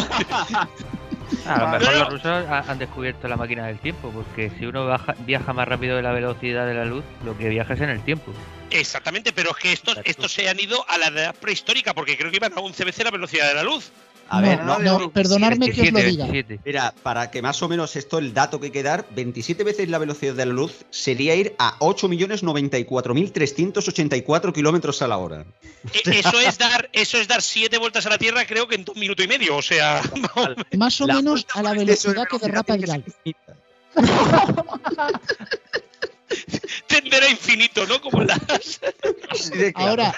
A 1.46 1.58
lo 1.60 1.68
mejor 1.70 1.94
los 1.96 2.10
rusos 2.10 2.26
ha- 2.26 2.60
han 2.68 2.78
descubierto 2.80 3.28
la 3.28 3.36
máquina 3.36 3.66
del 3.68 3.80
tiempo, 3.80 4.12
porque 4.12 4.52
si 4.58 4.66
uno 4.66 4.86
baja- 4.86 5.16
viaja 5.20 5.54
más 5.54 5.68
rápido 5.68 5.96
de 5.96 6.02
la 6.02 6.12
velocidad 6.12 6.66
de 6.68 6.74
la 6.74 6.86
luz, 6.86 7.04
lo 7.26 7.38
que 7.38 7.50
viaja 7.50 7.74
es 7.74 7.82
en 7.82 7.90
el 7.90 8.02
tiempo. 8.04 8.32
Exactamente, 8.70 9.32
pero 9.34 9.52
es 9.52 9.58
que 9.58 9.72
estos, 9.72 9.98
estos 10.04 10.32
se 10.34 10.48
han 10.50 10.60
ido 10.60 10.86
a 10.90 10.98
la 10.98 11.08
edad 11.08 11.36
prehistórica 11.36 11.94
porque 11.94 12.18
creo 12.18 12.30
que 12.32 12.38
iban 12.38 12.54
a 12.54 12.60
11 12.60 12.84
veces 12.86 13.06
la 13.06 13.12
velocidad 13.12 13.48
de 13.48 13.54
la 13.56 13.64
luz. 13.64 13.92
A 14.30 14.42
ver, 14.42 14.62
no, 14.64 14.78
no, 14.80 15.10
perdonadme 15.12 15.72
que 15.72 15.82
os 15.84 15.92
lo 15.92 16.00
27, 16.00 16.12
diga. 16.12 16.26
27. 16.26 16.62
Mira, 16.66 16.94
para 17.04 17.32
que 17.32 17.42
más 17.42 17.62
o 17.64 17.70
menos 17.70 17.96
esto, 17.96 18.18
el 18.18 18.34
dato 18.34 18.60
que 18.60 18.66
hay 18.68 18.72
que 18.72 18.84
dar, 18.84 19.06
27 19.12 19.64
veces 19.64 19.88
la 19.90 19.98
velocidad 20.00 20.34
de 20.34 20.46
la 20.46 20.52
luz 20.54 20.86
sería 20.90 21.36
ir 21.36 21.56
a 21.58 21.78
8.094.384 21.80 24.54
kilómetros 24.54 25.02
a 25.02 25.08
la 25.08 25.18
hora. 25.18 25.46
E- 25.94 26.20
Eso 26.20 26.40
es 26.40 26.58
dar, 26.58 26.90
eso 26.94 27.18
es 27.18 27.28
dar 27.28 27.42
siete 27.42 27.78
vueltas 27.78 28.06
a 28.06 28.10
la 28.10 28.18
Tierra, 28.18 28.46
creo 28.46 28.68
que 28.68 28.76
en 28.76 28.86
dos 28.86 28.96
minutos 28.96 29.24
y 29.24 29.28
medio. 29.28 29.56
O 29.56 29.62
sea, 29.62 30.02
Más 30.78 31.00
o 31.02 31.08
La 31.08 31.16
menos 31.16 31.46
a 31.54 31.64
la 31.64 31.74
velocidad 31.74 32.26
que 32.30 32.38
derrapa 32.40 32.76
el 32.76 32.86
gal. 32.86 33.04
tenderá 36.88 37.30
infinito, 37.30 37.86
¿no? 37.86 38.02
Como 38.02 38.24
las. 38.24 38.80
Ahora, 39.76 40.14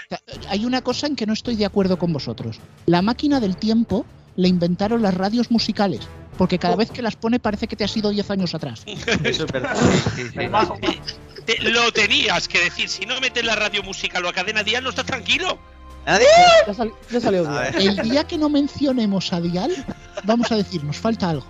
hay 0.49 0.65
una 0.65 0.81
cosa 0.81 1.07
en 1.07 1.15
que 1.15 1.25
no 1.25 1.33
estoy 1.33 1.55
de 1.55 1.65
acuerdo 1.65 1.97
con 1.97 2.13
vosotros. 2.13 2.59
La 2.85 3.01
máquina 3.01 3.39
del 3.39 3.57
tiempo 3.57 4.05
la 4.35 4.47
inventaron 4.47 5.01
las 5.01 5.13
radios 5.13 5.51
musicales, 5.51 6.01
porque 6.37 6.57
cada 6.59 6.75
vez 6.75 6.91
que 6.91 7.01
las 7.01 7.15
pone 7.15 7.39
parece 7.39 7.67
que 7.67 7.75
te 7.75 7.83
has 7.83 7.95
ido 7.97 8.09
10 8.09 8.29
años 8.31 8.55
atrás. 8.55 8.83
Eso 9.23 9.45
es 9.45 9.51
verdad. 9.51 9.75
Sí, 10.15 10.23
sí, 10.23 10.29
sí. 10.29 10.39
Te- 11.45 11.59
lo 11.69 11.91
tenías 11.91 12.47
que 12.47 12.59
decir. 12.59 12.89
Si 12.89 13.05
no 13.05 13.19
metes 13.21 13.43
la 13.43 13.55
radio 13.55 13.81
musical 13.83 14.23
o 14.25 14.29
a 14.29 14.33
cadena 14.33 14.63
dial, 14.63 14.83
no 14.83 14.89
estás 14.91 15.05
tranquilo. 15.05 15.57
Nadie- 16.05 16.25
Ya, 17.11 17.19
salió. 17.19 17.61
El 17.77 17.97
día 17.97 18.25
que 18.25 18.37
no 18.37 18.49
mencionemos 18.49 19.33
a 19.33 19.41
Dial, 19.41 19.85
vamos 20.23 20.51
a 20.51 20.55
decir, 20.55 20.83
nos 20.83 20.97
falta 20.97 21.29
algo. 21.29 21.45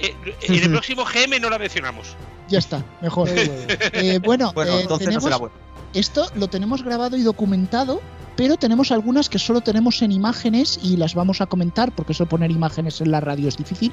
Eh, 0.00 0.14
en 0.42 0.54
el 0.54 0.70
próximo 0.72 1.04
GM 1.04 1.40
no 1.40 1.50
la 1.50 1.58
mencionamos. 1.58 2.16
Ya 2.48 2.58
está, 2.58 2.84
mejor. 3.02 3.28
Eh, 3.92 4.20
bueno, 4.24 4.52
Bueno, 4.52 4.72
eh, 4.78 4.80
entonces 4.82 5.06
no 5.06 5.10
tenemos- 5.12 5.24
será 5.24 5.36
bueno. 5.36 5.54
esto 5.94 6.26
lo 6.36 6.48
tenemos 6.48 6.82
grabado 6.82 7.16
y 7.16 7.22
documentado, 7.22 8.00
pero 8.36 8.56
tenemos 8.56 8.92
algunas 8.92 9.28
que 9.28 9.38
solo 9.38 9.62
tenemos 9.62 10.02
en 10.02 10.12
imágenes 10.12 10.78
y 10.82 10.96
las 10.96 11.14
vamos 11.14 11.40
a 11.40 11.46
comentar, 11.46 11.92
porque 11.92 12.12
eso 12.12 12.26
poner 12.26 12.50
imágenes 12.50 13.00
en 13.00 13.10
la 13.10 13.20
radio 13.20 13.48
es 13.48 13.56
difícil. 13.56 13.92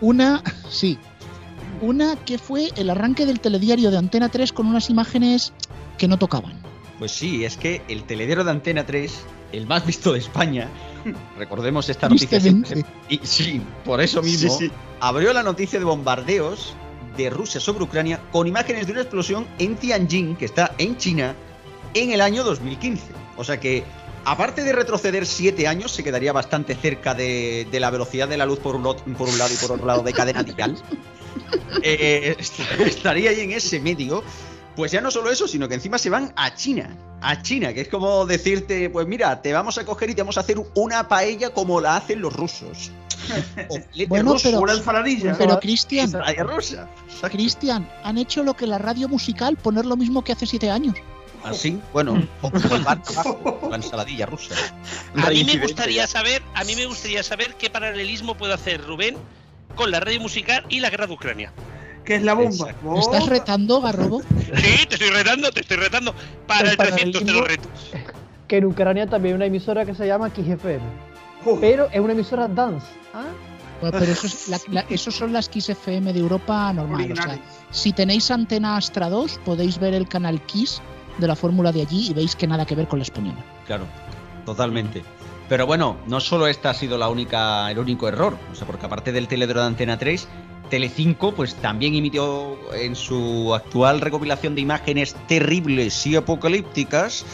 Una, 0.00 0.42
sí, 0.70 0.98
una 1.80 2.16
que 2.16 2.38
fue 2.38 2.70
el 2.76 2.90
arranque 2.90 3.26
del 3.26 3.40
telediario 3.40 3.90
de 3.90 3.98
Antena 3.98 4.28
3 4.28 4.52
con 4.52 4.66
unas 4.66 4.90
imágenes 4.90 5.52
que 5.98 6.08
no 6.08 6.18
tocaban. 6.18 6.54
Pues 6.98 7.12
sí, 7.12 7.44
es 7.44 7.56
que 7.56 7.82
el 7.88 8.04
telediario 8.04 8.44
de 8.44 8.50
Antena 8.52 8.86
3, 8.86 9.12
el 9.52 9.66
más 9.66 9.84
visto 9.84 10.12
de 10.12 10.20
España, 10.20 10.68
recordemos 11.38 11.88
esta 11.88 12.08
noticia. 12.08 12.38
Y 13.08 13.20
sí, 13.24 13.60
por 13.84 14.00
eso 14.00 14.22
mismo, 14.22 14.56
Sí, 14.56 14.66
sí. 14.68 14.72
abrió 15.00 15.32
la 15.32 15.42
noticia 15.42 15.78
de 15.78 15.84
bombardeos 15.84 16.74
de 17.16 17.30
Rusia 17.30 17.60
sobre 17.60 17.84
Ucrania 17.84 18.20
con 18.32 18.46
imágenes 18.46 18.86
de 18.86 18.92
una 18.92 19.00
explosión 19.02 19.46
en 19.58 19.76
Tianjin, 19.76 20.36
que 20.36 20.44
está 20.44 20.74
en 20.78 20.96
China, 20.96 21.34
en 21.94 22.12
el 22.12 22.20
año 22.20 22.42
2015. 22.44 23.04
O 23.36 23.44
sea 23.44 23.58
que, 23.60 23.84
aparte 24.24 24.62
de 24.62 24.72
retroceder 24.72 25.26
siete 25.26 25.66
años, 25.68 25.90
se 25.92 26.02
quedaría 26.04 26.32
bastante 26.32 26.74
cerca 26.76 27.14
de, 27.14 27.66
de 27.70 27.80
la 27.80 27.90
velocidad 27.90 28.28
de 28.28 28.36
la 28.36 28.46
luz 28.46 28.58
por 28.60 28.74
un, 28.76 28.82
por 28.82 29.28
un 29.28 29.38
lado 29.38 29.52
y 29.52 29.56
por 29.56 29.72
otro 29.72 29.86
lado 29.86 30.02
de 30.02 30.12
cadena 30.12 30.42
dial. 30.42 30.76
Eh, 31.82 32.36
est- 32.38 32.60
estaría 32.80 33.30
ahí 33.30 33.40
en 33.40 33.50
ese 33.52 33.80
medio. 33.80 34.22
Pues 34.76 34.92
ya 34.92 35.00
no 35.00 35.10
solo 35.10 35.30
eso, 35.30 35.46
sino 35.46 35.68
que 35.68 35.74
encima 35.74 35.98
se 35.98 36.10
van 36.10 36.32
a 36.36 36.54
China. 36.54 36.96
A 37.20 37.40
China, 37.40 37.72
que 37.72 37.82
es 37.82 37.88
como 37.88 38.26
decirte, 38.26 38.90
pues 38.90 39.06
mira, 39.06 39.40
te 39.40 39.52
vamos 39.52 39.78
a 39.78 39.84
coger 39.84 40.10
y 40.10 40.14
te 40.14 40.22
vamos 40.22 40.36
a 40.36 40.40
hacer 40.40 40.56
una 40.74 41.08
paella 41.08 41.50
como 41.50 41.80
la 41.80 41.96
hacen 41.96 42.20
los 42.20 42.32
rusos. 42.34 42.90
Bueno, 44.08 44.32
ruso, 44.32 44.48
pero- 44.50 44.60
Una 44.60 44.72
ensaladilla. 44.74 45.34
Pero 45.38 45.58
Cristian, 45.60 46.12
rusa. 46.46 46.88
Cristian, 47.30 47.88
han 48.02 48.18
hecho 48.18 48.42
lo 48.42 48.54
que 48.54 48.66
la 48.66 48.76
radio 48.78 49.08
musical, 49.08 49.56
poner 49.56 49.86
lo 49.86 49.96
mismo 49.96 50.22
que 50.22 50.32
hace 50.32 50.46
siete 50.46 50.70
años. 50.70 50.94
Así, 51.42 51.78
bueno, 51.92 52.26
o 52.42 52.50
como 52.50 52.74
el 52.74 52.82
bar 52.82 53.00
abajo, 53.06 53.58
o 53.62 53.70
la 53.70 53.76
ensaladilla 53.76 54.26
rusa. 54.26 54.54
A 55.22 55.30
mí 55.30 55.44
me 55.44 55.58
gustaría 55.58 56.06
saber, 56.06 56.42
a 56.54 56.64
mí 56.64 56.74
me 56.74 56.86
gustaría 56.86 57.22
saber 57.22 57.54
qué 57.56 57.70
paralelismo 57.70 58.34
puede 58.36 58.54
hacer 58.54 58.82
Rubén 58.82 59.16
con 59.74 59.90
la 59.90 60.00
radio 60.00 60.20
musical 60.20 60.64
y 60.68 60.80
la 60.80 60.90
guerra 60.90 61.06
de 61.06 61.12
Ucrania. 61.14 61.52
¿Qué 62.04 62.16
es 62.16 62.22
la 62.22 62.34
bomba? 62.34 62.74
¿Me 62.82 62.98
¿Estás 62.98 63.26
retando, 63.26 63.80
Garrobo? 63.80 64.20
Sí, 64.20 64.86
te 64.86 64.94
estoy 64.94 65.10
retando, 65.10 65.50
te 65.50 65.60
estoy 65.60 65.78
retando. 65.78 66.14
Para 66.46 66.70
el 66.70 66.76
300 66.76 67.24
te 67.24 67.32
lo 67.32 67.42
reto. 67.42 67.68
Que 68.46 68.58
en 68.58 68.66
Ucrania 68.66 69.06
también 69.06 69.34
hay 69.34 69.36
una 69.36 69.46
emisora 69.46 69.86
que 69.86 69.94
se 69.94 70.06
llama 70.06 70.30
KGFM. 70.30 70.82
Pero 71.60 71.88
es 71.90 72.00
una 72.00 72.12
emisora 72.12 72.48
dance. 72.48 72.86
¿ah? 73.14 73.24
pero 73.80 73.98
eso, 74.04 74.26
eso, 74.88 75.10
son 75.10 75.32
las 75.32 75.48
Kiss 75.48 75.68
FM 75.68 76.12
de 76.12 76.20
Europa 76.20 76.72
normal. 76.72 77.12
O 77.12 77.16
sea, 77.16 77.38
si 77.70 77.92
tenéis 77.92 78.30
antena 78.30 78.76
Astra 78.76 79.08
2, 79.08 79.40
podéis 79.44 79.78
ver 79.78 79.94
el 79.94 80.08
canal 80.08 80.40
Kiss 80.42 80.80
de 81.18 81.26
la 81.26 81.36
fórmula 81.36 81.72
de 81.72 81.82
allí 81.82 82.10
y 82.10 82.14
veis 82.14 82.34
que 82.36 82.46
nada 82.46 82.64
que 82.66 82.74
ver 82.74 82.88
con 82.88 82.98
la 82.98 83.04
española. 83.04 83.44
Claro, 83.66 83.86
totalmente. 84.44 85.02
Pero 85.48 85.66
bueno, 85.66 85.98
no 86.06 86.20
solo 86.20 86.46
esta 86.46 86.70
ha 86.70 86.74
sido 86.74 86.96
la 86.96 87.08
única, 87.08 87.70
el 87.70 87.78
único 87.78 88.08
error, 88.08 88.36
o 88.50 88.54
sea, 88.54 88.66
porque 88.66 88.86
aparte 88.86 89.12
del 89.12 89.28
teledro 89.28 89.60
de 89.60 89.66
Antena 89.66 89.98
3, 89.98 90.26
Telecinco 90.74 91.32
pues 91.32 91.54
también 91.54 91.94
emitió 91.94 92.58
en 92.74 92.96
su 92.96 93.54
actual 93.54 94.00
recopilación 94.00 94.56
de 94.56 94.62
imágenes 94.62 95.14
terribles 95.28 96.04
y 96.04 96.16
apocalípticas, 96.16 97.24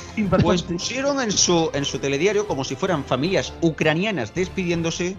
pues 0.43 0.63
pusieron 0.63 1.23
en 1.23 1.33
su, 1.33 1.71
en 1.73 1.87
su 1.87 1.99
telediario 2.01 2.47
como 2.47 2.65
si 2.65 2.77
fueran 2.77 3.03
familias 3.03 3.55
ucranianas 3.63 4.35
despidiéndose 4.35 5.17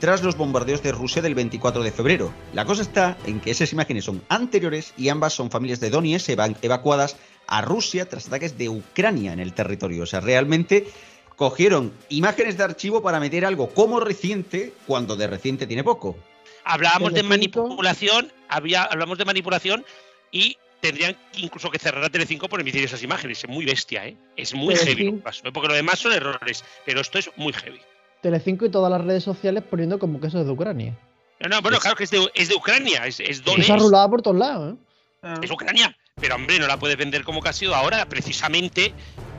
tras 0.00 0.22
los 0.22 0.36
bombardeos 0.36 0.82
de 0.82 0.92
Rusia 0.92 1.22
del 1.22 1.34
24 1.34 1.82
de 1.82 1.90
febrero. 1.92 2.30
La 2.52 2.66
cosa 2.66 2.82
está 2.82 3.16
en 3.24 3.40
que 3.40 3.52
esas 3.52 3.72
imágenes 3.72 4.04
son 4.04 4.20
anteriores 4.28 4.92
y 4.98 5.08
ambas 5.08 5.32
son 5.32 5.50
familias 5.50 5.80
de 5.80 5.88
Donetsk 5.88 6.28
evacuadas 6.60 7.16
a 7.46 7.62
Rusia 7.62 8.06
tras 8.06 8.26
ataques 8.26 8.58
de 8.58 8.68
Ucrania 8.68 9.32
en 9.32 9.40
el 9.40 9.54
territorio. 9.54 10.02
O 10.02 10.06
sea, 10.06 10.20
realmente 10.20 10.88
cogieron 11.36 11.94
imágenes 12.10 12.58
de 12.58 12.64
archivo 12.64 13.00
para 13.00 13.18
meter 13.18 13.46
algo 13.46 13.70
como 13.70 13.98
reciente 13.98 14.74
cuando 14.86 15.16
de 15.16 15.26
reciente 15.26 15.66
tiene 15.66 15.82
poco. 15.82 16.18
Hablábamos 16.64 17.12
de 17.12 17.22
manipulación, 17.22 18.32
había, 18.48 18.84
hablamos 18.84 19.18
de 19.18 19.24
manipulación 19.24 19.84
y 20.30 20.56
tendrían 20.80 21.16
incluso 21.36 21.70
que 21.70 21.78
cerrar 21.78 22.04
a 22.04 22.10
Telecinco 22.10 22.48
por 22.48 22.60
emitir 22.60 22.84
esas 22.84 23.02
imágenes. 23.02 23.44
Es 23.44 23.48
muy 23.48 23.64
bestia, 23.64 24.06
¿eh? 24.06 24.16
Es 24.36 24.54
muy 24.54 24.74
heavy. 24.74 25.22
Porque 25.52 25.68
lo 25.68 25.74
demás 25.74 25.98
son 25.98 26.12
errores, 26.12 26.64
pero 26.84 27.00
esto 27.00 27.18
es 27.18 27.30
muy 27.36 27.52
heavy. 27.52 27.80
Telecinco 28.20 28.66
y 28.66 28.70
todas 28.70 28.90
las 28.90 29.00
redes 29.04 29.24
sociales 29.24 29.64
poniendo 29.68 29.98
como 29.98 30.20
que 30.20 30.28
eso 30.28 30.40
es 30.40 30.46
de 30.46 30.52
Ucrania. 30.52 30.98
No, 31.40 31.48
no, 31.48 31.62
bueno, 31.62 31.78
claro 31.78 31.96
que 31.96 32.04
es 32.04 32.10
de, 32.10 32.30
es 32.34 32.48
de 32.48 32.54
Ucrania, 32.54 33.06
es, 33.06 33.18
es 33.18 33.42
Donetsk. 33.42 33.70
Está 33.70 33.76
rulada 33.76 34.08
por 34.08 34.22
todos 34.22 34.36
lados, 34.36 34.74
¿eh? 34.74 35.34
Es 35.42 35.50
Ucrania. 35.50 35.96
Pero 36.20 36.34
hombre, 36.34 36.58
no 36.58 36.66
la 36.66 36.78
puedes 36.78 36.96
vender 36.96 37.24
como 37.24 37.40
que 37.40 37.48
ha 37.48 37.52
sido 37.52 37.74
ahora. 37.74 38.04
Precisamente 38.06 38.92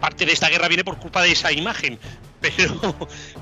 parte 0.03 0.25
de 0.25 0.33
esta 0.33 0.49
guerra 0.49 0.67
viene 0.67 0.83
por 0.83 0.97
culpa 0.97 1.21
de 1.21 1.31
esa 1.31 1.49
imagen. 1.53 1.97
Pero 2.41 2.75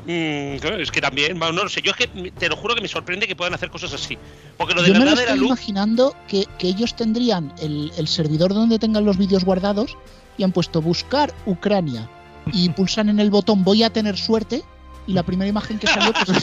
mm, 0.06 0.80
es 0.80 0.92
que 0.92 1.02
también, 1.02 1.40
no 1.40 1.52
lo 1.52 1.70
sé, 1.70 1.82
yo 1.82 1.90
es 1.90 1.98
que 1.98 2.06
te 2.06 2.50
lo 2.50 2.56
juro 2.56 2.76
que 2.76 2.82
me 2.82 2.88
sorprende 2.88 3.28
que 3.28 3.36
puedan 3.36 3.56
hacer 3.56 3.72
cosas 3.72 3.92
así. 3.94 4.16
Porque 4.58 4.76
lo 4.76 4.84
de 4.84 4.90
yo 4.90 5.00
me 5.00 5.06
lo 5.06 5.14
estoy 5.14 5.44
imaginando 5.44 6.16
que, 6.28 6.46
ellos 6.60 6.96
tendrían 6.96 7.52
el, 7.60 8.08
servidor 8.08 8.54
donde 8.54 8.78
tengan 8.78 9.06
los 9.06 9.18
vídeos 9.18 9.44
guardados 9.44 9.98
y 10.38 10.44
han 10.44 10.52
puesto 10.52 10.84
buscar 10.84 11.34
Ucrania 11.48 12.08
y 12.54 12.70
pulsan 12.78 13.10
en 13.10 13.20
el 13.20 13.32
botón 13.32 13.64
voy 13.64 13.82
a 13.82 13.90
tener 13.90 14.16
suerte 14.16 14.62
y 15.08 15.14
la 15.14 15.24
primera 15.24 15.50
imagen 15.50 15.80
que 15.80 15.88
salió 15.88 16.14
pues 16.14 16.38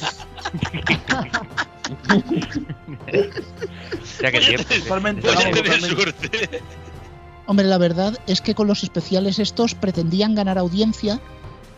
Hombre, 7.48 7.64
la 7.64 7.78
verdad 7.78 8.14
es 8.26 8.42
que 8.42 8.54
con 8.54 8.66
los 8.66 8.82
especiales 8.82 9.38
estos 9.38 9.74
pretendían 9.74 10.34
ganar 10.34 10.58
audiencia, 10.58 11.18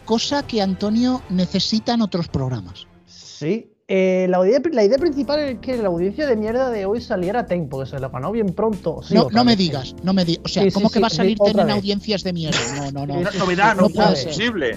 cosa 0.04 0.44
que 0.44 0.60
Antonio 0.60 1.22
necesita 1.30 1.94
en 1.94 2.02
otros 2.02 2.26
programas. 2.26 2.88
Sí, 3.06 3.70
eh, 3.86 4.26
la, 4.28 4.44
idea, 4.44 4.60
la, 4.72 4.82
idea, 4.82 4.98
principal 4.98 5.38
es 5.38 5.58
que 5.60 5.76
la 5.76 5.86
audiencia 5.86 6.26
de 6.26 6.34
mierda 6.34 6.70
de 6.70 6.86
hoy 6.86 7.00
saliera 7.00 7.46
Ten, 7.46 7.68
porque 7.68 7.88
se 7.88 8.00
la 8.00 8.08
ganó 8.08 8.32
bien 8.32 8.48
pronto. 8.52 9.00
no, 9.10 9.28
no 9.30 9.44
me 9.44 9.54
digas, 9.54 9.94
no 10.02 10.12
me 10.12 10.24
digas. 10.24 10.42
O 10.44 10.48
sea, 10.48 10.68
¿cómo 10.72 10.90
que 10.90 10.98
va 10.98 11.06
a 11.06 11.10
salir 11.10 11.38
Ten 11.38 11.60
en 11.60 11.70
audiencias 11.70 12.24
de 12.24 12.32
mierda? 12.32 12.58
No, 12.74 12.90
no, 12.90 13.06
no. 13.06 13.30
novedad, 13.38 13.76
no, 13.76 13.88
puede 13.90 14.16
ser. 14.16 14.30
Posible. 14.30 14.76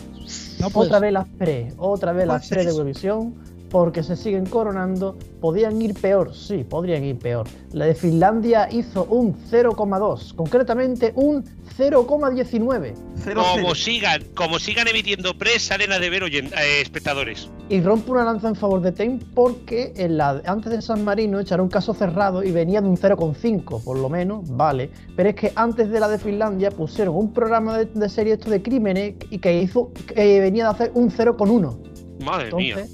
otra 0.73 0.99
vez 0.99 1.11
las 1.11 1.27
pre, 1.27 1.73
otra 1.77 2.13
vez 2.13 2.27
las 2.27 2.47
pre 2.47 2.65
de 2.65 2.69
Eurovisión 2.69 3.33
porque 3.73 4.03
se 4.03 4.15
siguen 4.15 4.45
coronando, 4.45 5.17
podían 5.41 5.81
ir 5.81 5.95
peor, 5.95 6.35
sí, 6.35 6.63
podrían 6.63 7.03
ir 7.03 7.17
peor. 7.17 7.47
La 7.71 7.85
de 7.85 7.95
Finlandia 7.95 8.69
hizo 8.71 9.05
un 9.05 9.35
0,2, 9.49 10.35
concretamente 10.35 11.11
un 11.15 11.43
0,19. 11.75 12.93
Como 13.33 13.73
sigan, 13.73 14.21
como 14.35 14.59
sigan 14.59 14.87
emitiendo 14.87 15.35
pre, 15.35 15.57
salen 15.57 15.91
a 15.91 15.97
deber 15.97 16.21
eh, 16.21 16.51
espectadores. 16.81 17.49
Y 17.67 17.81
rompe 17.81 18.11
una 18.11 18.23
lanza 18.25 18.47
en 18.47 18.55
favor 18.55 18.79
de 18.79 18.91
Ten 18.91 19.17
porque 19.33 19.91
en 19.95 20.17
la, 20.17 20.43
antes 20.45 20.71
de 20.71 20.79
San 20.79 21.03
Marino 21.03 21.39
echaron 21.39 21.63
un 21.63 21.71
caso 21.71 21.95
cerrado 21.95 22.43
y 22.43 22.51
venía 22.51 22.79
de 22.79 22.87
un 22.87 22.97
0,5, 22.97 23.83
por 23.83 23.97
lo 23.97 24.07
menos, 24.07 24.55
vale. 24.55 24.91
Pero 25.15 25.29
es 25.29 25.35
que 25.35 25.51
antes 25.55 25.89
de 25.89 25.99
la 25.99 26.07
de 26.09 26.19
Finlandia 26.19 26.69
pusieron 26.69 27.15
un 27.15 27.33
programa 27.33 27.79
de, 27.79 28.09
serie 28.09 28.33
esto 28.33 28.51
de 28.51 28.61
crímenes 28.61 29.15
y 29.31 29.39
que 29.39 29.63
hizo 29.63 29.91
que 30.13 30.39
venía 30.41 30.65
de 30.65 30.69
hacer 30.69 30.91
un 30.93 31.09
0,1. 31.09 32.23
Madre 32.23 32.53
mía 32.53 32.85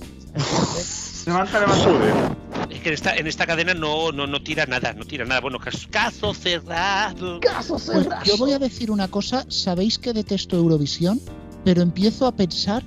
levanta, 1.26 1.60
levanta. 1.60 2.36
Es 2.70 2.80
que 2.82 2.90
en 2.90 2.94
esta, 2.94 3.16
en 3.16 3.28
esta 3.28 3.46
cadena 3.46 3.74
no, 3.74 4.12
no, 4.12 4.28
no 4.28 4.42
tira 4.42 4.66
nada, 4.66 4.94
no 4.94 5.06
tira 5.06 5.26
nada. 5.26 5.42
Bueno, 5.42 5.60
caso, 5.90 6.34
cerrado. 6.34 7.40
Caso 7.40 7.74
pues 7.74 7.84
cerrado. 7.84 8.24
yo 8.26 8.38
voy 8.38 8.54
a 8.54 8.60
decir 8.60 8.92
una 8.92 9.08
cosa, 9.08 9.46
sabéis 9.50 9.98
que 9.98 10.14
detesto 10.14 10.56
Eurovisión, 10.56 11.20
pero 11.66 11.82
empiezo 11.82 12.28
a 12.28 12.36
pensar 12.36 12.84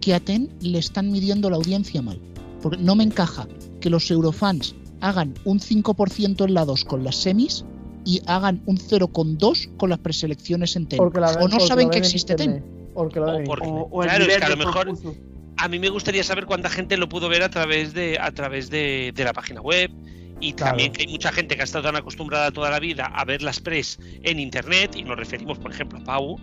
que 0.00 0.14
a 0.14 0.20
TEN 0.20 0.50
le 0.60 0.78
están 0.78 1.10
midiendo 1.10 1.50
la 1.50 1.56
audiencia 1.56 2.02
mal. 2.02 2.20
Porque 2.62 2.78
no 2.78 2.94
me 2.96 3.04
encaja 3.04 3.46
que 3.80 3.90
los 3.90 4.10
eurofans 4.10 4.74
hagan 5.00 5.34
un 5.44 5.60
5% 5.60 6.44
en 6.44 6.54
la 6.54 6.64
2 6.64 6.84
con 6.84 7.04
las 7.04 7.16
semis 7.16 7.64
y 8.04 8.22
hagan 8.26 8.62
un 8.66 8.78
0,2 8.78 9.76
con 9.76 9.90
las 9.90 9.98
preselecciones 9.98 10.74
en 10.76 10.86
TEN. 10.86 11.00
o 11.00 11.48
no 11.48 11.60
saben 11.60 11.90
que 11.90 11.98
existe 11.98 12.34
TEN. 12.34 12.64
o, 12.94 13.08
claro, 13.08 13.38
es 13.38 14.38
que 14.38 14.44
a 14.44 14.48
lo 14.48 14.56
mejor 14.56 14.88
a 15.58 15.68
mí 15.68 15.78
me 15.78 15.88
gustaría 15.88 16.22
saber 16.22 16.46
cuánta 16.46 16.70
gente 16.70 16.96
lo 16.96 17.08
pudo 17.08 17.28
ver 17.28 17.42
a 17.42 17.50
través 17.50 17.92
de, 17.92 18.18
a 18.20 18.30
través 18.30 18.70
de, 18.70 19.12
la 19.16 19.32
página 19.32 19.60
web. 19.60 19.90
Y 20.40 20.52
también 20.52 20.92
que 20.92 21.02
hay 21.02 21.08
mucha 21.08 21.32
gente 21.32 21.56
que 21.56 21.62
ha 21.62 21.64
estado 21.64 21.84
tan 21.84 21.96
acostumbrada 21.96 22.52
toda 22.52 22.70
la 22.70 22.78
vida 22.78 23.06
a 23.06 23.24
ver 23.24 23.42
las 23.42 23.58
pres 23.58 23.98
en 24.22 24.38
internet, 24.38 24.94
y 24.94 25.02
nos 25.02 25.16
referimos, 25.16 25.58
por 25.58 25.72
ejemplo, 25.72 25.98
a 25.98 26.04
Pau, 26.04 26.38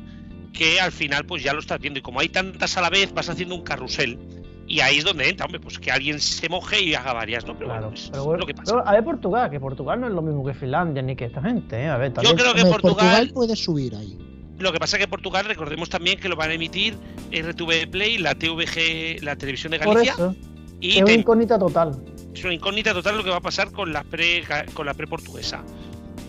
que 0.52 0.82
al 0.82 0.92
final 0.92 1.26
pues 1.26 1.44
ya 1.44 1.54
lo 1.54 1.60
estás 1.60 1.80
viendo. 1.80 2.00
Y 2.00 2.02
como 2.02 2.20
hay 2.20 2.28
tantas 2.28 2.76
a 2.78 2.82
la 2.82 2.90
vez, 2.90 3.14
vas 3.14 3.30
haciendo 3.30 3.56
un 3.56 3.64
carrusel. 3.64 4.20
Y 4.68 4.82
ahí 4.82 4.98
es 4.98 5.06
donde 5.06 5.30
entra, 5.30 5.46
hombre, 5.46 5.62
pues 5.62 5.80
que 5.80 5.92
alguien 5.92 6.20
se 6.20 6.50
moje 6.50 6.84
y 6.84 6.94
haga 6.94 7.14
varias, 7.14 7.46
¿no? 7.46 7.54
Pero 7.54 7.70
claro, 7.70 7.90
pues, 7.90 8.06
es 8.06 8.18
lo 8.18 8.46
que 8.46 8.54
pasa. 8.54 8.80
a 8.80 8.92
ver 8.94 9.04
Portugal, 9.04 9.50
que 9.50 9.60
Portugal 9.60 10.02
no 10.02 10.08
es 10.08 10.14
lo 10.14 10.22
mismo 10.22 10.44
que 10.44 10.54
Finlandia 10.56 11.02
ni 11.02 11.16
que 11.16 11.26
esta 11.26 11.42
gente, 11.42 11.84
¿eh? 11.84 11.88
A 11.88 11.98
ver, 11.98 12.14
Yo 12.22 12.36
creo 12.36 12.54
que 12.54 12.64
Portugal, 12.64 12.82
Portugal 12.82 13.32
puede 13.34 13.56
subir 13.56 13.96
ahí. 13.96 14.25
Lo 14.66 14.74
que 14.74 14.80
pasa 14.80 14.98
es 14.98 15.04
que 15.04 15.08
Portugal, 15.08 15.46
recordemos 15.46 15.92
también 15.92 16.20
que 16.20 16.28
lo 16.28 16.36
van 16.36 16.50
a 16.50 16.54
emitir 16.56 16.98
RTV 17.32 17.88
Play, 17.92 18.18
la 18.18 18.34
TVG, 18.34 19.22
la 19.22 19.36
televisión 19.36 19.70
de 19.70 19.78
Galicia. 19.78 20.16
Por 20.16 20.32
eso, 20.32 20.36
es 20.82 21.04
una 21.04 21.14
incógnita 21.14 21.60
total. 21.60 21.96
Es 22.34 22.44
una 22.44 22.56
incógnita 22.56 22.92
total 22.92 23.18
lo 23.18 23.24
que 23.24 23.30
va 23.30 23.38
a 23.38 23.42
pasar 23.42 23.72
con 23.72 23.94
la 23.94 24.04
pre 24.04 24.44
con 24.74 24.88
la 24.88 24.96
pre 24.96 25.06
portuguesa. 25.06 25.62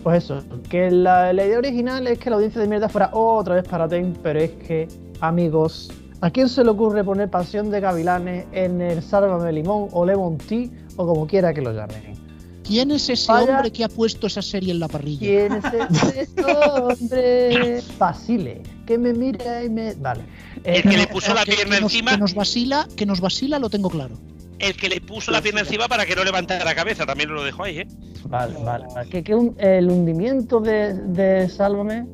Pues 0.03 0.23
eso, 0.23 0.43
que 0.69 0.91
la, 0.91 1.33
idea 1.33 1.57
original 1.57 2.05
es 2.05 2.19
que 2.19 2.29
la 2.29 2.35
audiencia 2.35 2.61
de 2.61 2.67
mierda 2.67 2.87
fuera 2.87 3.09
otra 3.11 3.55
vez 3.55 3.67
para 3.67 3.87
TEN, 3.87 4.15
pero 4.21 4.39
es 4.39 4.51
que, 4.51 4.87
amigos, 5.19 5.91
¿a 6.21 6.29
quién 6.29 6.47
se 6.47 6.63
le 6.63 6.69
ocurre 6.69 7.03
poner 7.03 7.31
Pasión 7.31 7.71
de 7.71 7.79
Gavilanes 7.79 8.45
en 8.51 8.81
el 8.81 9.01
Sálvame 9.01 9.51
Limón 9.51 9.87
o 9.93 10.05
Lemon 10.05 10.37
Tea 10.37 10.67
o 10.95 11.07
como 11.07 11.25
quiera 11.25 11.55
que 11.55 11.61
lo 11.63 11.73
llamen? 11.73 12.26
¿Quién 12.67 12.91
es 12.91 13.09
ese 13.09 13.31
hombre 13.31 13.71
que 13.71 13.83
ha 13.85 13.87
puesto 13.87 14.27
esa 14.27 14.41
serie 14.41 14.73
en 14.73 14.79
la 14.79 14.89
parrilla? 14.89 15.19
¿Quién 15.19 15.53
es 15.53 16.13
ese 16.15 16.41
hombre? 16.45 17.81
Basile, 17.97 18.61
que 18.85 18.97
me 18.97 19.13
mira 19.13 19.63
y 19.63 19.69
me. 19.69 19.93
Vale. 19.93 20.23
El 20.65 20.83
que 20.83 20.97
le 20.97 21.07
puso 21.07 21.33
la 21.33 21.45
pierna 21.45 21.77
encima. 21.77 22.11
Que 22.11 22.17
nos 22.17 22.33
vacila, 22.33 22.87
que 22.97 23.05
nos 23.05 23.21
vacila, 23.21 23.57
lo 23.57 23.69
tengo 23.69 23.89
claro. 23.89 24.15
El 24.59 24.75
que 24.75 24.89
le 24.89 24.99
puso 24.99 25.31
la 25.31 25.41
pierna 25.41 25.61
encima 25.61 25.87
para 25.87 26.05
que 26.05 26.15
no 26.15 26.23
levantara 26.23 26.65
la 26.65 26.75
cabeza, 26.75 27.05
también 27.05 27.33
lo 27.33 27.43
dejo 27.43 27.63
ahí, 27.63 27.79
¿eh? 27.79 27.87
Vale, 28.25 28.55
vale. 28.63 28.85
Que, 29.09 29.23
el 29.59 29.89
hundimiento 29.89 30.59
de, 30.59 30.93
de 30.95 31.47
Sálvame, 31.47 32.07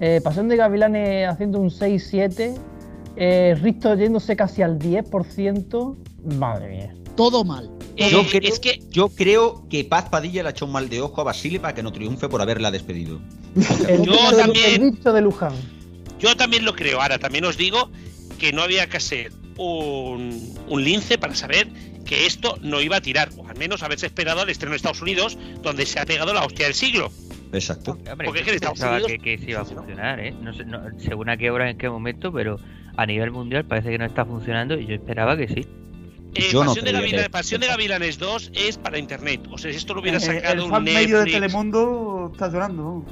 eh, 0.00 0.20
Pasión 0.22 0.48
de 0.48 0.56
Gavilanes 0.56 1.28
haciendo 1.28 1.60
un 1.60 1.70
6-7, 1.70 2.56
eh, 3.16 3.58
Risto 3.60 3.94
yéndose 3.94 4.36
casi 4.36 4.62
al 4.62 4.78
10%. 4.78 5.96
Madre 6.38 6.68
mía. 6.68 6.94
Todo 7.16 7.44
mal. 7.44 7.77
Eh, 7.98 8.10
yo, 8.12 8.24
creo, 8.24 8.52
es 8.52 8.60
que... 8.60 8.80
yo 8.90 9.08
creo 9.08 9.66
que 9.68 9.82
Paz 9.82 10.08
Padilla 10.08 10.42
le 10.44 10.48
ha 10.48 10.52
hecho 10.52 10.66
un 10.66 10.72
mal 10.72 10.88
de 10.88 11.00
ojo 11.00 11.20
a 11.20 11.24
Basile 11.24 11.58
para 11.58 11.74
que 11.74 11.82
no 11.82 11.92
triunfe 11.92 12.28
por 12.28 12.40
haberla 12.40 12.70
despedido. 12.70 13.20
yo 14.04 14.36
también. 14.36 15.00
de 15.02 15.20
Luján. 15.20 15.52
Yo 16.20 16.36
también 16.36 16.64
lo 16.64 16.74
creo. 16.74 17.02
Ahora, 17.02 17.18
también 17.18 17.44
os 17.44 17.56
digo 17.56 17.90
que 18.38 18.52
no 18.52 18.62
había 18.62 18.88
que 18.88 18.98
hacer 18.98 19.32
un, 19.56 20.54
lince 20.68 21.18
para 21.18 21.34
saber 21.34 21.66
que 22.04 22.26
esto 22.26 22.56
no 22.62 22.80
iba 22.80 22.96
a 22.96 23.00
tirar, 23.00 23.30
o 23.36 23.48
al 23.48 23.56
menos 23.58 23.82
haberse 23.82 24.06
esperado 24.06 24.42
al 24.42 24.48
estreno 24.48 24.70
de 24.70 24.76
Estados 24.76 25.02
Unidos, 25.02 25.36
donde 25.62 25.84
se 25.84 25.98
ha 25.98 26.06
pegado 26.06 26.32
la 26.32 26.44
hostia 26.44 26.66
del 26.66 26.74
siglo. 26.74 27.10
Exacto. 27.52 27.98
Porque 28.24 28.38
es 28.38 28.44
que 28.44 28.50
en 28.50 28.56
Estados 28.56 28.80
Unidos. 28.80 29.08
Que, 29.08 29.18
que 29.18 29.38
sí 29.38 29.46
iba 29.48 29.62
a 29.62 29.64
funcionar, 29.64 30.20
¿eh? 30.20 30.32
No 30.40 30.54
sé, 30.54 30.64
según 30.98 31.30
a 31.30 31.36
qué 31.36 31.50
hora, 31.50 31.68
en 31.68 31.78
qué 31.78 31.90
momento, 31.90 32.32
pero 32.32 32.60
a 32.96 33.06
nivel 33.06 33.32
mundial 33.32 33.64
parece 33.64 33.90
que 33.90 33.98
no 33.98 34.04
está 34.04 34.24
funcionando 34.24 34.78
y 34.78 34.86
yo 34.86 34.94
esperaba 34.94 35.36
que 35.36 35.48
sí. 35.48 35.66
Eh, 36.34 36.48
Yo 36.52 36.60
no 36.62 36.66
Pasión, 36.70 36.84
de 36.84 36.90
creo 36.90 37.02
Gavila- 37.02 37.22
que- 37.24 37.30
Pasión 37.30 37.60
de 37.60 37.66
Gavilanes 37.68 38.18
2 38.18 38.50
es 38.54 38.76
para 38.78 38.98
internet. 38.98 39.40
O 39.50 39.58
sea, 39.58 39.70
si 39.70 39.76
esto 39.78 39.94
lo 39.94 40.00
hubiera 40.02 40.18
Eh, 40.18 40.20
sacado 40.20 40.54
el 40.64 40.70
fan 40.70 40.78
un 40.78 40.84
medio 40.84 41.18
de 41.18 41.24
Netflix. 41.24 41.32
Telemundo 41.40 42.30
está 42.32 42.48
llorando. 42.48 43.04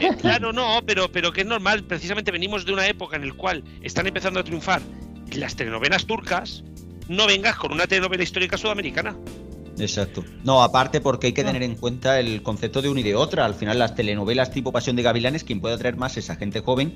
Eh, 0.00 0.10
claro, 0.20 0.52
no, 0.52 0.80
pero, 0.86 1.10
pero 1.12 1.32
que 1.32 1.42
es 1.42 1.46
normal. 1.46 1.84
Precisamente 1.84 2.30
venimos 2.32 2.64
de 2.66 2.72
una 2.72 2.86
época 2.86 3.16
en 3.16 3.28
la 3.28 3.34
cual 3.34 3.62
están 3.82 4.06
empezando 4.06 4.40
a 4.40 4.44
triunfar 4.44 4.82
las 5.32 5.54
telenovelas 5.56 6.06
turcas. 6.06 6.64
No 7.08 7.26
vengas 7.26 7.56
con 7.56 7.72
una 7.72 7.86
telenovela 7.86 8.22
histórica 8.22 8.56
sudamericana. 8.56 9.14
Exacto. 9.78 10.24
No, 10.44 10.62
aparte 10.62 11.00
porque 11.00 11.26
hay 11.28 11.32
que 11.32 11.42
tener 11.44 11.62
en 11.62 11.74
cuenta 11.74 12.18
el 12.20 12.42
concepto 12.42 12.80
de 12.80 12.88
una 12.88 13.00
y 13.00 13.02
de 13.02 13.14
otra. 13.14 13.44
Al 13.44 13.54
final 13.54 13.78
las 13.78 13.94
telenovelas 13.94 14.50
tipo 14.52 14.72
Pasión 14.72 14.96
de 14.96 15.02
Gavilanes, 15.02 15.44
quien 15.44 15.60
puede 15.60 15.74
atraer 15.74 15.96
más 15.96 16.16
es 16.16 16.30
a 16.30 16.36
gente 16.36 16.60
joven, 16.60 16.94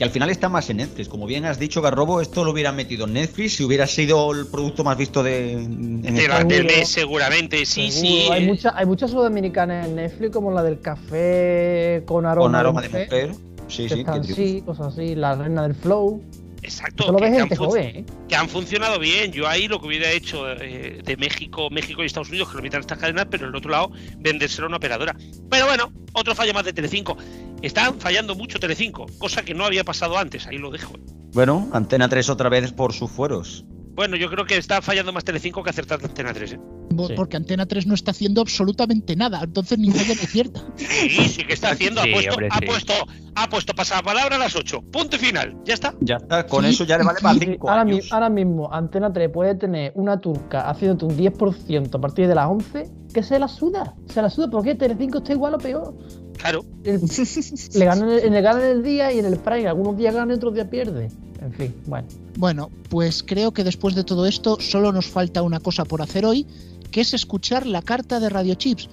que 0.00 0.04
al 0.04 0.10
final 0.10 0.30
está 0.30 0.48
más 0.48 0.70
en 0.70 0.78
Netflix. 0.78 1.10
Como 1.10 1.26
bien 1.26 1.44
has 1.44 1.58
dicho, 1.58 1.82
Garrobo, 1.82 2.22
esto 2.22 2.42
lo 2.42 2.52
hubieran 2.52 2.74
metido 2.74 3.04
en 3.04 3.12
Netflix 3.12 3.56
si 3.56 3.64
hubiera 3.64 3.86
sido 3.86 4.32
el 4.32 4.46
producto 4.46 4.82
más 4.82 4.96
visto 4.96 5.22
de... 5.22 5.52
en 5.52 6.00
De 6.00 6.26
la- 6.26 6.42
mes, 6.42 6.88
seguramente. 6.88 7.66
Sí, 7.66 7.90
Seguro. 7.90 8.08
sí. 8.24 8.28
Hay, 8.32 8.46
mucha- 8.46 8.72
hay 8.74 8.86
muchas 8.86 9.10
sudamericanas 9.10 9.86
en 9.88 9.96
Netflix, 9.96 10.32
como 10.32 10.52
la 10.52 10.62
del 10.62 10.80
café 10.80 12.02
con 12.06 12.24
aroma, 12.24 12.46
Con 12.46 12.54
aroma 12.54 12.80
de 12.80 12.88
mujer, 12.88 13.08
mujer. 13.28 13.30
Sí, 13.68 13.90
sí. 13.90 14.00
están 14.00 14.20
así, 14.20 14.62
cosas 14.64 14.94
así. 14.94 15.14
La 15.14 15.34
reina 15.34 15.64
del 15.64 15.74
flow. 15.74 16.22
Exacto. 16.62 17.04
Solo 17.04 17.18
que- 17.18 17.24
ves 17.24 17.32
que 17.34 17.40
han 17.40 17.48
gente 17.48 17.56
fun- 17.56 17.66
joven, 17.68 17.96
¿eh? 17.96 18.04
que 18.28 18.36
han 18.36 18.48
funcionado 18.48 18.98
bien. 18.98 19.32
Yo 19.32 19.48
ahí 19.48 19.66
lo 19.68 19.80
que 19.80 19.86
hubiera 19.86 20.10
hecho 20.10 20.50
eh, 20.50 21.00
de 21.04 21.16
México, 21.16 21.68
México 21.70 22.02
y 22.02 22.06
Estados 22.06 22.28
Unidos, 22.28 22.50
que 22.50 22.56
lo 22.56 22.62
metan 22.62 22.80
estas 22.80 22.98
cadenas, 22.98 23.26
pero 23.30 23.44
en 23.44 23.50
el 23.50 23.56
otro 23.56 23.70
lado, 23.70 23.90
vendérselo 24.18 24.66
a 24.66 24.68
una 24.68 24.76
operadora. 24.76 25.16
Pero 25.48 25.66
bueno, 25.66 25.92
otro 26.12 26.34
fallo 26.34 26.52
más 26.54 26.64
de 26.64 26.72
Telecinco. 26.72 27.16
Están 27.62 28.00
fallando 28.00 28.34
mucho 28.34 28.58
Telecinco, 28.58 29.06
cosa 29.18 29.42
que 29.42 29.54
no 29.54 29.64
había 29.64 29.84
pasado 29.84 30.16
antes, 30.18 30.46
ahí 30.46 30.58
lo 30.58 30.70
dejo. 30.70 30.94
Bueno, 31.32 31.68
Antena 31.72 32.08
3 32.08 32.28
otra 32.30 32.48
vez 32.48 32.72
por 32.72 32.92
sus 32.92 33.10
fueros. 33.10 33.64
Bueno, 34.00 34.16
yo 34.16 34.30
creo 34.30 34.46
que 34.46 34.56
está 34.56 34.80
fallando 34.80 35.12
más 35.12 35.24
Telecinco 35.24 35.62
que 35.62 35.68
acertar 35.68 36.00
Antena 36.02 36.32
3. 36.32 36.52
¿eh? 36.54 36.60
Sí. 37.06 37.12
Porque 37.14 37.36
Antena 37.36 37.66
3 37.66 37.86
no 37.86 37.92
está 37.92 38.12
haciendo 38.12 38.40
absolutamente 38.40 39.14
nada, 39.14 39.42
entonces 39.44 39.78
ni 39.78 39.90
falla 39.90 40.14
ni 40.18 40.26
cierta. 40.26 40.64
Sí, 40.78 41.28
sí 41.28 41.44
que 41.44 41.52
está 41.52 41.72
haciendo. 41.72 42.00
Sí, 42.02 42.08
ha, 42.08 42.12
puesto, 42.14 42.30
hombre, 42.32 42.48
ha, 42.50 42.58
sí. 42.60 42.64
puesto, 42.64 42.94
ha 43.34 43.48
puesto 43.50 43.74
pasapalabra 43.74 44.36
a 44.36 44.38
las 44.38 44.56
8. 44.56 44.84
Punto 44.90 45.16
y 45.16 45.18
final. 45.18 45.54
Ya 45.66 45.74
está. 45.74 45.92
Ya 46.00 46.16
está, 46.16 46.46
con 46.46 46.64
Sí, 46.64 46.70
eso 46.70 46.84
ya 46.84 46.96
le 46.96 47.04
vale 47.04 47.18
para 47.20 47.34
sí, 47.34 47.40
5 47.44 47.68
Ahora, 47.68 47.84
mi- 47.84 48.00
ahora 48.10 48.30
mismo, 48.30 48.72
Antena 48.72 49.12
3 49.12 49.28
puede 49.30 49.54
tener 49.56 49.92
una 49.96 50.18
turca 50.18 50.70
haciéndote 50.70 51.04
un 51.04 51.18
10% 51.18 51.94
a 51.94 52.00
partir 52.00 52.26
de 52.26 52.34
las 52.34 52.46
11 52.46 52.90
que 53.12 53.22
se 53.22 53.38
la 53.38 53.48
suda. 53.48 53.94
Se 54.12 54.22
la 54.22 54.30
suda 54.30 54.48
porque 54.50 54.74
Telecinco 54.74 55.18
está 55.18 55.32
igual 55.32 55.54
o 55.54 55.58
peor. 55.58 55.94
Claro. 56.38 56.64
El- 56.84 57.00
le 57.74 57.84
ganan 57.84 58.08
en 58.08 58.14
el, 58.18 58.24
en 58.24 58.34
el 58.34 58.42
ganan 58.42 58.62
el 58.62 58.82
día 58.82 59.12
y 59.12 59.18
en 59.18 59.26
el 59.26 59.36
Prime 59.38 59.68
algunos 59.68 59.96
días 59.96 60.14
gana 60.14 60.32
y 60.32 60.36
otros 60.36 60.54
días 60.54 60.68
pierde. 60.68 61.10
En 61.42 61.52
fin, 61.52 61.74
bueno. 61.86 62.06
Bueno, 62.36 62.70
pues 62.90 63.22
creo 63.22 63.52
que 63.52 63.64
después 63.64 63.94
de 63.94 64.04
todo 64.04 64.26
esto 64.26 64.58
solo 64.60 64.92
nos 64.92 65.06
falta 65.06 65.42
una 65.42 65.60
cosa 65.60 65.84
por 65.84 66.02
hacer 66.02 66.24
hoy, 66.26 66.46
que 66.90 67.00
es 67.00 67.14
escuchar 67.14 67.66
la 67.66 67.82
carta 67.82 68.20
de 68.20 68.28
Radio 68.28 68.54
Chips. 68.54 68.88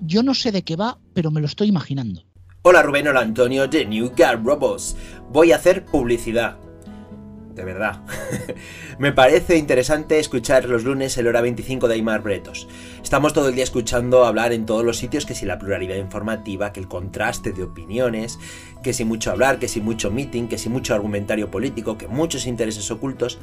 Yo 0.00 0.22
no 0.22 0.34
sé 0.34 0.52
de 0.52 0.62
qué 0.62 0.76
va, 0.76 0.98
pero 1.14 1.30
me 1.30 1.40
lo 1.40 1.46
estoy 1.46 1.68
imaginando. 1.68 2.22
Hola 2.62 2.82
Rubén, 2.82 3.06
hola 3.08 3.20
Antonio 3.20 3.66
de 3.68 3.86
New 3.86 4.10
Guard 4.16 4.42
Robots. 4.44 4.96
Voy 5.32 5.52
a 5.52 5.56
hacer 5.56 5.84
publicidad. 5.84 6.56
De 7.56 7.64
verdad. 7.64 8.02
Me 8.98 9.12
parece 9.12 9.56
interesante 9.56 10.18
escuchar 10.18 10.66
los 10.66 10.84
lunes 10.84 11.16
el 11.16 11.26
hora 11.26 11.40
25 11.40 11.88
de 11.88 11.94
Aymar 11.94 12.20
Bretos. 12.20 12.68
Estamos 13.02 13.32
todo 13.32 13.48
el 13.48 13.54
día 13.54 13.64
escuchando 13.64 14.26
hablar 14.26 14.52
en 14.52 14.66
todos 14.66 14.84
los 14.84 14.98
sitios 14.98 15.24
que 15.24 15.34
si 15.34 15.46
la 15.46 15.58
pluralidad 15.58 15.96
informativa, 15.96 16.74
que 16.74 16.80
el 16.80 16.86
contraste 16.86 17.52
de 17.52 17.62
opiniones, 17.62 18.38
que 18.82 18.92
si 18.92 19.06
mucho 19.06 19.30
hablar, 19.30 19.58
que 19.58 19.68
si 19.68 19.80
mucho 19.80 20.10
meeting, 20.10 20.48
que 20.48 20.58
si 20.58 20.68
mucho 20.68 20.94
argumentario 20.94 21.50
político, 21.50 21.96
que 21.96 22.08
muchos 22.08 22.46
intereses 22.46 22.90
ocultos. 22.90 23.38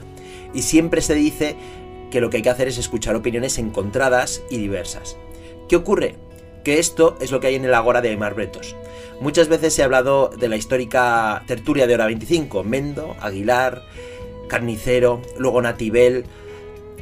Y 0.53 0.61
siempre 0.61 1.01
se 1.01 1.15
dice 1.15 1.55
que 2.11 2.21
lo 2.21 2.29
que 2.29 2.37
hay 2.37 2.43
que 2.43 2.51
hacer 2.51 2.67
es 2.67 2.77
escuchar 2.77 3.15
opiniones 3.15 3.57
encontradas 3.57 4.43
y 4.51 4.57
diversas. 4.57 5.17
¿Qué 5.67 5.75
ocurre? 5.75 6.17
Que 6.63 6.77
esto 6.77 7.17
es 7.19 7.31
lo 7.31 7.39
que 7.39 7.47
hay 7.47 7.55
en 7.55 7.65
el 7.65 7.73
Agora 7.73 7.99
de 8.01 8.09
Aymar 8.09 8.35
Bretos. 8.35 8.75
Muchas 9.21 9.47
veces 9.47 9.79
ha 9.79 9.85
hablado 9.85 10.29
de 10.29 10.49
la 10.49 10.57
histórica 10.57 11.43
tertulia 11.47 11.87
de 11.87 11.93
hora 11.93 12.05
25, 12.05 12.63
Mendo, 12.63 13.15
Aguilar, 13.21 13.83
Carnicero, 14.47 15.21
luego 15.37 15.61
Natibel. 15.61 16.25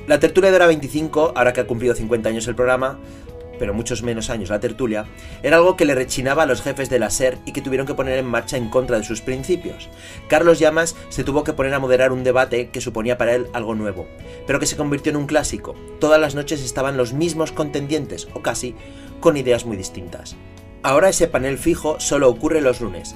La 0.07 0.19
tertulia 0.19 0.51
de 0.51 0.55
hora 0.55 0.67
25, 0.67 1.33
ahora 1.35 1.53
que 1.53 1.61
ha 1.61 1.67
cumplido 1.67 1.95
50 1.95 2.29
años 2.29 2.47
el 2.47 2.55
programa, 2.55 2.99
pero 3.61 3.75
muchos 3.75 4.01
menos 4.01 4.31
años 4.31 4.49
la 4.49 4.59
tertulia, 4.59 5.05
era 5.43 5.57
algo 5.57 5.77
que 5.77 5.85
le 5.85 5.93
rechinaba 5.93 6.43
a 6.43 6.45
los 6.47 6.63
jefes 6.63 6.89
de 6.89 6.97
la 6.97 7.11
SER 7.11 7.37
y 7.45 7.53
que 7.53 7.61
tuvieron 7.61 7.85
que 7.85 7.93
poner 7.93 8.17
en 8.17 8.25
marcha 8.25 8.57
en 8.57 8.69
contra 8.69 8.97
de 8.97 9.03
sus 9.03 9.21
principios. 9.21 9.87
Carlos 10.27 10.57
Llamas 10.57 10.95
se 11.09 11.23
tuvo 11.23 11.43
que 11.43 11.53
poner 11.53 11.73
a 11.75 11.79
moderar 11.79 12.11
un 12.11 12.23
debate 12.23 12.69
que 12.69 12.81
suponía 12.81 13.19
para 13.19 13.35
él 13.35 13.47
algo 13.53 13.75
nuevo, 13.75 14.07
pero 14.47 14.59
que 14.59 14.65
se 14.65 14.77
convirtió 14.77 15.11
en 15.11 15.17
un 15.17 15.27
clásico. 15.27 15.75
Todas 15.99 16.19
las 16.19 16.33
noches 16.33 16.63
estaban 16.63 16.97
los 16.97 17.13
mismos 17.13 17.51
contendientes, 17.51 18.27
o 18.33 18.41
casi, 18.41 18.73
con 19.19 19.37
ideas 19.37 19.65
muy 19.65 19.77
distintas. 19.77 20.35
Ahora 20.83 21.09
ese 21.09 21.27
panel 21.27 21.57
fijo 21.57 21.99
solo 21.99 22.29
ocurre 22.29 22.61
los 22.61 22.81
lunes. 22.81 23.15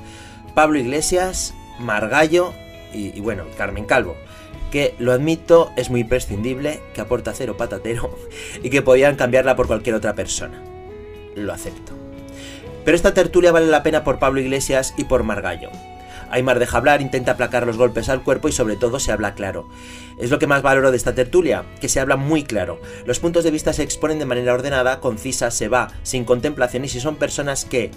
Pablo 0.53 0.79
Iglesias, 0.79 1.53
Margallo 1.79 2.53
y, 2.93 3.19
bueno, 3.19 3.45
Carmen 3.57 3.85
Calvo. 3.85 4.15
Que 4.71 4.95
lo 4.99 5.11
admito, 5.11 5.71
es 5.75 5.89
muy 5.89 6.03
prescindible, 6.03 6.81
que 6.93 7.01
aporta 7.01 7.33
cero 7.33 7.55
patatero 7.57 8.17
y 8.63 8.69
que 8.69 8.81
podían 8.81 9.15
cambiarla 9.15 9.55
por 9.55 9.67
cualquier 9.67 9.95
otra 9.95 10.13
persona. 10.13 10.61
Lo 11.35 11.53
acepto. 11.53 11.93
Pero 12.83 12.95
esta 12.95 13.13
tertulia 13.13 13.51
vale 13.51 13.67
la 13.67 13.83
pena 13.83 14.03
por 14.03 14.19
Pablo 14.19 14.39
Iglesias 14.39 14.93
y 14.97 15.05
por 15.05 15.23
Margallo. 15.23 15.71
Aymar 16.31 16.59
deja 16.59 16.77
hablar, 16.77 17.01
intenta 17.01 17.31
aplacar 17.31 17.65
los 17.65 17.77
golpes 17.77 18.09
al 18.09 18.23
cuerpo 18.23 18.47
y 18.47 18.51
sobre 18.51 18.75
todo 18.75 18.99
se 18.99 19.11
habla 19.11 19.35
claro. 19.35 19.67
Es 20.19 20.29
lo 20.29 20.39
que 20.39 20.47
más 20.47 20.61
valoro 20.61 20.91
de 20.91 20.97
esta 20.97 21.15
tertulia, 21.15 21.65
que 21.81 21.89
se 21.89 21.99
habla 21.99 22.15
muy 22.15 22.43
claro. 22.43 22.79
Los 23.05 23.19
puntos 23.19 23.43
de 23.43 23.51
vista 23.51 23.73
se 23.73 23.83
exponen 23.83 24.19
de 24.19 24.25
manera 24.25 24.53
ordenada, 24.53 24.99
concisa, 24.99 25.51
se 25.51 25.67
va, 25.67 25.89
sin 26.03 26.25
contemplación 26.25 26.85
y 26.85 26.89
si 26.89 26.99
son 26.99 27.15
personas 27.15 27.65
que 27.65 27.91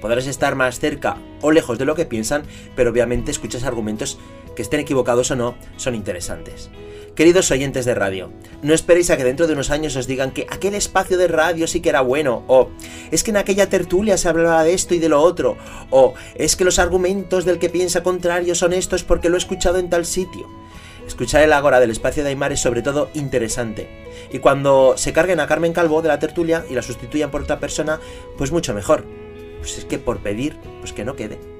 podrás 0.00 0.26
estar 0.26 0.54
más 0.54 0.80
cerca 0.80 1.16
o 1.40 1.52
lejos 1.52 1.78
de 1.78 1.84
lo 1.84 1.94
que 1.94 2.06
piensan, 2.06 2.42
pero 2.74 2.90
obviamente 2.90 3.30
escuchas 3.30 3.64
argumentos 3.64 4.18
que 4.56 4.62
estén 4.62 4.80
equivocados 4.80 5.30
o 5.30 5.36
no, 5.36 5.54
son 5.76 5.94
interesantes. 5.94 6.70
Queridos 7.14 7.50
oyentes 7.50 7.84
de 7.84 7.94
radio, 7.94 8.30
no 8.62 8.72
esperéis 8.72 9.10
a 9.10 9.16
que 9.16 9.24
dentro 9.24 9.46
de 9.46 9.52
unos 9.52 9.70
años 9.70 9.96
os 9.96 10.06
digan 10.06 10.30
que 10.30 10.46
aquel 10.48 10.74
espacio 10.74 11.18
de 11.18 11.28
radio 11.28 11.66
sí 11.66 11.80
que 11.80 11.88
era 11.88 12.00
bueno, 12.00 12.44
o 12.46 12.70
es 13.10 13.24
que 13.24 13.30
en 13.30 13.36
aquella 13.36 13.68
tertulia 13.68 14.16
se 14.16 14.28
hablaba 14.28 14.64
de 14.64 14.74
esto 14.74 14.94
y 14.94 15.00
de 15.00 15.08
lo 15.08 15.20
otro, 15.20 15.56
o 15.90 16.14
es 16.34 16.56
que 16.56 16.64
los 16.64 16.78
argumentos 16.78 17.44
del 17.44 17.58
que 17.58 17.68
piensa 17.68 18.02
contrario 18.02 18.54
son 18.54 18.72
estos 18.72 19.02
porque 19.02 19.28
lo 19.28 19.34
he 19.34 19.38
escuchado 19.38 19.78
en 19.78 19.90
tal 19.90 20.06
sitio. 20.06 20.48
Escuchar 21.06 21.42
el 21.42 21.52
agora 21.52 21.80
del 21.80 21.90
espacio 21.90 22.22
de 22.22 22.28
Aymar 22.28 22.52
es 22.52 22.60
sobre 22.60 22.82
todo 22.82 23.10
interesante. 23.14 23.88
Y 24.32 24.38
cuando 24.38 24.94
se 24.96 25.12
carguen 25.12 25.40
a 25.40 25.48
Carmen 25.48 25.72
Calvo 25.72 26.02
de 26.02 26.08
la 26.08 26.20
tertulia 26.20 26.64
y 26.70 26.74
la 26.74 26.82
sustituyan 26.82 27.32
por 27.32 27.42
otra 27.42 27.58
persona, 27.58 27.98
pues 28.38 28.52
mucho 28.52 28.74
mejor. 28.74 29.04
Pues 29.58 29.76
es 29.76 29.84
que 29.84 29.98
por 29.98 30.18
pedir, 30.18 30.56
pues 30.80 30.92
que 30.92 31.04
no 31.04 31.16
quede. 31.16 31.59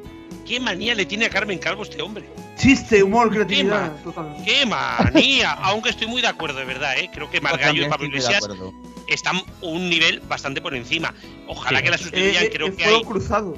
¿Qué 0.51 0.59
manía 0.59 0.97
le 0.97 1.07
tiene 1.07 1.27
a 1.27 1.31
Carmen 1.31 1.61
Calvo 1.61 1.85
este 1.85 2.03
hombre? 2.03 2.25
Chiste, 2.57 3.05
humor, 3.05 3.29
¿Qué, 3.29 3.37
creatividad. 3.37 3.93
ma- 3.93 4.03
Total. 4.03 4.37
qué 4.45 4.67
manía! 4.67 5.53
Aunque 5.63 5.91
estoy 5.91 6.09
muy 6.09 6.21
de 6.23 6.27
acuerdo, 6.27 6.59
de 6.59 6.65
verdad, 6.65 6.99
¿eh? 6.99 7.09
Creo 7.15 7.31
que 7.31 7.41
Margallo 7.41 7.87
y 7.87 7.89
Pablo 7.89 8.07
Iglesias 8.09 8.49
están 9.07 9.37
un 9.61 9.89
nivel 9.89 10.19
bastante 10.29 10.61
por 10.61 10.75
encima. 10.75 11.15
Ojalá 11.47 11.79
Sí. 11.79 11.85
que 11.85 11.91
la 11.91 11.95
Eh, 11.95 11.99
sustituyan. 12.01 12.45
eh, 12.45 12.51
creo, 12.53 12.67
eh, 12.67 12.75
que 12.75 12.85
hay, 12.85 13.01
cruzado. 13.05 13.57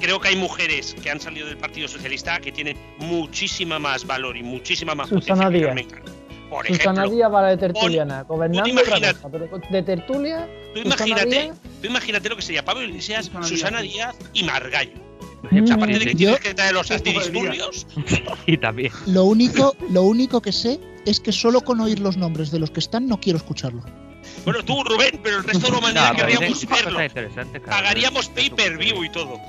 creo 0.00 0.18
que 0.20 0.26
hay 0.28 0.36
mujeres 0.36 0.96
que 1.00 1.10
han 1.12 1.20
salido 1.20 1.46
del 1.46 1.58
Partido 1.58 1.86
Socialista 1.86 2.40
que 2.40 2.50
tienen 2.50 2.76
muchísima 2.98 3.78
más 3.78 4.04
valor 4.04 4.36
y 4.36 4.42
muchísima 4.42 4.96
más 4.96 5.10
Susana 5.10 5.44
potencia 5.44 5.48
que 5.48 5.58
Díaz. 5.58 5.66
Carmen 5.68 5.88
Calvo. 5.88 6.18
Por 6.50 6.66
Susana 6.66 6.90
ejemplo, 7.02 7.10
Díaz 7.16 7.30
para 7.30 7.48
de 7.50 7.56
tertuliana, 7.56 8.22
gobernando 8.24 8.82
cosa, 8.84 9.12
pero 9.30 9.48
de 9.70 9.82
tertulia, 9.84 10.48
tú 10.74 10.80
imagínate, 10.80 11.26
Díaz. 11.44 11.56
tú 11.80 11.86
imagínate 11.86 12.28
lo 12.28 12.34
que 12.34 12.42
sería 12.42 12.64
Pablo 12.64 12.82
Iglesias, 12.82 13.26
Susana 13.26 13.46
Susana, 13.46 13.80
Díaz, 13.80 14.18
Díaz 14.18 14.30
y 14.34 14.42
Margallo. 14.42 15.01
Mm, 15.50 15.72
aparte 15.72 15.98
de 15.98 16.06
que 16.06 16.14
tienes 16.14 16.40
que 16.40 16.54
traer 16.54 16.72
los 16.74 16.90
antidisturbios, 16.90 17.86
Y 18.46 18.56
también. 18.58 18.92
Lo 19.06 19.24
único, 19.24 19.76
lo 19.90 20.02
único 20.04 20.40
que 20.40 20.52
sé 20.52 20.78
es 21.04 21.18
que 21.20 21.32
solo 21.32 21.60
con 21.62 21.80
oír 21.80 21.98
los 21.98 22.16
nombres 22.16 22.50
de 22.50 22.58
los 22.60 22.70
que 22.70 22.80
están 22.80 23.08
no 23.08 23.18
quiero 23.18 23.38
escucharlo. 23.38 23.82
bueno, 24.44 24.62
tú, 24.64 24.82
Rubén, 24.84 25.20
pero 25.22 25.38
el 25.38 25.44
resto 25.44 25.66
de 25.66 25.68
la 25.68 25.72
No, 25.72 25.78
humanidad 25.80 26.12
pero 26.14 26.28
querríamos 26.28 26.66
verlo. 26.68 26.98
Pagaríamos 27.66 28.28
pay 28.28 28.50
per 28.50 28.78
view 28.78 29.02
y 29.04 29.10
todo. 29.10 29.40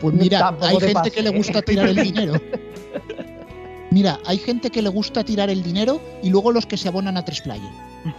Pues 0.00 0.14
mira, 0.14 0.40
Tampoco 0.40 0.66
hay 0.66 0.76
te 0.78 0.88
gente 0.88 1.10
que 1.12 1.22
le 1.22 1.28
¿eh? 1.30 1.36
gusta 1.36 1.62
tirar 1.62 1.86
el 1.88 1.96
dinero. 1.96 2.34
Mira, 3.90 4.18
hay 4.26 4.38
gente 4.38 4.70
que 4.70 4.82
le 4.82 4.88
gusta 4.88 5.22
tirar 5.24 5.48
el 5.50 5.62
dinero 5.62 6.00
y 6.22 6.30
luego 6.30 6.50
los 6.50 6.66
que 6.66 6.76
se 6.76 6.88
abonan 6.88 7.16
a 7.16 7.24
tres 7.24 7.40
player. 7.42 7.70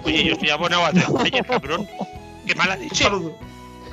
Oye, 0.05 0.23
yo 0.23 0.33
estoy 0.33 0.49
abonado 0.49 0.85
a 0.85 0.91
tres 0.93 1.05
cabrón. 1.45 1.85
Qué 2.47 2.55
mala 2.55 2.77
leche. 2.77 3.03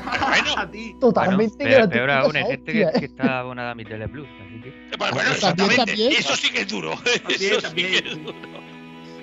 Bueno, 0.03 0.55
a 0.57 0.71
ti. 0.71 0.83
Bueno, 0.85 0.99
Totalmente 1.01 1.57
peor, 1.57 1.71
gratuito 1.71 1.93
peor 1.93 2.11
aún, 2.11 2.37
esa 2.37 2.47
gente 2.47 2.73
que, 2.73 2.87
que 2.99 3.05
está 3.07 3.39
abonada 3.41 3.71
a 3.71 3.75
mi 3.75 3.85
Teleplus. 3.85 4.29
Así 4.29 4.61
que. 4.61 4.97
bueno, 4.97 5.15
bueno, 5.15 5.17
También, 5.17 5.33
exactamente. 5.33 5.77
también. 5.77 6.13
Eso 6.13 6.37
sí 6.37 6.51
que 6.51 6.61
es 6.61 6.69
duro. 6.69 6.91
También, 6.93 7.21
Eso 7.53 7.69
sí 7.69 7.75
que 7.75 7.99
es 7.99 8.25
duro. 8.25 8.35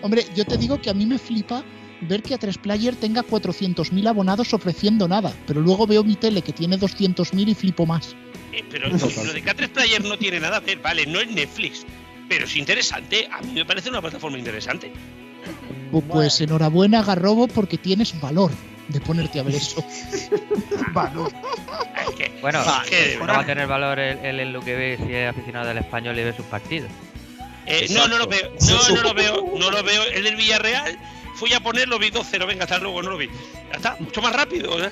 Hombre, 0.01 0.25
yo 0.35 0.45
te 0.45 0.57
digo 0.57 0.79
que 0.79 0.89
a 0.89 0.93
mí 0.93 1.05
me 1.05 1.17
flipa 1.17 1.63
ver 2.01 2.23
que 2.23 2.33
a 2.33 2.39
3Player 2.39 2.95
tenga 2.95 3.23
400.000 3.23 4.07
abonados 4.07 4.53
ofreciendo 4.53 5.07
nada, 5.07 5.33
pero 5.45 5.59
luego 5.59 5.85
veo 5.85 6.03
mi 6.03 6.15
tele 6.15 6.41
que 6.41 6.53
tiene 6.53 6.77
200.000 6.77 7.49
y 7.49 7.55
flipo 7.55 7.85
más. 7.85 8.15
Eh, 8.53 8.63
pero 8.71 8.87
lo 8.87 8.95
de 8.95 9.43
K3 9.43 9.69
Player 9.69 10.03
no 10.03 10.17
tiene 10.17 10.39
nada 10.39 10.61
que 10.61 10.75
ver, 10.75 10.79
vale, 10.79 11.05
no 11.05 11.19
es 11.19 11.29
Netflix, 11.29 11.85
pero 12.29 12.45
es 12.45 12.55
interesante. 12.55 13.27
A 13.31 13.41
mí 13.41 13.51
me 13.53 13.65
parece 13.65 13.89
una 13.89 14.01
plataforma 14.01 14.37
interesante. 14.37 14.93
Pues 16.09 16.39
enhorabuena, 16.39 17.03
Garrobo, 17.03 17.47
porque 17.47 17.77
tienes 17.77 18.19
valor 18.21 18.51
de 18.89 19.01
ponerte 19.01 19.39
a 19.39 19.43
ver 19.43 19.55
eso. 19.55 19.83
valor. 20.93 21.31
Bueno, 22.41 22.59
no 22.59 23.27
va 23.27 23.39
a 23.39 23.45
tener 23.45 23.67
valor 23.67 23.99
el, 23.99 24.39
en 24.39 24.53
lo 24.53 24.61
que 24.61 24.75
ve 24.75 24.99
si 25.05 25.13
es 25.13 25.29
aficionado 25.29 25.67
del 25.67 25.77
español 25.77 26.17
y 26.17 26.23
ve 26.23 26.33
sus 26.35 26.45
partidos. 26.45 26.89
Eh, 27.65 27.87
no, 27.91 28.07
no 28.07 28.17
lo 28.17 28.27
veo. 28.27 28.51
No, 28.61 28.95
no 28.95 29.01
lo 29.03 29.13
veo. 29.13 29.53
No 29.57 29.71
lo 29.71 29.83
veo. 29.83 30.03
El 30.13 30.23
del 30.23 30.35
Villarreal 30.35 30.97
fui 31.35 31.53
a 31.53 31.59
ponerlo, 31.59 31.99
vi 31.99 32.09
2-0. 32.09 32.47
Venga, 32.47 32.63
hasta 32.63 32.79
luego, 32.79 33.03
no 33.03 33.11
lo 33.11 33.17
vi. 33.17 33.27
Ya 33.27 33.77
está, 33.77 33.97
mucho 33.99 34.21
más 34.21 34.33
rápido. 34.33 34.83
¿eh? 34.83 34.89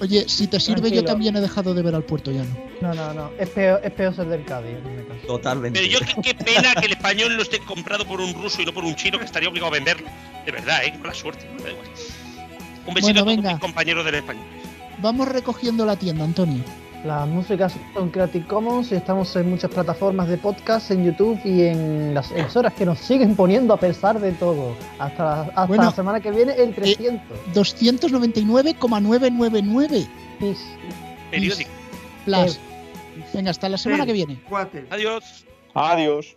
Oye, 0.00 0.28
si 0.28 0.46
te 0.46 0.60
sirve, 0.60 0.90
yo 0.90 1.04
también 1.04 1.34
he 1.36 1.40
dejado 1.40 1.72
de 1.72 1.82
ver 1.82 1.94
al 1.94 2.04
puerto 2.04 2.30
ya 2.30 2.44
no. 2.44 2.68
No, 2.80 2.94
no, 2.94 3.14
no. 3.14 3.30
Es 3.38 3.48
peor, 3.48 3.80
es 3.82 3.92
peor 3.92 4.14
ser 4.14 4.26
del 4.26 4.44
Cádiz. 4.44 4.76
Totalmente. 5.26 5.80
Pero 5.80 5.92
yo 5.92 6.22
qué, 6.22 6.34
pena 6.34 6.74
que 6.74 6.86
el 6.86 6.92
español 6.92 7.36
no 7.36 7.42
esté 7.42 7.58
comprado 7.60 8.06
por 8.06 8.20
un 8.20 8.34
ruso 8.34 8.60
y 8.60 8.66
no 8.66 8.72
por 8.72 8.84
un 8.84 8.94
chino 8.94 9.18
que 9.18 9.24
estaría 9.24 9.48
obligado 9.48 9.72
a 9.72 9.74
venderlo. 9.74 10.06
De 10.44 10.52
verdad, 10.52 10.84
¿eh? 10.84 10.92
Con 10.92 11.06
la 11.06 11.14
suerte. 11.14 11.46
Un 12.88 12.94
besito 12.94 13.20
a 13.20 13.24
todos 13.24 13.36
mis 13.36 13.58
compañeros 13.58 14.04
del 14.04 14.16
español. 14.16 14.44
Vamos 15.00 15.28
recogiendo 15.28 15.86
la 15.86 15.94
tienda, 15.96 16.24
Antonio. 16.24 16.62
Las 17.04 17.28
músicas 17.28 17.72
son 17.94 18.10
Creative 18.10 18.44
Commons 18.46 18.90
y 18.90 18.96
estamos 18.96 19.36
en 19.36 19.50
muchas 19.50 19.70
plataformas 19.70 20.26
de 20.28 20.36
podcast, 20.36 20.90
en 20.90 21.04
YouTube 21.04 21.38
y 21.44 21.62
en 21.62 22.12
las 22.12 22.32
emisoras 22.32 22.74
que 22.74 22.84
nos 22.84 22.98
siguen 22.98 23.36
poniendo 23.36 23.72
a 23.72 23.76
pesar 23.76 24.18
de 24.18 24.32
todo. 24.32 24.74
Hasta, 24.98 25.42
hasta 25.42 25.76
la 25.76 25.92
semana 25.92 26.18
que 26.20 26.32
viene, 26.32 26.54
el 26.54 26.74
300. 26.74 27.38
Eh, 27.38 27.42
299,999. 27.54 30.08
Periódico. 31.30 31.70
Plus. 32.24 32.58
Venga, 33.32 33.52
hasta 33.52 33.68
la 33.68 33.78
semana 33.78 34.04
que 34.04 34.12
viene. 34.12 34.40
Adiós. 34.90 35.44
Adiós. 35.74 36.36